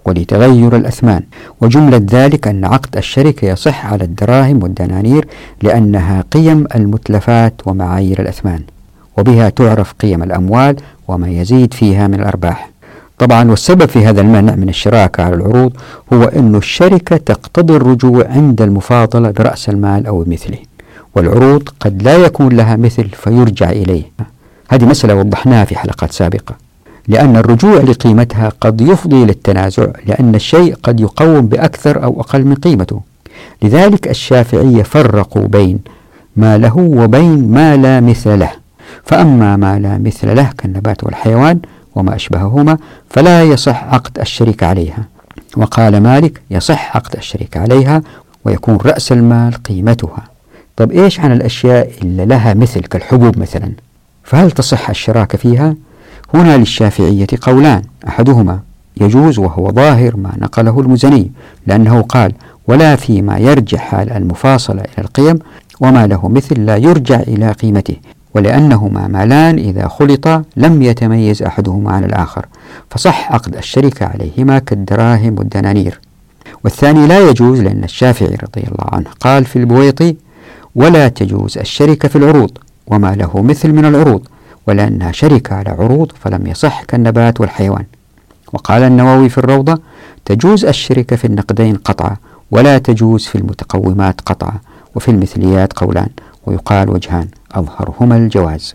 ولتغير 0.05 0.77
الأثمان 0.77 1.23
وجملة 1.61 2.07
ذلك 2.11 2.49
أن 2.49 2.65
عقد 2.65 2.97
الشركة 2.97 3.47
يصح 3.49 3.87
على 3.87 4.05
الدراهم 4.05 4.63
والدنانير 4.63 5.29
لأنها 5.63 6.25
قيم 6.31 6.67
المتلفات 6.75 7.55
ومعايير 7.67 8.21
الأثمان 8.21 8.63
وبها 9.19 9.49
تعرف 9.49 9.93
قيم 9.93 10.23
الأموال 10.23 10.77
وما 11.09 11.29
يزيد 11.29 11.75
فيها 11.75 12.07
من 12.09 12.15
الأرباح 12.15 12.70
طبعا 13.21 13.51
والسبب 13.51 13.85
في 13.85 14.07
هذا 14.07 14.21
المنع 14.21 14.55
من 14.55 14.69
الشراكة 14.69 15.23
على 15.23 15.35
العروض 15.35 15.73
هو 16.13 16.25
أن 16.25 16.55
الشركة 16.55 17.17
تقتضي 17.17 17.77
الرجوع 17.77 18.27
عند 18.29 18.63
المفاضلة 18.63 19.31
برأس 19.31 19.69
المال 19.69 20.07
أو 20.07 20.25
مثله 20.27 20.59
والعروض 21.15 21.69
قد 21.81 22.03
لا 22.03 22.17
يكون 22.17 22.49
لها 22.57 22.77
مثل 22.77 23.09
فيرجع 23.09 23.71
إليه. 23.71 24.03
هذه 24.69 24.85
مسألة 24.85 25.15
وضحناها 25.15 25.65
في 25.65 25.79
حلقات 25.79 26.13
سابقة. 26.13 26.55
لأن 27.09 27.37
الرجوع 27.37 27.77
لقيمتها 27.77 28.53
قد 28.61 28.81
يفضي 28.81 29.25
للتنازع 29.25 29.87
لأن 30.07 30.35
الشيء 30.35 30.75
قد 30.83 31.01
يقوم 31.01 31.41
بأكثر 31.47 32.03
أو 32.05 32.21
أقل 32.21 32.45
من 32.45 32.55
قيمته. 32.55 33.01
لذلك 33.63 34.09
الشافعية 34.09 34.83
فرقوا 34.83 35.47
بين 35.47 35.79
ما 36.37 36.59
له 36.59 36.77
وبين 36.77 37.51
ما 37.51 37.77
لا 37.77 38.01
مثل 38.01 38.39
له. 38.39 38.51
فأما 39.05 39.57
ما 39.57 39.79
لا 39.79 39.99
مثل 39.99 40.37
له 40.37 40.51
كالنبات 40.59 41.05
والحيوان 41.05 41.59
وما 41.95 42.15
أشبههما 42.15 42.79
فلا 43.11 43.43
يصح 43.43 43.85
عقد 43.85 44.19
الشريك 44.19 44.63
عليها. 44.63 45.05
وقال 45.57 46.01
مالك 46.01 46.41
يصح 46.51 46.97
عقد 46.97 47.17
الشريك 47.17 47.57
عليها 47.57 48.03
ويكون 48.45 48.77
رأس 48.77 49.13
المال 49.13 49.55
قيمتها. 49.55 50.25
طب 50.77 50.93
إيش 50.93 51.21
عن 51.21 51.33
الأشياء 51.33 51.91
اللي 52.03 52.27
لها 52.27 52.55
مثل 52.55 52.81
كالحبوب 52.81 53.39
مثلا؟ 53.39 53.73
فهل 54.25 54.51
تصح 54.51 54.91
الشراكة 54.91 55.39
فيها؟ 55.39 55.75
هنا 56.35 56.57
للشافعية 56.57 57.27
قولان. 57.41 57.83
أحدهما 58.09 58.61
يجوز 59.01 59.39
وهو 59.39 59.71
ظاهر 59.71 60.17
ما 60.17 60.33
نقله 60.39 60.81
المزني 60.81 61.33
لأنه 61.67 62.03
قال 62.03 62.33
ولا 62.69 62.97
فيما 62.97 63.39
يرجع 63.39 63.79
حال 63.79 64.11
المفاصلة 64.11 64.81
إلى 64.81 65.05
القيم 65.05 65.39
وما 65.81 66.07
له 66.07 66.29
مثل 66.29 66.67
لا 66.67 66.77
يرجع 66.77 67.21
إلى 67.21 67.53
قيمته 67.53 67.97
ولأنهما 68.35 69.09
مالان 69.09 69.59
إذا 69.59 69.89
خلطا 69.89 70.43
لم 70.57 70.83
يتميز 70.83 71.43
أحدهما 71.43 71.93
عن 71.93 72.05
الآخر 72.05 72.47
فصح 72.91 73.33
عقد 73.33 73.57
الشركة 73.57 74.07
عليهما 74.07 74.59
كالدراهم 74.59 75.39
والدنانير. 75.39 76.01
والثاني 76.65 77.07
لا 77.07 77.29
يجوز 77.29 77.61
لأن 77.61 77.85
الشافعي 77.85 78.35
رضي 78.43 78.61
الله 78.61 78.87
عنه 78.93 79.07
قال 79.21 79.45
في 79.45 79.57
البويطي 79.57 80.17
ولا 80.75 81.09
تجوز 81.09 81.59
الشركة 81.59 82.09
في 82.09 82.17
العروض 82.17 82.51
وما 82.87 83.15
له 83.15 83.43
مثل 83.43 83.73
من 83.73 83.85
العروض 83.85 84.27
ولأنها 84.67 85.13
شركة 85.13 85.57
على 85.57 85.71
عروض 85.71 86.13
فلم 86.21 86.47
يصح 86.47 86.83
كالنبات 86.85 87.41
والحيوان 87.41 87.85
وقال 88.53 88.83
النووي 88.83 89.29
في 89.29 89.39
الروضة 89.39 89.79
تجوز 90.25 90.65
الشركة 90.65 91.17
في 91.17 91.25
النقدين 91.25 91.77
قطعا 91.77 92.17
ولا 92.51 92.79
تجوز 92.79 93.27
في 93.27 93.39
المتقومات 93.39 94.21
قطعا 94.21 94.55
وفي 94.95 95.11
المثليات 95.11 95.73
قولان 95.73 96.09
ويقال 96.51 96.91
وجهان 96.91 97.29
أظهرهما 97.53 98.17
الجواز. 98.17 98.75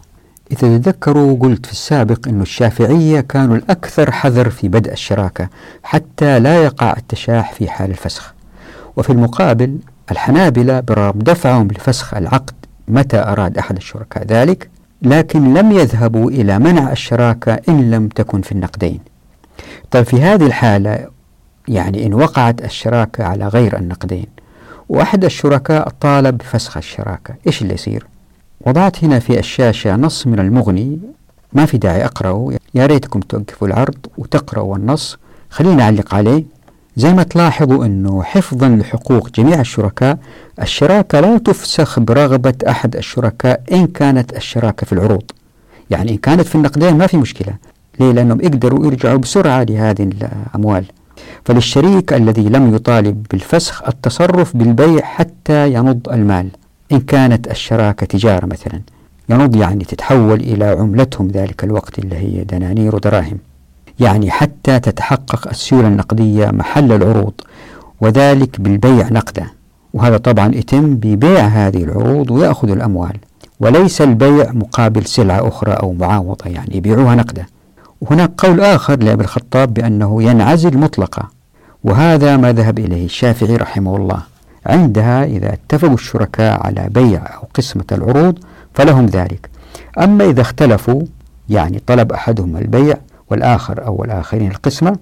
إذا 0.51 0.78
تذكروا 0.78 1.38
قلت 1.39 1.65
في 1.65 1.71
السابق 1.71 2.28
أن 2.28 2.41
الشافعية 2.41 3.21
كانوا 3.21 3.55
الأكثر 3.55 4.11
حذر 4.11 4.49
في 4.49 4.67
بدء 4.67 4.91
الشراكة 4.91 5.49
حتى 5.84 6.39
لا 6.39 6.63
يقع 6.63 6.93
التشاح 6.97 7.53
في 7.53 7.69
حال 7.69 7.89
الفسخ. 7.89 8.34
وفي 8.97 9.09
المقابل 9.09 9.78
الحنابلة 10.11 10.80
برغم 10.80 11.19
دفعهم 11.19 11.67
لفسخ 11.67 12.13
العقد 12.13 12.53
متى 12.88 13.17
أراد 13.17 13.57
أحد 13.57 13.76
الشركاء 13.76 14.26
ذلك 14.26 14.69
لكن 15.01 15.53
لم 15.53 15.71
يذهبوا 15.71 16.32
إلى 16.32 16.59
منع 16.59 16.91
الشراكة 16.91 17.59
إن 17.69 17.91
لم 17.91 18.07
تكن 18.07 18.41
في 18.41 18.51
النقدين. 18.51 18.99
طيب 19.91 20.05
في 20.05 20.21
هذه 20.21 20.45
الحالة 20.45 21.07
يعني 21.67 22.05
إن 22.05 22.13
وقعت 22.13 22.65
الشراكة 22.65 23.23
على 23.23 23.47
غير 23.47 23.78
النقدين 23.78 24.35
وأحد 24.90 25.26
الشركاء 25.26 25.90
طالب 26.02 26.38
بفسخ 26.38 26.78
الشراكة. 26.78 27.36
إيش 27.48 27.62
اللي 27.62 27.74
يصير؟ 27.74 28.08
وضعت 28.62 29.04
هنا 29.04 29.20
في 29.20 29.40
الشاشة 29.40 29.96
نص 29.96 30.28
من 30.28 30.40
المغني. 30.40 31.00
ما 31.54 31.66
في 31.66 31.78
داعي 31.78 32.06
أقرأه. 32.06 32.52
يا 32.74 32.86
ريتكم 32.86 33.20
توقفوا 33.20 33.68
العرض 33.68 33.98
وتقرأوا 34.18 34.78
النص. 34.78 35.18
خليني 35.50 35.82
أعلق 35.82 36.16
عليه. 36.16 36.44
زي 36.98 37.14
ما 37.14 37.24
تلاحظوا 37.24 37.86
أنه 37.86 38.24
حفظا 38.24 38.70
لحقوق 38.70 39.30
جميع 39.30 39.60
الشركاء 39.60 40.18
الشراكة 40.62 41.20
لا 41.20 41.38
تفسخ 41.38 42.00
برغبة 42.00 42.54
أحد 42.70 42.96
الشركاء 42.96 43.62
إن 43.72 43.88
كانت 43.88 44.36
الشراكة 44.36 44.86
في 44.86 44.94
العروض. 44.94 45.24
يعني 45.90 46.12
إن 46.12 46.18
كانت 46.18 46.42
في 46.42 46.56
النقدين 46.56 46.98
ما 46.98 47.08
في 47.08 47.18
مشكلة. 47.18 47.54
ليه؟ 48.00 48.12
لأنهم 48.12 48.42
يقدروا 48.42 48.86
يرجعوا 48.86 49.18
بسرعة 49.18 49.64
لهذه 49.64 50.10
الأموال. 50.54 50.86
فللشريك 51.45 52.13
الذي 52.13 52.49
لم 52.49 52.76
يطالب 52.76 53.26
بالفسخ 53.32 53.88
التصرف 53.88 54.57
بالبيع 54.57 55.01
حتى 55.01 55.74
ينض 55.74 56.09
المال 56.11 56.49
إن 56.91 56.99
كانت 56.99 57.51
الشراكة 57.51 58.05
تجارة 58.05 58.45
مثلا. 58.45 58.82
ينض 59.30 59.55
يعني 59.55 59.84
تتحول 59.84 60.39
إلى 60.39 60.66
عملتهم 60.66 61.28
ذلك 61.28 61.63
الوقت 61.63 61.99
اللي 61.99 62.16
هي 62.16 62.43
دنانير 62.43 62.95
ودراهم. 62.95 63.38
يعني 63.99 64.32
حتى 64.32 64.80
تتحقق 64.80 65.47
السيولة 65.47 65.88
النقدية 65.88 66.45
محل 66.45 66.91
العروض 66.91 67.34
وذلك 68.01 68.61
بالبيع 68.61 69.09
نقدا. 69.09 69.45
وهذا 69.93 70.18
طبعا 70.18 70.55
يتم 70.55 70.95
ببيع 70.95 71.45
هذه 71.45 71.84
العروض 71.84 72.32
ويأخذ 72.32 72.70
الأموال. 72.72 73.18
وليس 73.59 74.01
البيع 74.01 74.51
مقابل 74.51 75.05
سلعة 75.05 75.47
أخرى 75.47 75.72
أو 75.72 75.93
معاوضة 75.93 76.49
يعني 76.49 76.78
يبيعوها 76.78 77.16
نقدا. 77.16 77.45
وهناك 78.02 78.32
قول 78.38 78.62
آخر 78.62 79.04
لأبي 79.04 79.24
الخطاب 79.24 79.74
بأنه 79.74 80.24
ينعزل 80.24 80.78
مطلقا 80.78 81.28
وهذا 81.84 82.38
ما 82.38 82.54
ذهب 82.54 82.80
إليه 82.80 83.06
الشافعي 83.06 83.56
رحمه 83.56 83.96
الله. 83.96 84.22
عندها 84.66 85.24
إذا 85.24 85.54
اتفقوا 85.54 85.93
الشركاء 85.93 86.68
على 86.68 86.89
بيع 86.89 87.36
أو 87.36 87.48
قسمة 87.54 87.84
العروض 87.91 88.39
فلهم 88.74 89.06
ذلك. 89.06 89.50
أما 90.00 90.26
إذا 90.26 90.41
اختلفوا 90.41 91.02
يعني 91.50 91.82
طلب 91.88 92.12
أحدهم 92.12 92.58
البيع 92.58 92.98
والآخر 93.30 93.86
أو 93.86 94.04
الآخرين 94.04 94.52
القسمة 94.52 94.98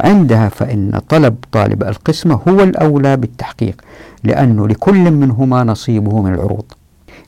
عندها 0.00 0.48
فإن 0.48 1.00
طلب 1.08 1.36
طالب 1.52 1.82
القسمة 1.82 2.40
هو 2.48 2.60
الأولى 2.60 3.16
بالتحقيق 3.16 3.82
لأنه 4.24 4.68
لكل 4.68 5.10
منهما 5.10 5.64
نصيبه 5.64 6.22
من 6.22 6.34
العروض. 6.34 6.64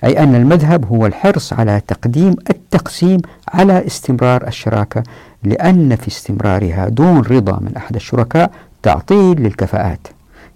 أي 0.05 0.19
أن 0.23 0.35
المذهب 0.35 0.85
هو 0.87 1.07
الحرص 1.07 1.53
على 1.53 1.81
تقديم 1.87 2.37
التقسيم 2.51 3.21
على 3.49 3.87
استمرار 3.87 4.47
الشراكة 4.47 5.03
لأن 5.43 5.97
في 5.97 6.09
استمرارها 6.09 6.89
دون 6.89 7.21
رضا 7.21 7.59
من 7.61 7.77
أحد 7.77 7.95
الشركاء 7.95 8.51
تعطيل 8.83 9.43
للكفاءات. 9.43 10.09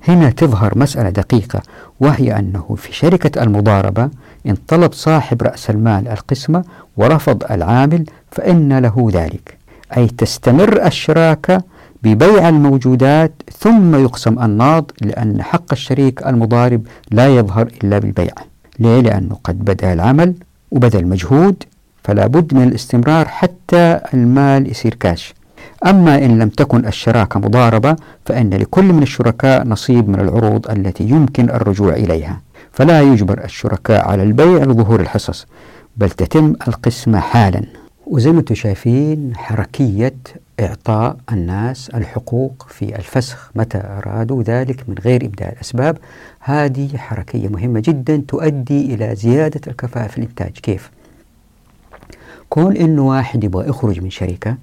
هنا 0.08 0.30
تظهر 0.30 0.78
مسألة 0.78 1.10
دقيقة 1.10 1.62
وهي 2.00 2.38
أنه 2.38 2.74
في 2.78 2.92
شركة 2.92 3.42
المضاربة 3.42 4.10
إن 4.46 4.54
طلب 4.68 4.92
صاحب 4.92 5.42
رأس 5.42 5.70
المال 5.70 6.08
القسمة 6.08 6.64
ورفض 6.96 7.44
العامل 7.50 8.04
فإن 8.30 8.78
له 8.78 9.08
ذلك. 9.12 9.56
أي 9.96 10.06
تستمر 10.06 10.86
الشراكة 10.86 11.62
ببيع 12.02 12.48
الموجودات 12.48 13.32
ثم 13.58 13.94
يقسم 13.94 14.42
الناض 14.42 14.90
لأن 15.00 15.42
حق 15.42 15.72
الشريك 15.72 16.26
المضارب 16.26 16.86
لا 17.10 17.28
يظهر 17.36 17.68
إلا 17.84 17.98
بالبيع. 17.98 18.51
ليه؟ 18.82 19.00
لأنه 19.00 19.36
قد 19.44 19.64
بدأ 19.64 19.92
العمل 19.92 20.34
وبذل 20.70 21.06
مجهود 21.06 21.62
فلا 22.04 22.26
بد 22.26 22.54
من 22.54 22.62
الاستمرار 22.62 23.28
حتى 23.28 24.00
المال 24.14 24.70
يصير 24.70 24.94
كاش 24.94 25.34
أما 25.86 26.24
إن 26.24 26.38
لم 26.38 26.48
تكن 26.48 26.86
الشراكة 26.86 27.40
مضاربة 27.40 27.96
فإن 28.26 28.50
لكل 28.50 28.84
من 28.84 29.02
الشركاء 29.02 29.66
نصيب 29.66 30.08
من 30.08 30.20
العروض 30.20 30.70
التي 30.70 31.04
يمكن 31.04 31.50
الرجوع 31.50 31.92
إليها. 31.92 32.40
فلا 32.72 33.02
يجبر 33.02 33.44
الشركاء 33.44 34.08
على 34.08 34.22
البيع 34.22 34.64
لظهور 34.64 35.00
الحصص 35.00 35.46
بل 35.96 36.10
تتم 36.10 36.54
القسمة 36.68 37.18
حالا. 37.20 37.62
وزي 38.06 38.32
ما 38.32 38.40
أنتم 38.40 38.54
شايفين 38.54 39.36
حركية 39.36 40.14
إعطاء 40.60 41.16
الناس 41.32 41.90
الحقوق 41.90 42.66
في 42.68 42.96
الفسخ 42.96 43.50
متى 43.54 43.78
أرادوا 43.78 44.42
ذلك 44.42 44.88
من 44.88 44.94
غير 45.04 45.24
إبداء 45.24 45.52
الأسباب. 45.52 45.98
هذه 46.40 46.96
حركية 46.96 47.48
مهمة 47.48 47.80
جدا 47.80 48.22
تؤدي 48.28 48.94
إلى 48.94 49.14
زيادة 49.16 49.60
الكفاءة 49.66 50.06
في 50.06 50.18
الإنتاج. 50.18 50.50
كيف؟ 50.50 50.90
كون 52.48 52.76
إنه 52.76 53.08
واحد 53.08 53.44
يبغى 53.44 53.68
يخرج 53.68 54.00
من 54.00 54.10
شركة 54.10 54.56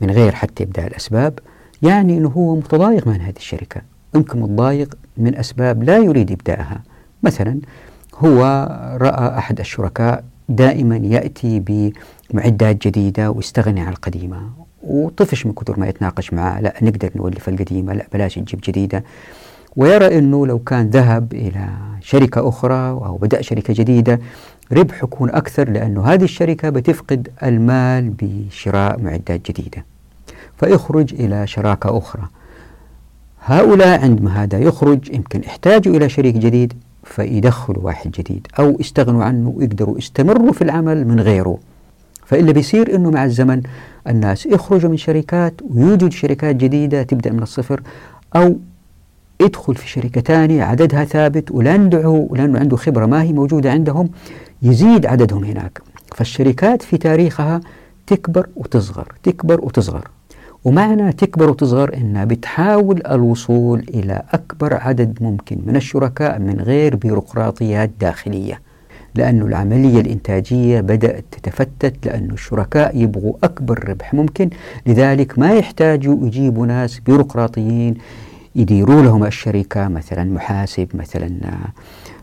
من 0.00 0.10
غير 0.10 0.32
حتى 0.32 0.62
إبداء 0.62 0.86
الأسباب 0.86 1.38
يعني 1.82 2.18
أنه 2.18 2.28
هو 2.28 2.56
متضايق 2.56 3.06
من 3.06 3.20
هذه 3.20 3.36
الشركة. 3.36 3.80
يمكن 4.14 4.40
متضايق 4.40 4.94
من 5.16 5.36
أسباب 5.36 5.82
لا 5.82 5.98
يريد 5.98 6.32
إبداءها 6.32 6.82
مثلا 7.22 7.58
هو 8.14 8.42
رأى 9.00 9.38
أحد 9.38 9.60
الشركاء 9.60 10.24
دائما 10.48 10.96
يأتي 10.96 11.62
بمعدات 12.30 12.86
جديدة 12.86 13.30
ويستغني 13.30 13.80
عن 13.80 13.92
القديمة. 13.92 14.50
وطفش 14.82 15.46
من 15.46 15.52
كثر 15.52 15.80
ما 15.80 15.88
يتناقش 15.88 16.32
معه. 16.32 16.60
لا 16.60 16.74
نقدر 16.82 17.10
نولف 17.16 17.48
القديمة. 17.48 17.92
لا 17.92 18.06
بلاش 18.12 18.38
نجيب 18.38 18.60
جديدة. 18.64 19.04
ويرى 19.76 20.18
أنه 20.18 20.46
لو 20.46 20.58
كان 20.58 20.90
ذهب 20.90 21.32
إلى 21.32 21.68
شركة 22.00 22.48
أخرى 22.48 22.90
أو 22.90 23.16
بدأ 23.16 23.42
شركة 23.42 23.74
جديدة 23.74 24.20
ربح 24.72 25.02
يكون 25.02 25.30
أكثر 25.30 25.70
لأنه 25.70 26.04
هذه 26.04 26.24
الشركة 26.24 26.70
بتفقد 26.70 27.28
المال 27.42 28.14
بشراء 28.18 29.00
معدات 29.00 29.50
جديدة. 29.50 29.84
فيخرج 30.56 31.14
إلى 31.14 31.46
شراكة 31.46 31.98
أخرى. 31.98 32.22
هؤلاء 33.44 34.00
عندما 34.02 34.42
هذا 34.42 34.58
يخرج 34.58 35.08
يمكن 35.14 35.40
يحتاجوا 35.40 35.96
إلى 35.96 36.08
شريك 36.08 36.34
جديد. 36.34 36.72
فيدخلوا 37.04 37.82
واحد 37.82 38.10
جديد. 38.10 38.46
أو 38.58 38.76
يستغنوا 38.80 39.24
عنه 39.24 39.52
ويقدروا 39.56 39.98
يستمروا 39.98 40.52
في 40.52 40.62
العمل 40.62 41.06
من 41.06 41.20
غيره. 41.20 41.58
فإلا 42.26 42.52
بيصير 42.52 42.94
أنه 42.94 43.10
مع 43.10 43.24
الزمن 43.24 43.62
الناس 44.08 44.46
يخرجوا 44.46 44.90
من 44.90 44.96
شركات 44.96 45.54
ويوجد 45.70 46.12
شركات 46.12 46.56
جديدة 46.56 47.02
تبدأ 47.02 47.32
من 47.32 47.42
الصفر 47.42 47.80
أو 48.36 48.56
يدخل 49.40 49.74
في 49.74 49.88
شركة 49.88 50.20
ثانية 50.20 50.62
عددها 50.64 51.04
ثابت 51.04 51.50
ولأنه 51.50 52.26
ولأنه 52.30 52.58
عنده 52.58 52.76
خبرة 52.76 53.06
ما 53.06 53.22
هي 53.22 53.32
موجودة 53.32 53.70
عندهم 53.70 54.10
يزيد 54.62 55.06
عددهم 55.06 55.44
هناك. 55.44 55.82
فالشركات 56.14 56.82
في 56.82 56.98
تاريخها 56.98 57.60
تكبر 58.06 58.46
وتصغر 58.56 59.12
تكبر 59.22 59.64
وتصغر. 59.64 60.08
ومعنى 60.64 61.12
تكبر 61.12 61.50
وتصغر 61.50 61.94
إنها 61.94 62.24
بتحاول 62.24 63.02
الوصول 63.06 63.78
إلى 63.94 64.22
أكبر 64.32 64.74
عدد 64.74 65.18
ممكن 65.20 65.58
من 65.66 65.76
الشركاء 65.76 66.38
من 66.38 66.60
غير 66.60 66.96
بيروقراطيات 66.96 67.90
داخلية 68.00 68.60
لأن 69.14 69.42
العملية 69.42 70.00
الإنتاجية 70.00 70.80
بدأت 70.80 71.24
تتفتت 71.42 72.06
لأن 72.06 72.30
الشركاء 72.30 72.96
يبغوا 72.96 73.34
أكبر 73.44 73.88
ربح 73.88 74.14
ممكن. 74.14 74.50
لذلك 74.86 75.38
ما 75.38 75.52
يحتاجوا 75.52 76.26
يجيبوا 76.26 76.66
ناس 76.66 77.00
بيروقراطيين 77.00 77.94
يديروا 78.54 79.02
لهم 79.02 79.24
الشركة 79.24 79.88
مثلا 79.88 80.24
محاسب 80.24 80.88
مثلا 80.94 81.30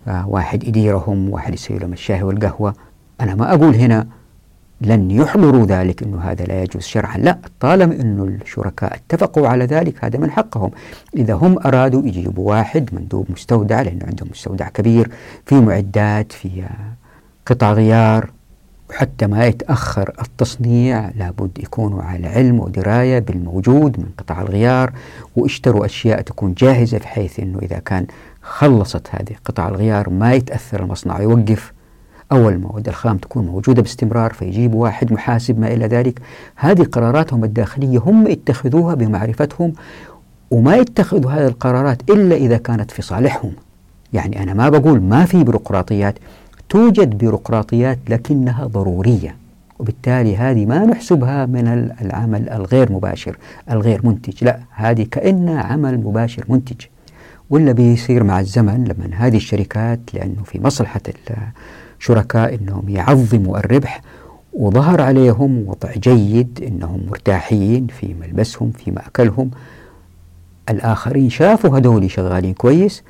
آه، 0.07 0.27
واحد 0.29 0.63
يديرهم 0.63 1.29
واحد 1.29 1.53
يسوي 1.53 1.77
لهم 1.77 1.93
الشاي 1.93 2.23
والقهوة 2.23 2.73
أنا 3.21 3.35
ما 3.35 3.53
أقول 3.53 3.75
هنا 3.75 4.07
لن 4.81 5.11
يحضروا 5.11 5.65
ذلك 5.65 6.03
أنه 6.03 6.21
هذا 6.21 6.45
لا 6.45 6.61
يجوز 6.61 6.83
شرعا. 6.83 7.17
لا 7.17 7.37
طالما 7.59 7.93
أن 7.93 8.39
الشركاء 8.41 8.95
اتفقوا 8.95 9.47
على 9.47 9.65
ذلك 9.65 10.05
هذا 10.05 10.19
من 10.19 10.31
حقهم. 10.31 10.71
إذا 11.17 11.33
هم 11.33 11.59
أرادوا 11.65 12.05
يجيبوا 12.05 12.49
واحد 12.49 12.89
مندوب 12.93 13.25
مستودع 13.29 13.81
لأنه 13.81 14.05
عندهم 14.05 14.29
مستودع 14.31 14.69
كبير 14.69 15.11
في 15.45 15.55
معدات 15.55 16.31
في 16.31 16.63
قطع 17.45 17.73
غيار 17.73 18.29
وحتى 18.91 19.27
ما 19.27 19.45
يتأخر 19.45 20.13
التصنيع 20.21 21.09
لابد 21.15 21.59
يكونوا 21.59 22.01
على 22.03 22.27
علم 22.27 22.59
ودراية 22.59 23.19
بالموجود 23.19 23.99
من 23.99 24.05
قطع 24.17 24.41
الغيار 24.41 24.93
واشتروا 25.35 25.85
أشياء 25.85 26.21
تكون 26.21 26.53
جاهزة 26.53 26.97
بحيث 26.97 27.39
أنه 27.39 27.59
إذا 27.59 27.79
كان 27.79 28.07
خلصت 28.41 29.07
هذه 29.09 29.35
قطع 29.45 29.67
الغيار 29.69 30.09
ما 30.09 30.33
يتأثر 30.33 30.83
المصنع 30.83 31.21
يوقف 31.21 31.73
أول 32.31 32.53
المواد 32.53 32.87
الخام 32.87 33.17
تكون 33.17 33.45
موجودة 33.45 33.81
باستمرار 33.81 34.33
فيجيبوا 34.33 34.83
واحد 34.83 35.13
محاسب 35.13 35.59
ما 35.59 35.67
إلى 35.67 35.85
ذلك. 35.85 36.21
هذه 36.55 36.83
قراراتهم 36.83 37.43
الداخلية 37.43 37.99
هم 37.99 38.27
يتخذوها 38.27 38.95
بمعرفتهم 38.95 39.73
وما 40.51 40.75
يتخذوا 40.75 41.31
هذه 41.31 41.47
القرارات 41.47 42.09
إلا 42.09 42.35
إذا 42.35 42.57
كانت 42.57 42.91
في 42.91 43.01
صالحهم. 43.01 43.51
يعني 44.13 44.43
أنا 44.43 44.53
ما 44.53 44.69
بقول 44.69 45.01
ما 45.01 45.25
في 45.25 45.43
بيروقراطيات 45.43 46.15
توجد 46.69 47.17
بيروقراطيات 47.17 47.99
لكنها 48.09 48.65
ضرورية 48.65 49.35
وبالتالي 49.79 50.37
هذه 50.37 50.65
ما 50.65 50.85
نحسبها 50.85 51.45
من 51.45 51.67
العمل 52.01 52.49
الغير 52.49 52.91
مباشر 52.91 53.37
الغير 53.71 54.01
منتج. 54.03 54.43
لا 54.43 54.59
هذه 54.75 55.07
كأنها 55.11 55.61
عمل 55.61 55.97
مباشر 55.97 56.45
منتج. 56.49 56.85
ولا 57.49 57.71
بيصير 57.71 58.23
مع 58.23 58.39
الزمن 58.39 58.83
لما 58.83 59.15
هذه 59.15 59.37
الشركات 59.37 59.99
لأنه 60.13 60.43
في 60.43 60.59
مصلحة 60.59 61.01
الشركاء 62.01 62.55
أنهم 62.55 62.89
يعظموا 62.89 63.57
الربح 63.57 64.01
وظهر 64.53 65.01
عليهم 65.01 65.67
وضع 65.67 65.91
جيد 65.93 66.63
أنهم 66.67 67.05
مرتاحين 67.09 67.87
في 67.87 68.13
ملبسهم 68.13 68.71
في 68.71 68.91
مأكلهم 68.91 69.51
الآخرين 70.69 71.29
شافوا 71.29 71.77
هذول 71.77 72.11
شغالين 72.11 72.53
كويس 72.53 73.03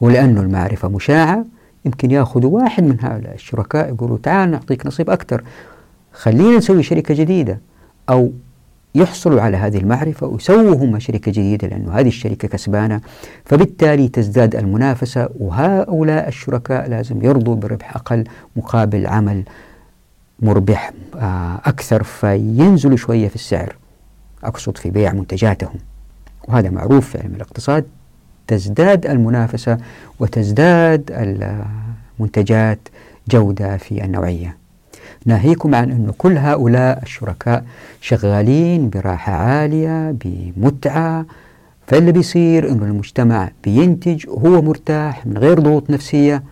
ولأنه 0.00 0.40
المعرفة 0.40 0.88
مشاعة 0.88 1.44
يمكن 1.84 2.10
ياخذوا 2.10 2.50
واحد 2.50 2.84
من 2.84 2.96
هؤلاء 3.00 3.34
الشركاء 3.34 3.88
يقولوا 3.88 4.18
تعال 4.22 4.50
نعطيك 4.50 4.86
نصيب 4.86 5.10
أكثر 5.10 5.42
خلينا 6.12 6.56
نسوي 6.56 6.82
شركة 6.82 7.14
جديدة 7.14 7.60
أو 8.08 8.32
يحصلوا 8.94 9.40
على 9.40 9.56
هذه 9.56 9.78
المعرفة 9.78 10.26
ويسووا 10.26 10.74
هم 10.74 10.98
شركة 10.98 11.32
جديدة 11.32 11.68
لأنه 11.68 11.92
هذه 11.92 12.08
الشركة 12.08 12.48
كسبانة. 12.48 13.00
فبالتالي 13.44 14.08
تزداد 14.08 14.56
المنافسة 14.56 15.28
وهؤلاء 15.38 16.28
الشركاء 16.28 16.88
لازم 16.88 17.24
يرضوا 17.24 17.54
بربح 17.54 17.96
أقل 17.96 18.24
مقابل 18.56 19.06
عمل 19.06 19.44
مربح 20.40 20.92
آه، 21.16 21.60
أكثر. 21.64 22.02
فينزلوا 22.02 22.96
شوية 22.96 23.28
في 23.28 23.34
السعر. 23.34 23.76
أقصد 24.44 24.78
في 24.78 24.90
بيع 24.90 25.12
منتجاتهم. 25.12 25.74
وهذا 26.48 26.70
معروف 26.70 27.10
في 27.10 27.18
علم 27.18 27.34
الاقتصاد. 27.34 27.84
تزداد 28.46 29.06
المنافسة 29.06 29.78
وتزداد 30.20 31.10
المنتجات 32.20 32.88
جودة 33.28 33.76
في 33.76 34.04
النوعية. 34.04 34.56
ناهيكم 35.26 35.74
عن 35.74 35.90
أن 35.90 36.12
كل 36.18 36.38
هؤلاء 36.38 37.02
الشركاء 37.02 37.64
شغالين 38.00 38.90
براحة 38.90 39.32
عالية 39.32 40.16
بمتعة. 40.24 41.26
فاللي 41.86 42.12
بيصير 42.12 42.70
أنه 42.70 42.84
المجتمع 42.84 43.50
بينتج 43.64 44.28
وهو 44.28 44.62
مرتاح 44.62 45.26
من 45.26 45.38
غير 45.38 45.60
ضغوط 45.60 45.90
نفسية 45.90 46.42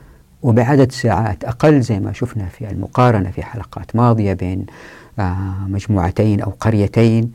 وبعدد 0.43 0.93
ساعات 0.93 1.45
أقل 1.45 1.81
زي 1.81 2.01
ما 2.01 2.13
شفنا 2.13 2.47
في 2.47 2.71
المقارنة 2.71 3.31
في 3.31 3.43
حلقات 3.43 3.97
ماضية 3.97 4.33
بين 4.33 4.67
آه، 5.19 5.55
مجموعتين 5.69 6.41
أو 6.41 6.53
قريتين. 6.61 7.33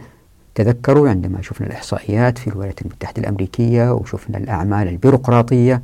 تذكروا 0.55 1.09
عندما 1.09 1.41
شفنا 1.41 1.67
الإحصائيات 1.67 2.37
في 2.37 2.47
الولايات 2.47 2.81
المتحدة 2.81 3.21
الأمريكية 3.21 3.93
وشفنا 3.93 4.37
الأعمال 4.37 4.87
البيروقراطية 4.87 5.81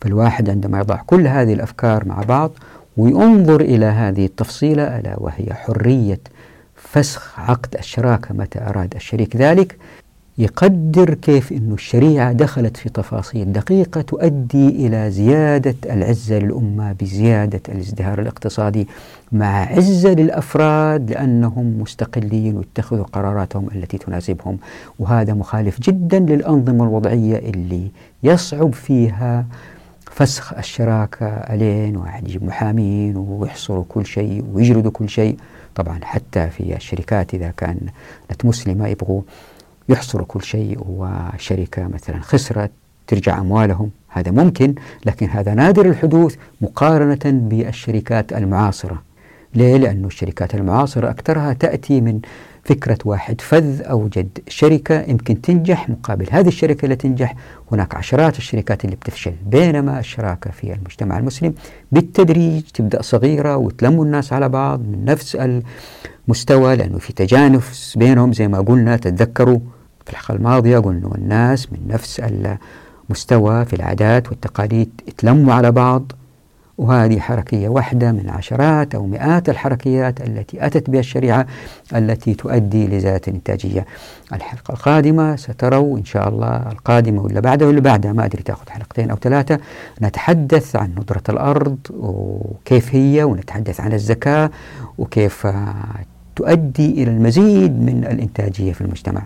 فالواحد 0.00 0.50
عندما 0.50 0.78
يضع 0.78 0.96
كل 0.96 1.26
هذه 1.26 1.52
الأفكار 1.52 2.08
مع 2.08 2.22
بعض 2.22 2.50
وينظر 2.98 3.60
إلى 3.60 3.86
هذه 3.86 4.24
التفصيلة 4.24 4.82
ألا 4.98 5.14
وهي 5.18 5.54
حرية 5.54 6.20
فسخ 6.74 7.40
عقد 7.40 7.74
الشراكة 7.78 8.34
متى 8.34 8.58
أراد 8.60 8.94
الشريك 8.94 9.36
ذلك؟ 9.36 9.76
يقدر 10.38 11.14
كيف 11.14 11.52
أن 11.52 11.72
الشريعة 11.72 12.32
دخلت 12.32 12.76
في 12.76 12.88
تفاصيل 12.88 13.52
دقيقة 13.52 14.00
تؤدي 14.00 14.68
إلى 14.68 15.10
زيادة 15.10 15.74
العزة 15.84 16.38
للأمة 16.38 16.92
بزيادة 17.00 17.60
الازدهار 17.68 18.20
الاقتصادي 18.20 18.88
مع 19.32 19.62
عزة 19.62 20.12
للأفراد 20.12 21.10
لأنهم 21.10 21.80
مستقلين 21.80 22.56
ويتخذوا 22.56 23.04
قراراتهم 23.04 23.68
التي 23.74 23.98
تناسبهم. 23.98 24.58
وهذا 24.98 25.34
مخالف 25.34 25.80
جدا 25.80 26.18
للأنظمة 26.18 26.84
الوضعية 26.84 27.38
اللي 27.38 27.90
يصعب 28.22 28.74
فيها 28.74 29.46
فسخ 30.18 30.52
الشراكة 30.52 31.26
ألين 31.26 31.96
واحد 31.96 32.28
يجيب 32.28 32.44
محامين 32.44 33.16
ويحصروا 33.16 33.84
كل 33.88 34.06
شيء 34.06 34.44
ويجلدوا 34.52 34.90
كل 34.90 35.08
شيء. 35.08 35.36
طبعا 35.74 36.00
حتى 36.02 36.50
في 36.50 36.76
الشركات 36.76 37.34
إذا 37.34 37.50
كانت 37.56 38.44
مسلمة 38.44 38.88
يبغوا 38.88 39.22
يحصروا 39.88 40.26
كل 40.26 40.42
شيء 40.42 40.78
وشركة 40.88 41.88
مثلا 41.88 42.20
خسرت 42.20 42.70
ترجع 43.06 43.40
أموالهم. 43.40 43.90
هذا 44.08 44.30
ممكن 44.30 44.74
لكن 45.06 45.26
هذا 45.28 45.54
نادر 45.54 45.86
الحدوث 45.86 46.36
مقارنة 46.60 47.20
بالشركات 47.24 48.32
المعاصرة. 48.32 49.02
ليه؟ 49.54 49.76
لأن 49.76 50.04
الشركات 50.04 50.54
المعاصرة 50.54 51.10
أكثرها 51.10 51.52
تأتي 51.52 52.00
من 52.00 52.20
فكرة 52.68 52.98
واحد 53.04 53.40
فذ 53.40 53.82
أوجد 53.82 54.38
شركة 54.48 55.00
يمكن 55.00 55.40
تنجح 55.40 55.88
مقابل 55.90 56.26
هذه 56.30 56.48
الشركة 56.48 56.84
اللي 56.84 56.96
تنجح. 56.96 57.34
هناك 57.72 57.94
عشرات 57.94 58.38
الشركات 58.38 58.84
اللي 58.84 58.96
بتفشل 58.96 59.32
بينما 59.46 59.98
الشراكة 59.98 60.50
في 60.50 60.72
المجتمع 60.72 61.18
المسلم. 61.18 61.54
بالتدريج 61.92 62.62
تبدأ 62.62 63.02
صغيرة 63.02 63.56
وتلموا 63.56 64.04
الناس 64.04 64.32
على 64.32 64.48
بعض 64.48 64.80
من 64.80 65.04
نفس 65.04 65.36
المستوى 66.28 66.76
لأنه 66.76 66.98
في 66.98 67.12
تجانس 67.12 67.94
بينهم 67.96 68.32
زي 68.32 68.48
ما 68.48 68.60
قلنا 68.60 68.96
تتذكروا 68.96 69.58
في 70.04 70.10
الحلقة 70.12 70.36
الماضية 70.36 70.78
قلنا 70.78 71.14
الناس 71.14 71.72
من 71.72 71.78
نفس 71.88 72.20
المستوى 73.10 73.64
في 73.64 73.76
العادات 73.76 74.28
والتقاليد 74.28 75.00
يتلموا 75.08 75.54
على 75.54 75.72
بعض. 75.72 76.12
وهذه 76.78 77.20
حركية 77.20 77.68
واحدة 77.68 78.12
من 78.12 78.30
عشرات 78.30 78.94
أو 78.94 79.06
مئات 79.06 79.48
الحركيات 79.48 80.20
التي 80.20 80.66
أتت 80.66 80.90
بها 80.90 81.00
الشريعة 81.00 81.46
التي 81.96 82.34
تؤدي 82.34 82.86
لزيادة 82.86 83.20
الإنتاجية. 83.28 83.86
الحلقة 84.32 84.72
القادمة 84.72 85.36
ستروا 85.36 85.98
إن 85.98 86.04
شاء 86.04 86.28
الله 86.28 86.56
القادمة 86.56 87.22
ولا 87.22 87.40
بعدها 87.40 87.68
ولا 87.68 87.80
بعدها 87.80 88.12
ما 88.12 88.24
أدري 88.24 88.42
تأخذ 88.42 88.70
حلقتين 88.70 89.10
أو 89.10 89.16
ثلاثة. 89.16 89.58
نتحدث 90.02 90.76
عن 90.76 90.90
ندرة 90.90 91.22
الأرض 91.28 91.78
وكيف 91.90 92.94
هي 92.94 93.24
ونتحدث 93.24 93.80
عن 93.80 93.92
الزكاة 93.92 94.50
وكيف 94.98 95.46
تؤدي 96.36 97.02
إلى 97.02 97.10
المزيد 97.10 97.82
من 97.82 98.04
الإنتاجية 98.04 98.72
في 98.72 98.80
المجتمع. 98.80 99.22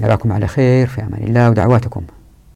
نراكم 0.00 0.32
على 0.32 0.46
خير 0.46 0.86
في 0.86 1.02
أمان 1.02 1.22
الله 1.22 1.50
ودعواتكم. 1.50 2.02